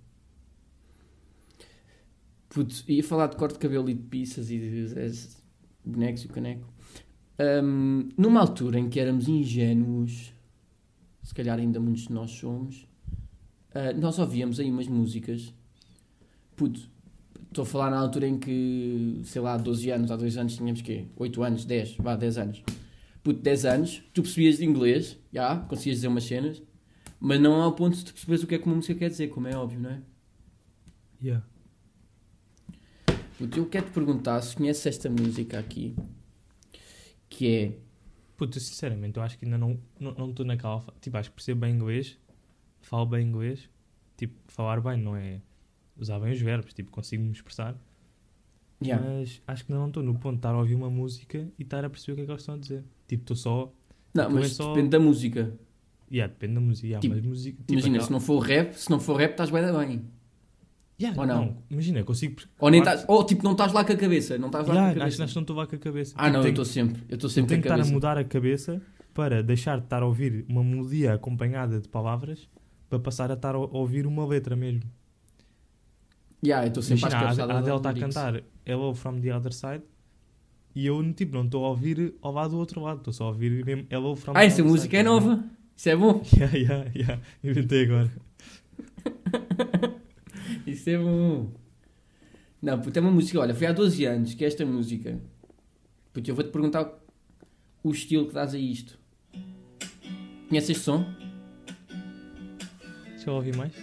Putz, 2.50 2.84
ia 2.88 3.04
falar 3.04 3.28
de 3.28 3.38
corte 3.38 3.54
de 3.54 3.60
cabelo 3.60 3.90
e 3.90 3.94
de 3.94 4.04
pizzas 4.04 4.50
e 4.50 4.58
de, 4.58 4.88
de 4.88 5.30
bonecos 5.86 6.24
e 6.24 6.28
o 6.28 6.30
caneco. 6.30 6.68
Ahm, 7.38 8.10
numa 8.18 8.42
altura 8.42 8.80
em 8.80 8.90
que 8.90 9.00
éramos 9.00 9.28
ingênuos, 9.28 10.34
se 11.30 11.36
calhar 11.36 11.60
ainda 11.60 11.80
muitos 11.80 12.08
de 12.08 12.12
nós 12.12 12.32
somos, 12.32 12.88
ah, 13.72 13.94
nós 13.94 14.18
ouvíamos 14.18 14.60
aí 14.60 14.68
umas 14.68 14.88
músicas. 14.88 15.54
Putz, 16.56 16.90
estou 17.48 17.62
a 17.62 17.66
falar 17.68 17.92
na 17.92 18.00
altura 18.00 18.28
em 18.28 18.40
que, 18.40 19.22
sei 19.26 19.40
lá, 19.40 19.54
há 19.54 19.58
12 19.58 19.92
anos, 19.92 20.10
há 20.10 20.16
2 20.16 20.38
anos 20.38 20.56
tínhamos 20.56 20.82
quê? 20.82 21.06
8 21.16 21.44
anos, 21.44 21.66
10, 21.66 21.98
vá, 21.98 22.16
10 22.16 22.38
anos. 22.40 22.64
Puto, 23.22 23.42
10 23.42 23.66
anos, 23.66 24.04
tu 24.12 24.24
percebias 24.24 24.58
de 24.58 24.66
inglês, 24.66 25.20
já, 25.32 25.56
conseguias 25.56 25.98
dizer 25.98 26.08
umas 26.08 26.24
cenas, 26.24 26.64
mas 27.20 27.40
não 27.40 27.62
ao 27.62 27.74
ponto 27.74 27.96
de 27.96 28.06
tu 28.06 28.14
perceberes 28.14 28.44
o 28.44 28.48
que 28.48 28.56
é 28.56 28.58
que 28.58 28.66
uma 28.66 28.78
música 28.78 28.96
quer 28.96 29.10
dizer, 29.12 29.28
como 29.28 29.48
é 29.48 29.56
óbvio, 29.56 29.80
não 29.82 29.92
é? 29.92 30.02
Yeah. 31.22 31.46
Puto, 33.38 33.56
eu 33.56 33.68
quero 33.68 33.86
te 33.86 33.92
perguntar 33.92 34.42
se 34.42 34.56
conheces 34.56 34.84
esta 34.88 35.12
música 35.12 35.60
aqui, 35.60 35.96
que 37.30 37.48
é. 37.48 37.89
Puta, 38.40 38.60
sinceramente, 38.60 39.18
eu 39.18 39.22
acho 39.24 39.38
que 39.38 39.44
ainda 39.46 39.58
não 39.58 39.72
estou 40.00 40.16
não, 40.18 40.30
estou 40.30 40.46
naquela. 40.46 40.82
Tipo, 41.02 41.18
acho 41.18 41.30
que 41.30 41.36
percebo 41.36 41.60
bem 41.62 41.76
inglês, 41.76 42.18
falo 42.82 43.06
bem 43.06 43.28
inglês. 43.28 43.70
Tipo, 44.16 44.34
falar 44.48 44.80
bem 44.82 44.98
não 44.98 45.16
é 45.16 45.42
usar 45.98 46.20
bem 46.20 46.32
os 46.32 46.40
verbos, 46.42 46.74
tipo, 46.74 46.90
consigo 46.90 47.22
me 47.22 47.32
expressar. 47.34 47.76
Yeah. 48.82 49.06
Mas 49.06 49.42
acho 49.46 49.66
que 49.66 49.72
ainda 49.74 49.82
não 49.82 49.90
estou 49.90 50.02
no 50.02 50.14
ponto 50.14 50.36
de 50.36 50.40
estar 50.40 50.52
a 50.56 50.58
ouvir 50.58 50.74
uma 50.76 50.90
música 50.90 51.46
e 51.60 51.64
estar 51.64 51.84
a 51.84 51.90
perceber 51.90 52.14
o 52.14 52.16
que 52.16 52.22
é 52.22 52.26
que 52.26 52.32
eles 52.32 52.42
estão 52.42 52.56
a 52.56 52.58
dizer. 52.58 52.84
Tipo, 53.08 53.24
estou 53.24 53.36
só. 53.36 53.74
Não, 54.14 54.30
mas 54.30 54.54
só- 54.54 54.74
depende 54.74 54.90
da 54.92 55.00
música. 55.00 55.54
Yeah, 56.12 56.32
depende 56.34 56.56
da 56.56 56.62
música. 56.62 56.88
Yeah, 56.88 57.02
Tipo, 57.02 57.16
mas 57.16 57.26
música 57.26 57.58
tipo, 57.58 57.74
Imagina, 57.74 57.96
aquela- 57.98 58.06
se 58.08 58.12
não 58.14 58.20
for 58.22 58.40
rap, 58.40 58.74
se 58.74 58.90
não 58.90 59.00
for 59.02 59.16
rap, 59.18 59.32
estás 59.32 59.50
bem 59.50 59.62
da 59.62 59.78
bem. 59.78 60.02
Yeah, 61.02 61.20
ou 61.22 61.26
não? 61.28 61.58
Imagina, 61.70 62.00
eu 62.00 62.06
consigo. 62.06 62.42
Ou, 62.60 62.70
nem 62.70 62.80
estás, 62.82 63.06
ou 63.08 63.24
tipo, 63.24 63.44
não 63.44 63.54
estás 63.54 63.72
lá 63.72 63.86
com 63.86 63.94
a 63.94 63.96
cabeça. 63.96 64.38
Não 64.38 64.48
estás 64.48 64.68
lá 64.68 64.74
Yeah, 64.74 64.94
com 64.94 65.00
a 65.02 65.06
acho, 65.06 65.18
cabeça. 65.18 65.24
acho 65.24 65.32
que 65.34 65.36
não 65.38 65.42
estou 65.44 65.56
lá 65.56 65.68
com 65.68 65.76
a 65.76 65.80
cabeça. 65.80 66.14
Ah, 66.18 66.24
Tipo, 66.26 66.32
não, 66.34 66.40
eu 66.40 66.44
tenho- 66.44 66.52
estou 66.52 66.66
sempre. 66.66 67.04
Eu 67.08 67.16
estou 67.16 67.28
eu 67.28 67.32
sempre 67.34 67.50
tenho 67.50 67.62
com 67.62 67.68
a 67.68 67.70
estar 67.70 67.74
a 67.76 67.78
cabeça. 67.78 67.94
mudar 67.94 68.18
a 68.18 68.24
cabeça 68.24 68.82
para 69.14 69.42
deixar 69.44 69.78
de 69.78 69.86
estar 69.86 70.04
a 70.04 70.06
ouvir 70.06 70.46
uma 70.50 70.64
melodia 70.64 71.14
acompanhada 71.14 71.80
de 71.80 71.88
palavras 71.88 72.50
para 72.90 73.00
passar 73.00 73.32
a 73.32 73.36
estar 73.36 73.56
a 73.56 73.60
ouvir 73.60 74.06
uma 74.06 74.26
letra 74.26 74.56
mesmo. 74.56 74.82
Yeah, 76.44 76.66
eu 76.66 76.70
estou 76.70 76.84
sempre 76.84 77.02
Imagina, 77.02 77.18
às 77.22 77.24
a, 77.40 77.42
cabeçadas 77.44 77.56
a 77.56 77.60
Adele 77.60 77.78
está 77.78 77.90
a 77.90 77.92
lyrics. 77.94 78.16
cantar 78.16 78.44
Hello 78.66 78.94
from 78.96 79.20
the 79.22 79.36
other 79.36 79.54
side 79.54 79.84
e 80.76 80.86
eu 80.86 81.14
tipo, 81.14 81.36
não 81.36 81.46
estou 81.46 81.66
a 81.66 81.70
ouvir 81.70 82.14
ao 82.22 82.32
lado 82.32 82.52
do 82.52 82.58
outro 82.58 82.82
lado, 82.82 82.98
estou 83.00 83.12
só 83.14 83.26
a 83.26 83.28
ouvir 83.30 83.64
mesmo 83.66 83.86
Hello 83.90 84.16
from 84.16 84.32
Ah, 84.36 84.40
the 84.42 84.46
essa 84.46 84.62
other 84.62 84.72
música 84.72 84.98
é 84.98 85.00
side. 85.00 85.10
nova. 85.10 85.44
Isso 85.76 85.90
é 85.90 85.96
bom. 85.96 86.22
Yeah, 86.38 86.58
yeah, 86.58 86.92
yeah. 86.96 87.22
Inventei 87.44 87.84
agora. 87.86 88.12
Isso 90.70 90.90
é 90.90 90.98
bom. 90.98 91.52
Não, 92.62 92.80
puto, 92.80 92.98
é 92.98 93.02
uma 93.02 93.12
música. 93.12 93.40
Olha, 93.40 93.56
foi 93.56 93.68
há 93.68 93.72
12 93.72 94.06
anos 94.06 94.34
que 94.34 94.46
esta 94.46 94.66
música. 94.66 95.20
Puto, 96.14 96.30
eu 96.30 96.36
vou-te 96.36 96.52
perguntar 96.52 96.92
o 97.84 97.92
estilo 97.92 98.28
que 98.28 98.34
dás 98.34 98.54
a 98.54 98.60
isto. 98.60 99.00
Conheces 100.48 100.72
este 100.72 100.84
som? 100.84 101.06
Deixa 103.08 103.30
eu 103.30 103.34
ouvir 103.34 103.56
mais. 103.56 103.74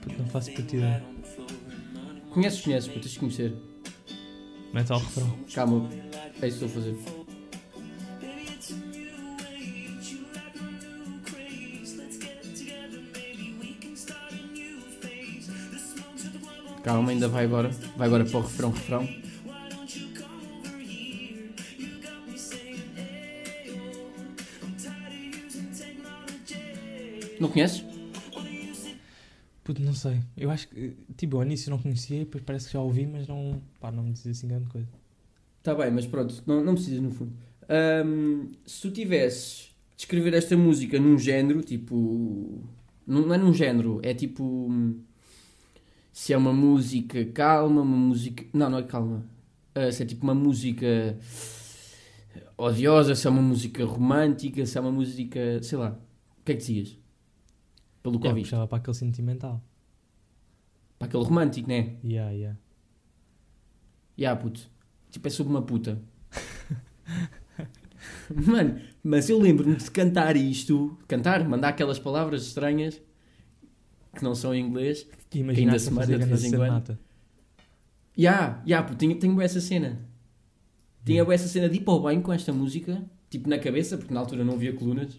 Puto, 0.00 0.18
não 0.18 0.26
faço 0.26 0.52
puta 0.52 0.76
ideia. 0.76 1.04
Conheces, 2.30 2.60
conheces, 2.62 2.92
tens 2.92 3.10
de 3.10 3.18
conhecer. 3.18 3.54
Mete 4.72 4.90
ao 4.90 4.98
refrão. 4.98 5.38
Calma, 5.54 5.88
é 6.40 6.48
isso 6.48 6.58
que 6.58 6.64
estou 6.64 6.68
a 6.68 6.70
fazer. 6.70 7.21
Calma, 16.82 17.10
ainda 17.12 17.28
vai 17.28 17.44
agora. 17.44 17.70
Vai 17.96 18.06
agora 18.06 18.24
para 18.24 18.38
o 18.38 18.42
refrão, 18.42 18.70
refrão. 18.70 19.08
Não 27.38 27.48
conheces? 27.48 27.84
Puto, 29.64 29.80
não 29.80 29.94
sei. 29.94 30.20
Eu 30.36 30.50
acho 30.50 30.68
que, 30.68 30.96
tipo, 31.16 31.36
ao 31.36 31.44
início 31.44 31.70
não 31.70 31.78
conhecia, 31.78 32.20
depois 32.20 32.42
parece 32.44 32.66
que 32.66 32.72
já 32.72 32.80
ouvi, 32.80 33.06
mas 33.06 33.26
não, 33.28 33.62
pá, 33.80 33.90
não 33.92 34.02
me 34.02 34.12
dizia 34.12 34.32
assim 34.32 34.48
grande 34.48 34.68
coisa. 34.68 34.88
Está 35.58 35.74
bem, 35.74 35.90
mas 35.90 36.06
pronto, 36.06 36.42
não, 36.46 36.64
não 36.64 36.74
precisas 36.74 37.00
no 37.00 37.10
fundo. 37.10 37.32
Ahm, 37.68 38.50
se 38.66 38.82
tu 38.82 38.90
tivesses 38.90 39.72
de 39.96 40.02
escrever 40.02 40.34
esta 40.34 40.56
música 40.56 40.98
num 40.98 41.16
género, 41.16 41.62
tipo. 41.62 42.60
Não, 43.06 43.26
não 43.26 43.34
é 43.34 43.38
num 43.38 43.54
género, 43.54 44.00
é 44.02 44.12
tipo. 44.12 44.68
Se 46.22 46.32
é 46.32 46.36
uma 46.36 46.52
música 46.52 47.24
calma, 47.24 47.82
uma 47.82 47.96
música. 47.96 48.44
Não, 48.52 48.70
não 48.70 48.78
é 48.78 48.84
calma. 48.84 49.26
Ah, 49.74 49.90
se 49.90 50.04
é 50.04 50.06
tipo 50.06 50.22
uma 50.22 50.36
música 50.36 51.18
odiosa, 52.56 53.16
se 53.16 53.26
é 53.26 53.30
uma 53.30 53.42
música 53.42 53.84
romântica, 53.84 54.64
se 54.64 54.78
é 54.78 54.80
uma 54.80 54.92
música. 54.92 55.60
sei 55.60 55.76
lá. 55.78 55.98
O 56.38 56.44
que 56.44 56.52
é 56.52 56.54
que 56.54 56.60
dizias? 56.60 56.96
Pelo 58.04 58.20
que 58.20 58.26
Yeah, 58.26 58.30
ouviste. 58.36 58.50
puxava 58.50 58.68
para 58.68 58.78
aquele 58.78 58.96
sentimental. 58.96 59.60
Para 60.96 61.08
aquele 61.08 61.24
romântico, 61.24 61.68
né? 61.68 61.96
Yeah, 62.04 62.30
yeah. 62.30 62.58
Ya, 64.16 64.36
puto. 64.36 64.70
Tipo, 65.10 65.26
é 65.26 65.30
sobre 65.32 65.52
uma 65.52 65.62
puta. 65.62 66.00
Mano, 68.46 68.80
mas 69.02 69.28
eu 69.28 69.40
lembro-me 69.40 69.74
de 69.74 69.90
cantar 69.90 70.36
isto. 70.36 70.96
Cantar, 71.08 71.42
mandar 71.48 71.70
aquelas 71.70 71.98
palavras 71.98 72.46
estranhas 72.46 73.02
que 74.14 74.22
não 74.22 74.34
são 74.34 74.54
em 74.54 74.64
inglês. 74.64 75.06
E 75.34 75.38
imagina 75.38 75.72
ainda 75.72 75.76
que 75.76 75.82
se 75.82 75.88
a 75.88 75.92
manda 75.92 76.06
fazer 76.06 76.18
de 76.18 76.24
vez 76.24 76.44
em 76.44 76.56
quando. 76.56 76.98
Ya, 78.18 78.62
ya, 78.66 78.82
tenho, 78.82 79.18
tenho 79.18 79.40
essa 79.40 79.60
cena. 79.60 79.98
Tinha 81.04 81.16
Yeah. 81.22 81.34
essa 81.34 81.48
cena 81.48 81.68
de 81.68 81.78
ir 81.78 81.80
para 81.80 81.94
o 81.94 82.00
banho 82.00 82.22
com 82.22 82.32
esta 82.32 82.52
música, 82.52 83.02
tipo 83.28 83.48
na 83.48 83.58
cabeça, 83.58 83.96
porque 83.98 84.12
na 84.14 84.20
altura 84.20 84.44
não 84.44 84.54
havia 84.54 84.72
colunas. 84.72 85.18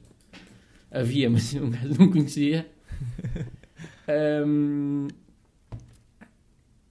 Havia, 0.92 1.30
mas 1.32 1.54
um 1.56 1.70
gajo 1.70 1.96
não 2.00 2.10
conhecia. 2.12 2.72
Ahm, 4.08 5.08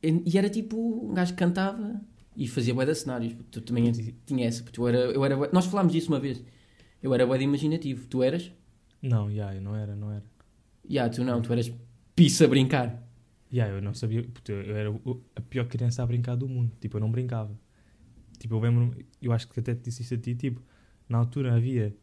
e 0.02 0.36
era 0.36 0.50
tipo, 0.50 0.76
um 1.10 1.14
gajo 1.14 1.32
que 1.32 1.38
cantava 1.38 2.00
e 2.36 2.48
fazia 2.48 2.74
bué 2.74 2.84
de 2.84 2.94
cenários. 2.94 3.32
porque 3.34 3.50
Tu 3.50 3.60
também 3.60 3.90
tinha 4.26 4.46
essa, 4.46 4.62
porque 4.62 4.80
eu 4.80 4.88
era, 4.88 4.98
eu 4.98 5.24
era 5.24 5.36
nós 5.52 5.66
falámos 5.66 5.92
disso 5.92 6.08
uma 6.08 6.18
vez. 6.18 6.42
Eu 7.02 7.14
era 7.14 7.24
bué 7.26 7.38
de 7.38 7.44
imaginativo. 7.44 8.06
Tu 8.08 8.22
eras? 8.22 8.50
Não, 9.00 9.30
yeah, 9.30 9.54
eu 9.54 9.62
não 9.62 9.74
era, 9.76 9.94
não 9.94 10.10
era. 10.10 10.24
Ya, 10.88 11.08
tu 11.08 11.22
não, 11.24 11.40
tu 11.40 11.52
eras 11.52 11.72
pissa 12.24 12.44
a 12.44 12.48
brincar. 12.48 13.02
Yeah, 13.52 13.74
eu 13.74 13.82
não 13.82 13.92
sabia, 13.94 14.26
eu 14.48 14.76
era 14.76 14.90
a 15.36 15.40
pior 15.42 15.66
criança 15.66 16.02
a 16.02 16.06
brincar 16.06 16.36
do 16.36 16.48
mundo. 16.48 16.72
Tipo, 16.80 16.96
eu 16.96 17.00
não 17.00 17.10
brincava. 17.10 17.54
Tipo, 18.38 18.54
eu 18.54 18.60
lembro 18.60 18.96
eu 19.20 19.32
acho 19.32 19.46
que 19.48 19.60
até 19.60 19.74
te 19.74 19.82
disse 19.84 20.02
isso 20.02 20.14
a 20.14 20.18
ti, 20.18 20.34
tipo, 20.34 20.62
na 21.08 21.18
altura 21.18 21.54
havia, 21.54 21.94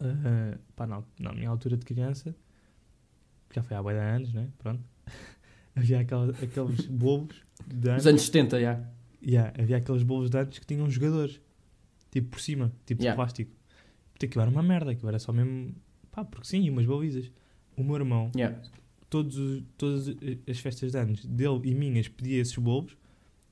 ah, 0.00 0.58
pá, 0.76 0.86
na, 0.86 1.02
na 1.18 1.32
minha 1.32 1.48
altura 1.48 1.76
de 1.76 1.84
criança, 1.84 2.34
que 3.48 3.56
já 3.56 3.62
foi 3.62 3.76
há 3.76 3.82
de 3.82 3.98
anos, 3.98 4.32
né? 4.32 4.48
Pronto. 4.58 4.82
havia 5.74 6.00
aqueles 6.00 6.86
bobos 6.88 7.42
de 7.66 7.76
Nos 7.76 7.88
anos. 7.88 8.06
anos 8.06 8.22
70, 8.22 8.60
já. 8.60 8.80
Yeah, 9.22 9.52
havia 9.60 9.76
aqueles 9.76 10.02
bolos 10.02 10.30
de 10.30 10.38
antes 10.38 10.58
que 10.58 10.66
tinham 10.66 10.88
jogadores. 10.88 11.40
Tipo 12.10 12.30
por 12.30 12.40
cima, 12.40 12.72
tipo 12.86 13.02
Yeah. 13.02 13.14
de 13.14 13.16
plástico. 13.16 13.52
Porque 14.12 14.26
aquilo 14.26 14.42
era 14.42 14.50
uma 14.50 14.62
merda, 14.62 14.90
aquilo 14.92 15.08
era 15.08 15.18
só 15.18 15.32
mesmo. 15.32 15.74
Pá, 16.10 16.24
porque 16.24 16.46
sim, 16.46 16.62
e 16.62 16.70
umas 16.70 16.86
balizas. 16.86 17.30
O 17.76 17.84
meu 17.84 17.96
irmão, 17.96 18.30
Yeah. 18.34 18.60
Todos, 19.10 19.36
os- 19.36 19.62
todas 19.76 20.08
as 20.48 20.58
festas 20.58 20.92
de 20.92 20.98
anos 20.98 21.24
dele 21.24 21.60
e 21.64 21.74
minhas, 21.74 22.08
pedia 22.08 22.40
esses 22.40 22.56
bolos, 22.56 22.96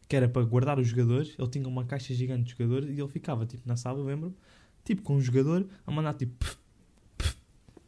que 0.09 0.16
era 0.16 0.29
para 0.29 0.42
guardar 0.44 0.79
os 0.79 0.88
jogadores. 0.88 1.35
Ele 1.38 1.49
tinha 1.49 1.68
uma 1.68 1.85
caixa 1.85 2.14
gigante 2.14 2.44
de 2.44 2.51
jogadores 2.53 2.88
e 2.97 3.01
ele 3.01 3.09
ficava 3.09 3.44
tipo 3.44 3.62
na 3.68 3.77
sala, 3.77 3.99
eu 3.99 4.05
lembro, 4.07 4.35
tipo 4.85 5.03
com 5.03 5.16
um 5.16 5.21
jogador 5.21 5.66
a 5.87 5.90
mandar 5.90 6.14
tipo. 6.14 6.33
pff, 6.38 6.57
pff, 7.18 7.37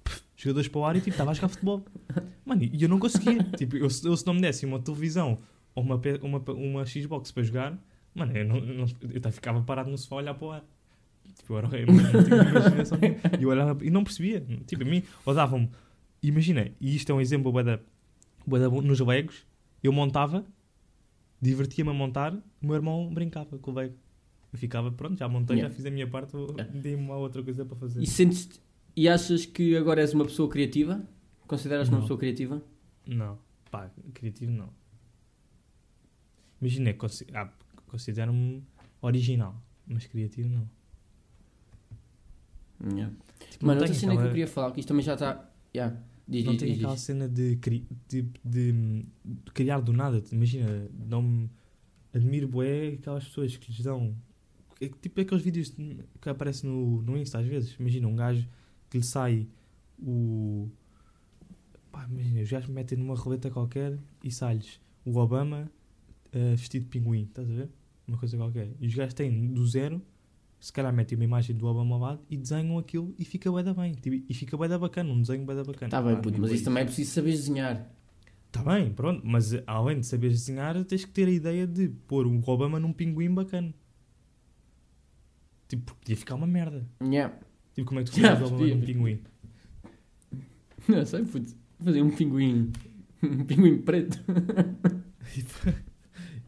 pff, 0.05 0.23
jogadores 0.37 0.69
para 0.69 0.81
o 0.81 0.85
ar 0.85 0.97
e 0.97 1.01
tipo 1.01 1.11
estava 1.11 1.31
a 1.31 1.35
jogar 1.35 1.49
futebol. 1.49 1.83
Mano, 2.45 2.63
e 2.65 2.83
eu 2.83 2.89
não 2.89 2.99
conseguia. 2.99 3.43
tipo, 3.57 3.77
eu, 3.77 3.89
se- 3.89 4.07
eu 4.07 4.15
se 4.17 4.27
não 4.27 4.35
me 4.35 4.41
desse 4.43 4.67
uma 4.67 4.79
televisão 4.81 5.39
ou 5.75 5.83
uma, 5.83 6.01
uma, 6.23 6.39
uma 6.53 6.85
Xbox 6.85 7.31
para 7.31 7.43
jogar, 7.45 7.79
mano, 8.15 8.37
eu, 8.37 8.45
não, 8.47 8.57
eu, 8.57 8.75
não- 8.75 8.87
eu 9.25 9.33
ficava 9.33 9.63
parado 9.63 9.91
no 9.91 9.97
sofá 9.97 10.17
a 10.17 10.19
olhar 10.19 10.35
para 10.35 10.47
o 10.47 10.51
ar. 10.51 10.65
Tipo, 11.39 11.53
eu 11.55 11.59
era, 11.59 11.79
eu 11.79 11.87
não, 11.87 11.95
não 11.95 12.25
tinha 12.25 12.43
imaginação 12.51 12.99
nenhuma. 12.99 13.21
E 13.39 13.43
eu 13.43 13.49
olhava 13.49 13.85
e 13.87 13.89
não 13.91 14.03
percebia. 14.05 14.45
Tipo, 14.67 14.83
a 14.83 14.87
mim, 14.87 15.03
ou 15.25 15.33
davam-me. 15.35 15.71
Imagina, 16.23 16.71
e 16.81 16.95
isto 16.95 17.11
é 17.11 17.15
um 17.15 17.21
exemplo 17.21 17.51
bué 17.51 17.63
da, 17.63 17.81
bué 18.47 18.61
da 18.61 18.69
bom, 18.69 18.83
nos 18.83 19.01
Legos, 19.01 19.47
eu 19.83 19.93
montava, 19.93 20.45
divertia-me 21.41 21.91
a 21.91 21.95
montar, 21.95 22.35
o 22.35 22.67
meu 22.67 22.75
irmão 22.75 23.13
brincava 23.13 23.59
com 23.59 23.71
o 23.71 23.75
Lego. 23.75 23.95
Eu 24.53 24.59
ficava, 24.59 24.91
pronto, 24.91 25.17
já 25.17 25.29
montei, 25.29 25.57
Yeah. 25.57 25.71
já 25.73 25.77
fiz 25.77 25.87
a 25.87 25.91
minha 25.91 26.07
parte, 26.07 26.37
Yeah. 26.37 26.65
dei-me 26.65 27.03
uma 27.03 27.17
outra 27.17 27.43
coisa 27.43 27.65
para 27.65 27.77
fazer. 27.77 28.03
E 28.03 28.07
sentes 28.07 28.61
e 28.97 29.09
achas 29.09 29.47
que 29.47 29.77
agora 29.77 30.01
és 30.01 30.13
uma 30.13 30.25
pessoa 30.25 30.49
criativa? 30.49 31.03
Consideras-te 31.47 31.93
uma 31.93 32.01
pessoa 32.03 32.19
criativa? 32.19 32.63
Não, 33.07 33.39
pá, 33.71 33.91
criativo 34.13 34.53
não. 34.53 34.71
Imagina, 36.61 36.95
ah, 37.35 37.49
considero-me 37.87 38.63
original, 39.01 39.55
mas 39.87 40.07
criativo 40.07 40.49
não. 40.49 40.69
Yeah. 42.93 43.15
Tipo, 43.51 43.67
Mano, 43.67 43.81
outra 43.81 43.95
cena 43.95 44.17
que 44.17 44.23
eu 44.23 44.29
queria 44.29 44.47
falar, 44.47 44.73
que 44.73 44.81
isto 44.81 44.89
também 44.89 45.05
já 45.05 45.15
está. 45.15 45.49
Yeah. 45.75 45.97
Diz, 46.31 46.45
não 46.45 46.53
diz, 46.53 46.61
tenho 46.61 46.73
diz, 46.75 46.81
aquela 46.85 46.97
cena 46.97 47.29
de, 47.29 47.57
cri- 47.57 47.87
de, 48.09 48.23
de, 48.45 48.73
de 49.25 49.51
criar 49.53 49.81
do 49.81 49.93
nada. 49.93 50.23
Imagina, 50.33 50.89
não 51.09 51.23
me 51.23 51.51
admiro 52.15 52.47
bué 52.49 52.95
aquelas 52.95 53.25
pessoas 53.25 53.57
que 53.57 53.71
lhes 53.73 53.83
dão. 53.83 54.15
é 54.81 54.89
Tipo 54.89 55.21
aqueles 55.21 55.43
vídeos 55.43 55.71
que 56.21 56.29
aparecem 56.29 56.71
no, 56.71 57.03
no 57.03 57.17
Insta 57.19 57.39
às 57.41 57.47
vezes. 57.47 57.75
Imagina 57.79 58.07
um 58.09 58.15
gajo 58.17 58.47
que 58.89 58.99
lhe 58.99 59.05
sai 59.05 59.47
o. 59.99 60.69
Pá, 61.93 62.07
imagina, 62.09 62.41
os 62.43 62.51
gajos 62.51 62.71
metem 62.71 62.97
numa 62.97 63.15
roleta 63.17 63.51
qualquer 63.51 63.99
e 64.23 64.31
sai-lhes 64.31 64.81
o 65.05 65.17
Obama 65.19 65.69
eh, 66.33 66.55
vestido 66.55 66.85
de 66.85 66.89
pinguim, 66.91 67.23
estás 67.25 67.51
a 67.51 67.53
ver? 67.53 67.69
Uma 68.07 68.17
coisa 68.17 68.37
qualquer. 68.37 68.71
E 68.81 68.87
os 68.87 68.95
gajos 68.95 69.15
têm 69.15 69.49
do 69.53 69.67
zero, 69.67 70.01
se 70.61 70.71
calhar 70.73 70.93
metem 70.93 71.17
uma 71.17 71.25
imagem 71.25 71.57
do 71.57 71.67
Obama 71.67 71.95
ao 71.95 72.01
lado 72.01 72.21
e 72.29 72.37
desenham 72.37 72.79
aquilo 72.79 73.15
e 73.19 73.25
fica 73.25 73.51
bué 73.51 73.63
da 73.63 73.73
bem. 73.73 73.95
Tipo, 73.95 74.23
e 74.29 74.35
fica 74.35 74.57
bué 74.57 74.69
da 74.69 74.79
bacana, 74.79 75.11
um 75.11 75.21
desenho 75.23 75.45
bué 75.45 75.55
da 75.55 75.65
bacana. 75.65 75.91
Tá 75.91 76.03
bem, 76.03 76.21
puto, 76.21 76.39
mas 76.39 76.53
isso 76.53 76.65
também 76.65 76.83
é 76.83 76.85
preciso 76.85 77.11
saber 77.13 77.31
desenhar. 77.31 77.91
Tá 78.53 78.63
bem, 78.63 78.93
pronto, 78.93 79.23
mas 79.25 79.55
eh, 79.55 79.65
além 79.67 80.01
de 80.01 80.07
saberes 80.07 80.41
desenhar, 80.41 80.85
tens 80.85 81.05
que 81.05 81.11
ter 81.13 81.27
a 81.29 81.31
ideia 81.31 81.67
de 81.67 81.89
pôr 81.89 82.27
o 82.27 82.43
Obama 82.47 82.79
num 82.79 82.93
pinguim 82.93 83.33
bacana. 83.33 83.73
Tipo, 85.67 85.85
porque 85.85 86.01
podia 86.01 86.17
ficar 86.17 86.35
uma 86.35 86.47
merda. 86.47 86.87
Yeah. 87.03 87.35
Tipo, 87.75 87.89
como 87.89 88.01
é 88.01 88.05
que 88.05 88.11
tu 88.11 88.21
fazes 88.21 88.43
o 88.43 88.47
Obama 88.47 88.59
podia, 88.59 88.75
num 88.75 88.85
pinguim? 88.85 89.23
Não 90.89 91.07
sei, 91.07 91.25
puto. 91.25 91.55
Fazer 91.83 92.03
um 92.03 92.11
pinguim. 92.11 92.71
Um 93.23 93.45
pinguim 93.45 93.83
preto. 93.83 94.19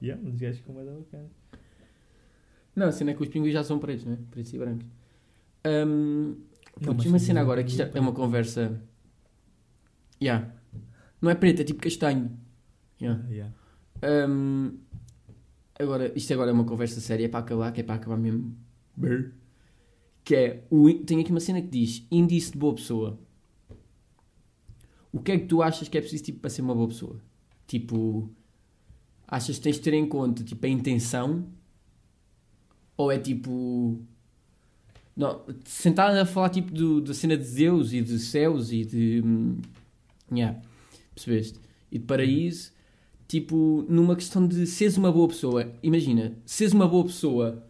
yeah, 0.03 0.19
mas 0.25 0.33
os 0.33 0.41
gajos 0.41 0.57
ficam 0.61 0.75
mais 0.75 0.89
bacana. 0.89 1.29
Não, 2.75 2.87
a 2.87 2.93
cena 2.93 3.11
é 3.11 3.15
que 3.15 3.23
os 3.23 3.29
pinguins 3.29 3.53
já 3.53 3.63
são 3.63 3.79
pretos, 3.79 4.05
não 4.05 4.15
é? 4.15 4.19
Pretos 4.31 4.53
e 4.53 4.59
brancos. 4.59 4.87
Ahm, 5.65 6.35
Não, 6.81 6.95
mas 6.95 7.07
uma 7.07 7.19
cena 7.19 7.41
um 7.41 7.43
agora, 7.43 7.63
que 7.63 7.71
isto 7.71 7.83
é 7.83 7.85
uma 7.87 7.93
preto. 7.93 8.13
conversa. 8.15 8.81
Yeah. 10.23 10.53
Não 11.21 11.31
é 11.31 11.35
preto, 11.35 11.61
é 11.61 11.65
tipo 11.65 11.81
castanho. 11.83 12.37
Yeah. 13.01 13.23
Yeah. 13.29 13.55
Ahm, 14.03 14.79
agora, 15.79 16.13
isto 16.17 16.33
agora 16.33 16.51
é 16.51 16.55
uma 16.55 16.65
conversa 16.65 17.01
séria, 17.01 17.27
é 17.27 17.29
para 17.29 17.41
acabar, 17.41 17.73
que 17.73 17.81
é 17.81 17.85
para 17.85 17.97
acabar 17.97 18.17
mesmo. 18.17 18.57
Que 20.25 20.35
é, 20.35 20.65
o, 20.71 20.93
tem 21.05 21.21
aqui 21.21 21.31
uma 21.31 21.41
cena 21.41 21.61
que 21.61 21.69
diz 21.69 22.07
índice 22.11 22.53
de 22.53 22.59
boa 22.59 22.75
pessoa. 22.75 23.19
O 25.13 25.21
que 25.21 25.33
é 25.33 25.39
que 25.39 25.47
tu 25.47 25.63
achas 25.63 25.89
que 25.89 25.99
é 25.99 26.01
preciso 26.01 26.25
tipo, 26.25 26.41
para 26.41 26.49
ser 26.51 26.63
uma 26.63 26.75
boa 26.75 26.89
pessoa? 26.89 27.21
Tipo, 27.67 28.31
achas 29.27 29.57
que 29.57 29.63
tens 29.63 29.77
de 29.77 29.83
ter 29.83 29.95
em 29.95 30.09
conta 30.09 30.43
tipo, 30.43 30.65
a 30.65 30.69
intenção? 30.69 31.47
Ou 33.03 33.13
é 33.13 33.19
tipo. 33.19 33.99
Não, 35.17 35.43
sentar 35.65 36.17
a 36.17 36.25
falar 36.25 36.49
tipo 36.49 36.73
do, 36.73 37.01
da 37.01 37.13
cena 37.13 37.37
de 37.37 37.45
Deus 37.45 37.93
e 37.93 38.01
de 38.01 38.19
céus 38.19 38.73
e 38.73 38.85
de. 38.85 39.23
hum, 39.25 39.61
Yeah, 40.31 40.59
percebeste? 41.15 41.59
E 41.91 41.99
de 41.99 42.05
paraíso 42.07 42.73
tipo, 43.33 43.87
numa 43.89 44.15
questão 44.15 44.47
de 44.47 44.67
seres 44.67 44.99
uma 44.99 45.11
boa 45.11 45.27
pessoa. 45.27 45.73
Imagina, 45.83 46.35
seres 46.45 46.75
uma 46.75 46.87
boa 46.87 47.05
pessoa, 47.05 47.65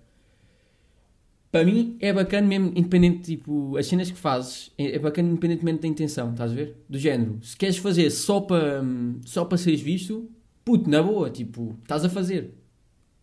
para 1.52 1.64
mim 1.64 1.96
é 2.00 2.12
bacana 2.12 2.48
mesmo, 2.48 2.72
independente, 2.74 3.36
tipo, 3.36 3.76
as 3.76 3.86
cenas 3.86 4.10
que 4.10 4.18
fazes, 4.18 4.72
é 4.76 4.96
é 4.96 4.98
bacana 4.98 5.28
independentemente 5.28 5.82
da 5.82 5.86
intenção, 5.86 6.32
estás 6.32 6.50
a 6.50 6.54
ver? 6.56 6.76
Do 6.88 6.98
género, 6.98 7.38
se 7.42 7.56
queres 7.56 7.76
fazer 7.76 8.10
só 8.10 8.40
para 8.40 8.82
hum, 8.82 9.20
só 9.24 9.44
para 9.44 9.56
seres 9.56 9.80
visto, 9.80 10.28
puto, 10.64 10.90
na 10.90 11.00
boa, 11.00 11.30
tipo, 11.30 11.76
estás 11.82 12.04
a 12.04 12.08
fazer. 12.08 12.54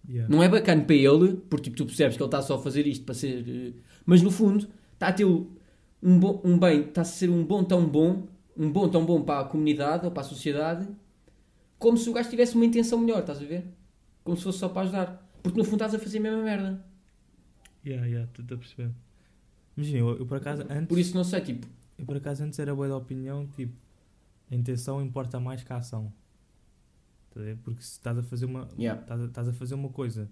Yeah. 0.09 0.33
Não 0.33 0.41
é 0.41 0.49
bacana 0.49 0.83
para 0.83 0.95
ele, 0.95 1.35
porque 1.49 1.65
tipo, 1.65 1.77
tu 1.77 1.85
percebes 1.85 2.17
que 2.17 2.23
ele 2.23 2.27
está 2.27 2.41
só 2.41 2.55
a 2.55 2.59
fazer 2.59 2.87
isto 2.87 3.05
para 3.05 3.13
ser. 3.15 3.45
eh, 3.47 3.73
Mas 4.05 4.21
no 4.23 4.31
fundo, 4.31 4.67
está 4.93 5.09
a 5.09 5.13
ter 5.13 5.25
um, 5.25 6.19
bom, 6.19 6.41
um 6.43 6.57
bem, 6.57 6.81
está 6.81 7.01
a 7.01 7.05
ser 7.05 7.29
um 7.29 7.43
bom 7.45 7.63
tão 7.63 7.87
bom, 7.87 8.27
um 8.57 8.71
bom 8.71 8.89
tão 8.89 9.05
bom 9.05 9.21
para 9.21 9.41
a 9.41 9.45
comunidade 9.45 10.05
ou 10.05 10.11
para 10.11 10.21
a 10.21 10.25
sociedade, 10.25 10.87
como 11.79 11.97
se 11.97 12.09
o 12.09 12.13
gajo 12.13 12.29
tivesse 12.29 12.55
uma 12.55 12.65
intenção 12.65 12.99
melhor, 12.99 13.19
estás 13.21 13.39
a 13.41 13.45
ver? 13.45 13.65
Como 14.23 14.37
se 14.37 14.43
fosse 14.43 14.59
só 14.59 14.69
para 14.69 14.83
ajudar. 14.83 15.29
Porque 15.43 15.57
no 15.57 15.63
fundo 15.63 15.75
estás 15.83 15.95
a 15.95 15.99
fazer 15.99 16.19
a 16.19 16.21
mesma 16.21 16.43
merda. 16.43 16.85
Yeah, 17.85 18.05
yeah, 18.07 18.29
estou 18.29 18.55
a 18.55 18.59
perceber. 18.59 18.91
Imagina, 19.77 19.99
eu, 19.99 20.17
eu 20.19 20.25
por 20.25 20.37
acaso 20.37 20.63
antes. 20.69 20.87
Por 20.87 20.99
isso 20.99 21.15
não 21.15 21.23
sei, 21.23 21.41
tipo, 21.41 21.67
Eu 21.97 22.05
por 22.05 22.17
acaso 22.17 22.43
antes 22.43 22.59
era 22.59 22.75
boa 22.75 22.87
da 22.87 22.97
opinião, 22.97 23.47
tipo, 23.47 23.73
a 24.51 24.55
intenção 24.55 25.01
importa 25.01 25.39
mais 25.39 25.63
que 25.63 25.71
a 25.71 25.77
ação. 25.77 26.11
Porque 27.63 27.81
se 27.81 27.91
estás 27.93 28.17
a 28.17 28.23
fazer 28.23 28.45
uma. 28.45 28.67
Yeah. 28.77 29.01
Estás 29.01 29.21
a, 29.21 29.25
estás 29.25 29.47
a 29.47 29.53
fazer 29.53 29.75
uma 29.75 29.89
coisa 29.89 30.29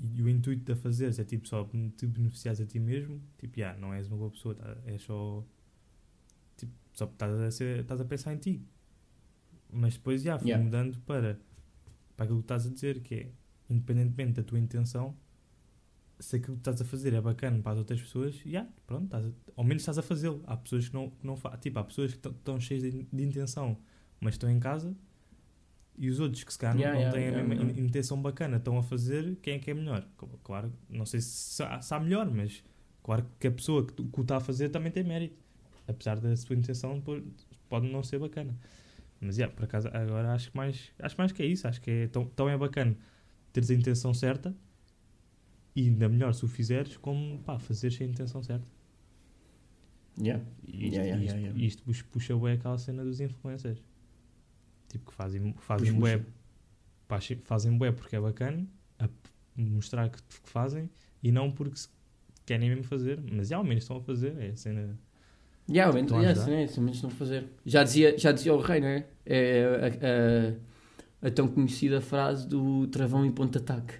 e 0.00 0.20
o 0.22 0.28
intuito 0.28 0.64
de 0.64 0.72
a 0.72 0.76
fazeres 0.76 1.18
é 1.18 1.24
tipo 1.24 1.46
só 1.48 1.64
te 1.96 2.06
beneficiares 2.06 2.60
a 2.60 2.66
ti 2.66 2.78
mesmo, 2.80 3.22
tipo, 3.38 3.58
yeah, 3.58 3.78
não 3.80 3.94
és 3.94 4.08
uma 4.08 4.16
boa 4.16 4.30
pessoa, 4.30 4.54
tá- 4.54 4.76
é 4.84 4.98
só. 4.98 5.44
Tipo, 6.56 6.72
só 6.92 7.04
estás 7.06 7.32
a, 7.40 7.50
ser, 7.50 7.80
estás 7.80 8.00
a 8.00 8.04
pensar 8.04 8.34
em 8.34 8.38
ti. 8.38 8.62
Mas 9.72 9.94
depois, 9.94 10.22
já, 10.22 10.38
fui 10.38 10.48
Yeah. 10.48 10.62
mudando 10.64 11.00
para, 11.00 11.40
para 12.16 12.24
aquilo 12.24 12.38
que 12.40 12.44
estás 12.44 12.66
a 12.66 12.70
dizer, 12.70 13.00
que 13.02 13.14
é, 13.14 13.30
independentemente 13.70 14.34
da 14.34 14.42
tua 14.42 14.58
intenção, 14.58 15.16
se 16.18 16.36
aquilo 16.36 16.54
que 16.56 16.60
estás 16.60 16.80
a 16.80 16.84
fazer 16.84 17.12
é 17.12 17.20
bacana 17.20 17.60
para 17.60 17.72
as 17.72 17.78
outras 17.78 18.00
pessoas, 18.00 18.34
já, 18.46 18.66
pronto, 18.86 19.04
estás 19.06 19.26
a- 19.26 19.32
ao 19.56 19.64
menos 19.64 19.82
estás 19.82 19.98
a 19.98 20.02
fazê-lo. 20.02 20.42
Há 20.46 20.56
pessoas 20.56 20.88
que 20.88 20.94
não, 20.94 21.10
que 21.10 21.26
não 21.26 21.36
fazem, 21.36 21.58
tipo, 21.60 21.78
há 21.78 21.84
pessoas 21.84 22.10
que 22.12 22.18
estão- 22.18 22.32
estão 22.32 22.60
cheias 22.60 22.82
de, 22.82 23.02
de 23.02 23.22
intenção, 23.24 23.76
mas 24.20 24.34
estão 24.34 24.48
em 24.50 24.60
casa, 24.60 24.94
e 25.96 26.08
os 26.10 26.18
outros 26.20 26.42
que 26.44 26.52
se 26.52 26.58
calhar 26.58 26.74
não- 26.74 26.80
Yeah, 26.82 26.94
não, 26.98 27.00
yeah, 27.06 27.18
têm 27.18 27.38
yeah, 27.46 27.62
a 27.62 27.64
mesma 27.66 27.80
intenção 27.86 28.20
bacana, 28.20 28.56
estão 28.56 28.76
a 28.78 28.82
fazer, 28.82 29.36
quem 29.42 29.54
é 29.54 29.58
que 29.58 29.70
é 29.70 29.74
melhor? 29.74 30.06
Cl- 30.18 30.38
Claro, 30.42 30.72
não 30.88 31.06
sei 31.06 31.20
se 31.20 31.62
há, 31.62 31.80
se 31.80 31.94
há 31.94 32.00
melhor, 32.00 32.30
mas 32.30 32.62
claro 33.02 33.24
que 33.38 33.46
a 33.46 33.52
pessoa 33.52 33.86
que, 33.86 33.94
que 34.02 34.18
o 34.20 34.22
está 34.22 34.36
a 34.38 34.40
fazer 34.40 34.68
também 34.70 34.90
tem 34.90 35.04
mérito, 35.04 35.36
apesar 35.86 36.18
da 36.18 36.34
sua 36.36 36.56
intenção 36.56 36.98
depois 36.98 37.22
pode 37.68 37.86
não 37.90 38.02
ser 38.02 38.18
bacana. 38.18 38.56
Mas, 39.20 39.38
yeah, 39.38 39.54
por 39.54 39.64
acaso, 39.64 39.88
agora 39.88 40.32
acho 40.34 40.50
que 40.50 40.56
mais, 40.56 40.90
acho 40.98 41.16
mais 41.16 41.32
que 41.32 41.42
é 41.42 41.46
isso, 41.46 41.66
acho 41.68 41.80
que 41.80 41.90
é 41.90 42.06
tão, 42.08 42.24
tão 42.26 42.48
é 42.48 42.58
bacana 42.58 42.96
teres 43.52 43.70
a 43.70 43.74
intenção 43.74 44.12
certa 44.12 44.54
e 45.76 45.82
ainda 45.88 46.08
melhor 46.08 46.34
se 46.34 46.44
o 46.44 46.48
fizeres, 46.48 46.96
como 46.96 47.38
pá, 47.38 47.58
fazeres 47.58 47.96
sem 47.96 48.06
a 48.06 48.10
intenção 48.10 48.42
certa. 48.42 48.66
yeah. 50.20 50.44
E 50.66 50.86
isto, 50.86 50.94
Yeah, 50.96 51.04
yeah, 51.04 51.24
isto, 51.24 51.36
yeah, 51.36 51.48
yeah. 51.48 51.64
isto 51.66 51.82
puxa- 51.84 52.04
puxa 52.10 52.36
bué 52.36 52.52
aquela 52.54 52.78
cena 52.78 53.04
dos 53.04 53.20
influencers. 53.20 53.82
Tipo, 54.94 55.10
que 55.10 55.16
fazem, 55.16 55.52
fazem 55.58 55.92
bué, 55.92 56.18
puxa. 57.08 57.20
che- 57.20 57.40
fazem 57.44 57.76
bué 57.76 57.90
porque 57.90 58.14
é 58.14 58.20
bacana, 58.20 58.64
a 59.00 59.08
mostrar 59.56 60.08
que, 60.08 60.18
que 60.22 60.48
fazem, 60.50 60.88
e 61.20 61.32
não 61.32 61.50
porque 61.50 61.80
querem 62.46 62.68
mesmo 62.68 62.84
fazer, 62.84 63.20
mas 63.20 63.48
já 63.48 63.56
ao 63.56 63.64
menos 63.64 63.82
estão 63.82 63.96
a 63.96 64.00
fazer, 64.00 64.36
é 64.38 64.50
a 64.50 64.56
cena... 64.56 64.96
Yeah, 65.68 65.88
ao 65.88 65.94
menos, 65.94 66.12
Estão 66.12 66.18
a 66.20 66.24
é, 66.24 66.30
a 67.06 67.10
fazer. 67.10 67.48
Já 67.66 67.82
dizia, 67.82 68.16
já 68.16 68.30
dizia 68.30 68.54
o 68.54 68.60
rei, 68.60 68.80
não 68.80 68.86
é? 68.86 69.06
É 69.26 69.64
a, 71.22 71.26
a- 71.26 71.28
a 71.28 71.30
tão 71.32 71.48
conhecida 71.48 72.00
frase 72.00 72.46
do 72.46 72.86
travão 72.86 73.26
e 73.26 73.32
ponto-ataque. 73.32 73.94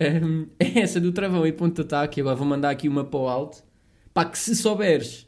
Hum, 0.00 0.48
é 0.58 0.80
essa 0.80 1.00
do 1.00 1.12
travão 1.12 1.46
e 1.46 1.52
ponto-ataque. 1.52 2.20
Agora 2.20 2.36
vou 2.36 2.46
mandar 2.46 2.70
aqui 2.70 2.88
uma 2.88 3.04
para 3.04 3.18
o 3.20 3.28
alto. 3.28 3.62
Pá, 4.14 4.24
que 4.24 4.38
se 4.38 4.54
souberes, 4.56 5.25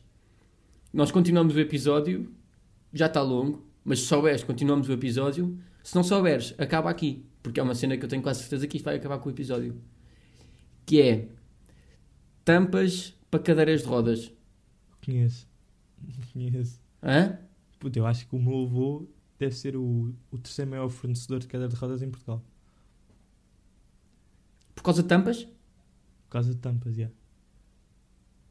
nós 0.93 1.11
continuamos 1.11 1.55
o 1.55 1.61
episódio. 1.61 2.32
Já 2.93 3.07
está 3.07 3.22
longo, 3.22 3.66
Mas 3.84 4.01
se 4.01 4.07
souberes, 4.07 4.43
continuamos 4.43 4.89
o 4.89 4.93
episódio. 4.93 5.59
Se 5.82 5.95
não 5.95 6.03
souberes, 6.03 6.55
acaba 6.59 6.91
aqui. 6.91 7.24
Porque 7.43 7.61
é 7.61 7.62
uma 7.62 7.74
cena 7.74 7.97
que 7.97 8.05
eu 8.05 8.09
tenho 8.09 8.22
quase 8.22 8.41
certeza 8.41 8.66
que 8.66 8.76
isto 8.76 8.84
vai 8.84 8.97
acabar 8.97 9.18
com 9.18 9.28
o 9.28 9.32
episódio. 9.32 9.80
Que 10.84 11.01
é 11.01 11.28
tampas 12.45 13.14
para 13.30 13.41
cadeiras 13.41 13.82
de 13.82 13.89
rodas. 13.89 14.32
Conheço. 15.05 15.47
Conheço. 16.32 16.80
Hã? 17.03 17.39
Puta, 17.78 17.99
eu 17.99 18.07
acho 18.07 18.26
que 18.26 18.34
o 18.34 18.39
meu 18.39 18.62
avô 18.62 19.07
deve 19.39 19.55
ser 19.55 19.76
o, 19.76 20.14
o 20.30 20.39
terceiro 20.39 20.70
maior 20.70 20.89
fornecedor 20.89 21.39
de 21.39 21.47
cadeira 21.47 21.72
de 21.72 21.78
rodas 21.78 22.03
em 22.03 22.11
Portugal. 22.11 22.43
Por 24.74 24.82
causa 24.82 25.03
de 25.03 25.09
tampas? 25.09 25.45
Por 25.45 26.30
causa 26.30 26.55
de 26.55 26.57
tampas, 26.59 26.97
já. 26.97 27.09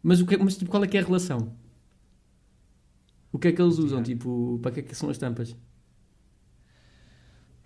Mas, 0.02 0.22
o 0.22 0.26
que, 0.26 0.38
mas 0.38 0.58
tipo, 0.58 0.72
qual 0.72 0.84
é 0.84 0.88
que 0.88 0.98
é 0.98 1.02
a 1.02 1.04
relação? 1.04 1.56
O 3.32 3.38
que 3.40 3.50
é 3.50 3.52
que 3.52 3.62
eles 3.62 3.78
usam? 3.78 4.02
Tipo, 4.04 4.60
para 4.62 4.72
que 4.72 4.80
é 4.80 4.84
que 4.84 4.96
são 4.96 5.10
as 5.10 5.18
tampas? 5.18 5.56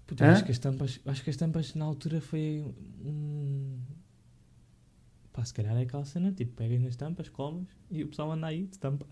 Puta, 0.08 0.30
acho 0.30 0.44
que 0.44 0.52
as 0.52 0.60
tampas, 0.60 1.00
acho 1.06 1.24
que 1.24 1.30
as 1.30 1.38
tampas 1.38 1.74
na 1.76 1.86
altura 1.86 2.20
foi 2.20 2.64
um. 3.06 3.80
Pá, 5.32 5.46
se 5.46 5.54
calhar 5.54 5.78
é 5.78 5.84
aquela 5.84 6.04
cena, 6.04 6.32
tipo, 6.34 6.54
pegas 6.54 6.82
nas 6.82 6.96
tampas, 6.98 7.30
comes 7.30 7.70
e 7.90 8.04
o 8.04 8.08
pessoal 8.10 8.32
anda 8.34 8.48
aí 8.48 8.66
de 8.66 8.78
tampa. 8.78 9.06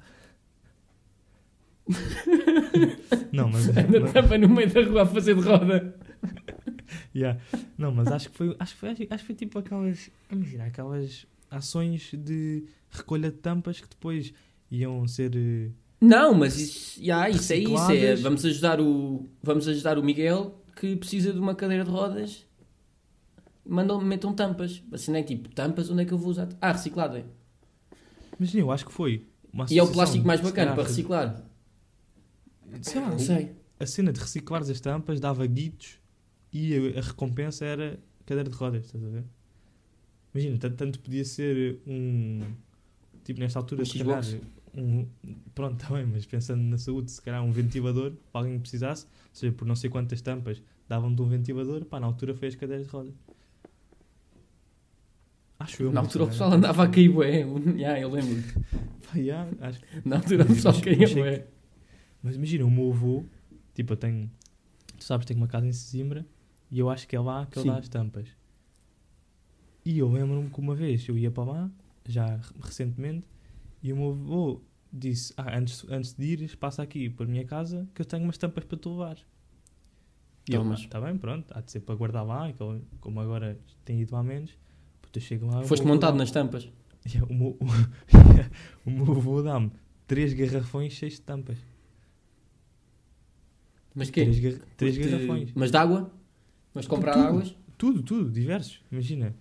não, 3.31 3.49
mas, 3.49 3.69
Anda 3.69 3.99
mas- 4.01 4.13
tampa 4.13 4.37
no 4.37 4.49
meio 4.49 4.71
da 4.71 4.83
rua 4.83 5.03
a 5.03 5.05
fazer 5.05 5.35
de 5.35 5.41
roda. 5.41 5.95
Yeah. 7.15 7.39
Não, 7.77 7.91
mas 7.91 8.07
acho 8.09 8.29
que 8.29 8.37
foi, 8.37 8.55
acho 8.59 8.73
que 8.73 8.79
foi, 8.79 8.89
acho 8.89 8.97
que 9.07 9.17
foi 9.25 9.35
tipo 9.35 9.57
aquelas, 9.59 10.09
imagina, 10.31 10.65
aquelas 10.65 11.25
ações 11.49 12.11
de 12.13 12.65
recolha 12.91 13.31
de 13.31 13.37
tampas 13.37 13.79
que 13.79 13.87
depois 13.87 14.33
iam 14.69 15.07
ser 15.07 15.31
eh, 15.35 15.71
Não, 16.01 16.33
mas 16.33 16.57
isso, 16.57 16.99
yeah, 17.01 17.29
isso 17.29 17.51
é 17.51 17.57
isso. 17.57 17.91
É, 17.91 18.15
vamos, 18.15 18.45
ajudar 18.45 18.79
o, 18.79 19.29
vamos 19.43 19.67
ajudar 19.67 19.97
o 19.97 20.03
Miguel 20.03 20.63
que 20.75 20.95
precisa 20.95 21.33
de 21.33 21.39
uma 21.39 21.53
cadeira 21.53 21.83
de 21.83 21.89
rodas. 21.89 22.45
Mandam, 23.65 23.99
metam 24.01 24.33
tampas. 24.33 24.81
Assim 24.91 25.11
não 25.11 25.19
é 25.19 25.23
tipo, 25.23 25.49
tampas, 25.49 25.89
onde 25.89 26.03
é 26.03 26.05
que 26.05 26.13
eu 26.13 26.17
vou 26.17 26.29
usar? 26.29 26.47
Ah, 26.61 26.71
reciclada. 26.71 27.25
Imagina, 28.39 28.63
eu 28.63 28.71
acho 28.71 28.85
que 28.85 28.91
foi 28.93 29.27
E 29.69 29.77
é 29.77 29.83
o 29.83 29.91
plástico 29.91 30.25
mais 30.25 30.39
bacana 30.39 30.73
para 30.73 30.83
reciclar. 30.83 31.43
Sei 32.81 33.01
lá, 33.01 33.09
Não 33.09 33.19
sei. 33.19 33.51
a 33.79 33.85
cena 33.85 34.13
de 34.13 34.19
reciclar 34.19 34.61
as 34.61 34.79
tampas 34.79 35.19
dava 35.19 35.45
guitos 35.45 35.99
e 36.53 36.93
a, 36.95 36.99
a 36.99 37.01
recompensa 37.01 37.65
era 37.65 37.99
cadeira 38.25 38.49
de 38.49 38.55
rodas, 38.55 38.85
estás 38.85 39.03
a 39.03 39.07
ver? 39.07 39.23
Imagina, 40.33 40.57
tanto, 40.57 40.99
podia 40.99 41.25
ser 41.25 41.79
um. 41.85 42.41
Tipo, 43.23 43.39
nesta 43.39 43.59
altura, 43.59 43.81
Um 43.81 43.85
se 43.85 43.97
calhar. 43.97 44.23
Um. 44.75 45.07
Pronto, 45.55 45.81
está 45.81 45.93
bem, 45.95 46.05
mas 46.05 46.25
pensando 46.25 46.61
na 46.61 46.77
saúde, 46.77 47.11
se 47.11 47.21
calhar 47.21 47.43
um 47.43 47.51
ventilador 47.51 48.11
para 48.31 48.41
alguém 48.41 48.55
que 48.55 48.61
precisasse, 48.61 49.05
seja, 49.33 49.51
por 49.53 49.65
não 49.67 49.75
sei 49.75 49.89
quantas 49.89 50.21
tampas 50.21 50.61
davam 50.87 51.13
de 51.13 51.21
um 51.21 51.27
ventilador, 51.27 51.85
pá, 51.85 51.99
na 51.99 52.07
altura 52.07 52.33
foi 52.33 52.47
as 52.47 52.55
cadeiras 52.55 52.87
de 52.87 52.91
rodas. 52.93 53.13
Acho 55.59 55.83
eu. 55.83 55.91
Na 55.91 56.01
altura 56.01 56.23
o 56.23 56.27
pessoal 56.27 56.53
andava 56.53 56.83
a 56.83 56.87
cair 56.87 57.09
bué. 57.11 57.39
Yeah, 57.75 57.99
eu 57.99 58.09
lembro. 58.09 58.41
Pá, 59.11 59.17
yeah, 59.17 59.49
acho 59.61 59.81
Na 60.05 60.17
altura 60.17 60.43
o 60.43 60.47
pessoal 60.47 60.73
mas- 60.73 60.83
caía 60.83 61.07
bué. 61.13 61.47
Mas 62.23 62.35
imagina, 62.35 62.65
o 62.65 62.71
meu 62.71 62.91
avô, 62.91 63.25
tipo, 63.73 63.93
eu 63.93 63.97
tenho, 63.97 64.29
tu 64.97 65.03
sabes, 65.03 65.25
tenho 65.25 65.39
uma 65.39 65.47
casa 65.47 65.65
em 65.67 65.71
Sesimbra 65.73 66.25
e 66.71 66.79
eu 66.79 66.89
acho 66.89 67.07
que 67.07 67.15
é 67.15 67.19
lá 67.19 67.45
que 67.45 67.59
ele 67.59 67.69
dá 67.69 67.77
as 67.77 67.89
tampas. 67.89 68.27
E 69.85 69.97
eu 69.99 70.09
lembro-me 70.11 70.49
que 70.49 70.59
uma 70.59 70.75
vez 70.75 71.07
eu 71.07 71.17
ia 71.17 71.31
para 71.31 71.43
lá, 71.43 71.71
já 72.07 72.25
re- 72.35 72.41
recentemente, 72.61 73.25
e 73.81 73.91
o 73.93 73.95
meu 73.97 74.09
avô 74.11 74.61
disse: 74.91 75.33
Ah, 75.37 75.57
antes, 75.57 75.85
antes 75.89 76.13
de 76.13 76.25
ires, 76.25 76.55
passa 76.55 76.81
aqui 76.83 77.09
para 77.09 77.25
a 77.25 77.29
minha 77.29 77.45
casa 77.45 77.87
que 77.93 78.01
eu 78.01 78.05
tenho 78.05 78.23
umas 78.23 78.37
tampas 78.37 78.63
para 78.65 78.77
tu 78.77 78.91
levar. 78.91 79.17
E 80.49 80.53
eu, 80.55 80.73
está 80.73 80.99
bem, 80.99 81.15
pronto, 81.17 81.45
há 81.55 81.61
de 81.61 81.71
ser 81.71 81.81
para 81.81 81.93
guardar 81.95 82.25
lá, 82.25 82.51
como 82.99 83.19
agora 83.19 83.59
tem 83.85 84.01
ido 84.01 84.15
lá 84.15 84.23
menos, 84.23 84.51
puta, 85.01 85.19
eu 85.19 85.21
chego 85.21 85.45
lá. 85.45 85.63
Foste 85.63 85.85
montado 85.85 86.17
nas 86.17 86.31
tampas. 86.31 86.67
Yeah, 87.07 87.25
o, 87.31 87.35
meu, 87.37 87.57
o 88.85 88.89
meu 88.89 89.11
avô 89.11 89.41
dá-me 89.43 89.71
três 90.07 90.33
garrafões 90.33 90.93
cheios 90.93 91.15
de 91.15 91.21
tampas. 91.21 91.57
Mas 93.93 94.09
quê? 94.09 94.23
Três, 94.23 94.39
gar- 94.39 94.61
três 94.77 94.97
Porque- 94.97 95.09
garrafões. 95.11 95.51
Mas 95.55 95.71
de 95.71 95.77
água? 95.77 96.11
Mas 96.73 96.85
de 96.85 96.89
comprar 96.89 97.13
Tudo. 97.13 97.25
águas? 97.27 97.55
Tudo, 97.77 98.03
tudo, 98.03 98.29
diversos. 98.31 98.81
Imagina. 98.91 99.35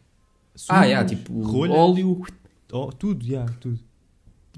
Ah, 0.55 0.59
Sumos, 0.59 0.86
yeah, 0.86 1.09
tipo 1.09 1.43
rolhas, 1.43 1.76
óleo. 1.76 2.22
oh, 2.72 2.93
tudo, 2.93 3.24
já, 3.24 3.47
tudo. 3.61 3.78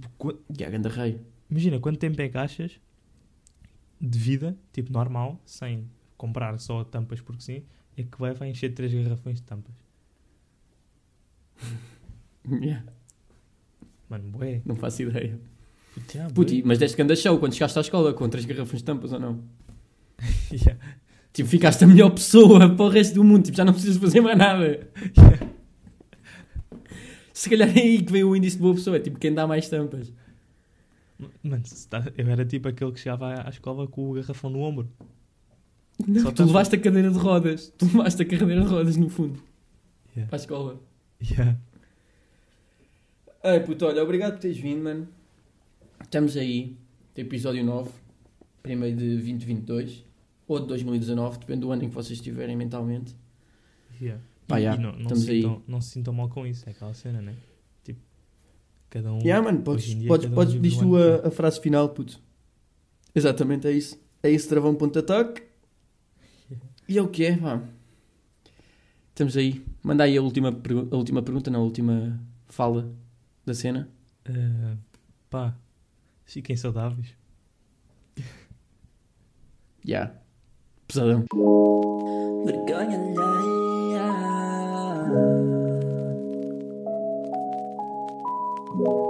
Tipo, 0.01 0.39
Yeah, 0.59 0.89
rei. 0.89 1.21
Imagina 1.51 1.79
quanto 1.81 1.99
tempo 1.99 2.21
é 2.21 2.29
que 2.29 2.39
achas 2.39 2.81
de 4.01 4.19
vida, 4.19 4.57
tipo 4.73 4.93
normal, 4.93 5.39
sem 5.45 5.85
comprar 6.17 6.59
só 6.59 6.85
tampas 6.85 7.21
porque 7.21 7.43
sim, 7.43 7.63
é 7.97 8.03
que 8.03 8.19
vai, 8.19 8.33
vai 8.35 8.49
encher 8.51 8.73
três 8.73 8.93
garrafões 8.93 9.37
de 9.37 9.43
tampas. 9.43 9.75
Yeah, 12.51 12.85
Mano, 14.09 14.31
bué. 14.31 14.63
não 14.65 14.75
faço 14.75 15.03
ideia. 15.03 15.39
Yeah, 16.15 16.33
Puti, 16.35 16.63
bué. 16.63 16.69
mas 16.69 16.79
deste 16.79 16.97
ganda 16.97 17.15
show 17.15 17.39
quando 17.39 17.53
chegaste 17.53 17.79
à 17.79 17.83
escola 17.83 18.15
com 18.15 18.29
três 18.29 18.45
garrafões 18.47 18.79
de 18.81 18.85
tampas 18.85 19.13
ou 19.13 19.21
não? 19.21 19.45
Yeah. 20.51 20.81
Tipo, 21.33 21.49
ficaste 21.49 21.85
a 21.85 21.87
melhor 21.87 22.11
pessoa 22.11 22.75
para 22.75 22.85
o 22.85 22.89
resto 22.89 23.15
do 23.15 23.23
mundo. 23.23 23.45
Tipo, 23.45 23.57
já 23.57 23.65
não 23.65 23.73
precisas 23.73 23.99
fazer 23.99 24.21
mais 24.21 24.37
nada. 24.37 24.89
Se 27.41 27.49
calhar 27.49 27.71
é 27.75 27.81
aí 27.81 28.03
que 28.03 28.13
vem 28.13 28.23
o 28.23 28.37
índice 28.37 28.57
de 28.57 28.63
boa 28.63 28.75
pessoa. 28.75 28.99
É 28.99 29.01
tipo, 29.01 29.19
quem 29.19 29.33
dá 29.33 29.47
mais 29.47 29.67
tampas. 29.67 30.13
Mano, 31.43 31.63
tá- 31.89 32.13
eu 32.19 32.29
era 32.29 32.45
tipo 32.45 32.69
aquele 32.69 32.93
que 32.93 33.01
chegava 33.01 33.33
à 33.33 33.47
à 33.47 33.49
escola 33.49 33.87
com 33.87 34.11
o 34.11 34.13
garrafão 34.13 34.51
no 34.51 34.61
ombro. 34.61 34.87
Não, 36.07 36.21
Só 36.21 36.33
tu 36.33 36.45
levaste 36.45 36.77
a 36.77 36.79
cadeira 36.79 37.11
de 37.11 37.17
rodas. 37.17 37.73
Tu 37.79 37.87
levaste 37.87 38.21
a 38.23 38.27
cadeira 38.27 38.61
de 38.61 38.69
rodas, 38.69 38.99
no 38.99 39.09
fundo. 39.09 39.43
Yeah. 40.15 40.29
Para 40.29 40.37
a 40.37 40.41
escola. 40.41 40.81
Yeah. 41.23 41.57
Ai, 43.43 43.61
puto, 43.65 43.87
olha, 43.87 44.03
obrigado 44.03 44.33
por 44.35 44.41
teres 44.41 44.59
vindo, 44.59 44.83
mano. 44.85 45.09
Estamos 46.03 46.37
aí. 46.37 46.77
Episódio 47.17 47.65
9. 47.65 47.91
Primeiro 48.63 48.99
de 48.99 49.15
2022. 49.15 50.05
Ou 50.47 50.61
de 50.61 50.67
2019. 50.67 51.39
Depende 51.39 51.61
do 51.61 51.73
ano 51.73 51.85
em 51.85 51.89
que 51.89 51.95
vocês 51.95 52.19
estiverem 52.19 52.55
mentalmente. 52.55 53.17
Yeah. 53.99 54.23
Pá, 54.51 54.59
e, 54.59 54.65
yeah, 54.65 54.81
e 54.81 54.85
não, 54.85 54.93
não, 54.99 55.17
se 55.17 55.27
sintam, 55.27 55.63
não 55.69 55.81
se 55.81 55.91
sintam 55.91 56.13
mal 56.13 56.29
com 56.29 56.45
isso, 56.45 56.69
é 56.69 56.73
aquela 56.73 56.93
cena, 56.93 57.23
né? 57.23 57.35
Tipo, 57.85 58.01
cada 58.91 59.13
um. 59.13 59.21
Yeah, 59.21 59.45
mano, 59.45 59.63
podes, 59.63 59.85
dia 59.95 60.09
podes, 60.09 60.29
um 60.29 60.35
podes 60.35 60.61
diz 60.61 60.77
tu 60.77 60.97
a, 60.97 61.29
a 61.29 61.31
frase 61.31 61.61
final, 61.61 61.89
puto. 61.91 62.21
Exatamente, 63.15 63.69
é 63.69 63.73
isso. 63.73 64.01
É 64.23 64.29
isso, 64.29 64.49
travão 64.49 64.75
ponto 64.75 64.99
ataque. 64.99 65.43
E 66.89 66.99
é 66.99 67.03
o 67.03 67.09
que 67.09 67.25
é, 67.25 67.37
pá. 67.37 67.63
Estamos 69.11 69.37
aí. 69.37 69.65
Manda 69.83 70.05
aí 70.05 70.17
a 70.17 70.23
última, 70.23 70.49
a 70.49 70.97
última 70.97 71.23
pergunta, 71.23 71.51
não, 71.51 71.61
a 71.61 71.65
última 71.65 72.21
fala 72.49 72.93
da 73.47 73.55
cena. 73.55 73.89
Ah, 74.25 74.77
pá, 75.31 75.57
fiquem 76.25 76.57
saudáveis. 76.57 77.15
Já. 78.17 78.25
Yeah. 79.87 80.15
Pesadão. 80.89 81.25
Vergonha 82.45 82.99
alheia. 82.99 83.60
Thank 85.09 85.17
you. 88.81 89.10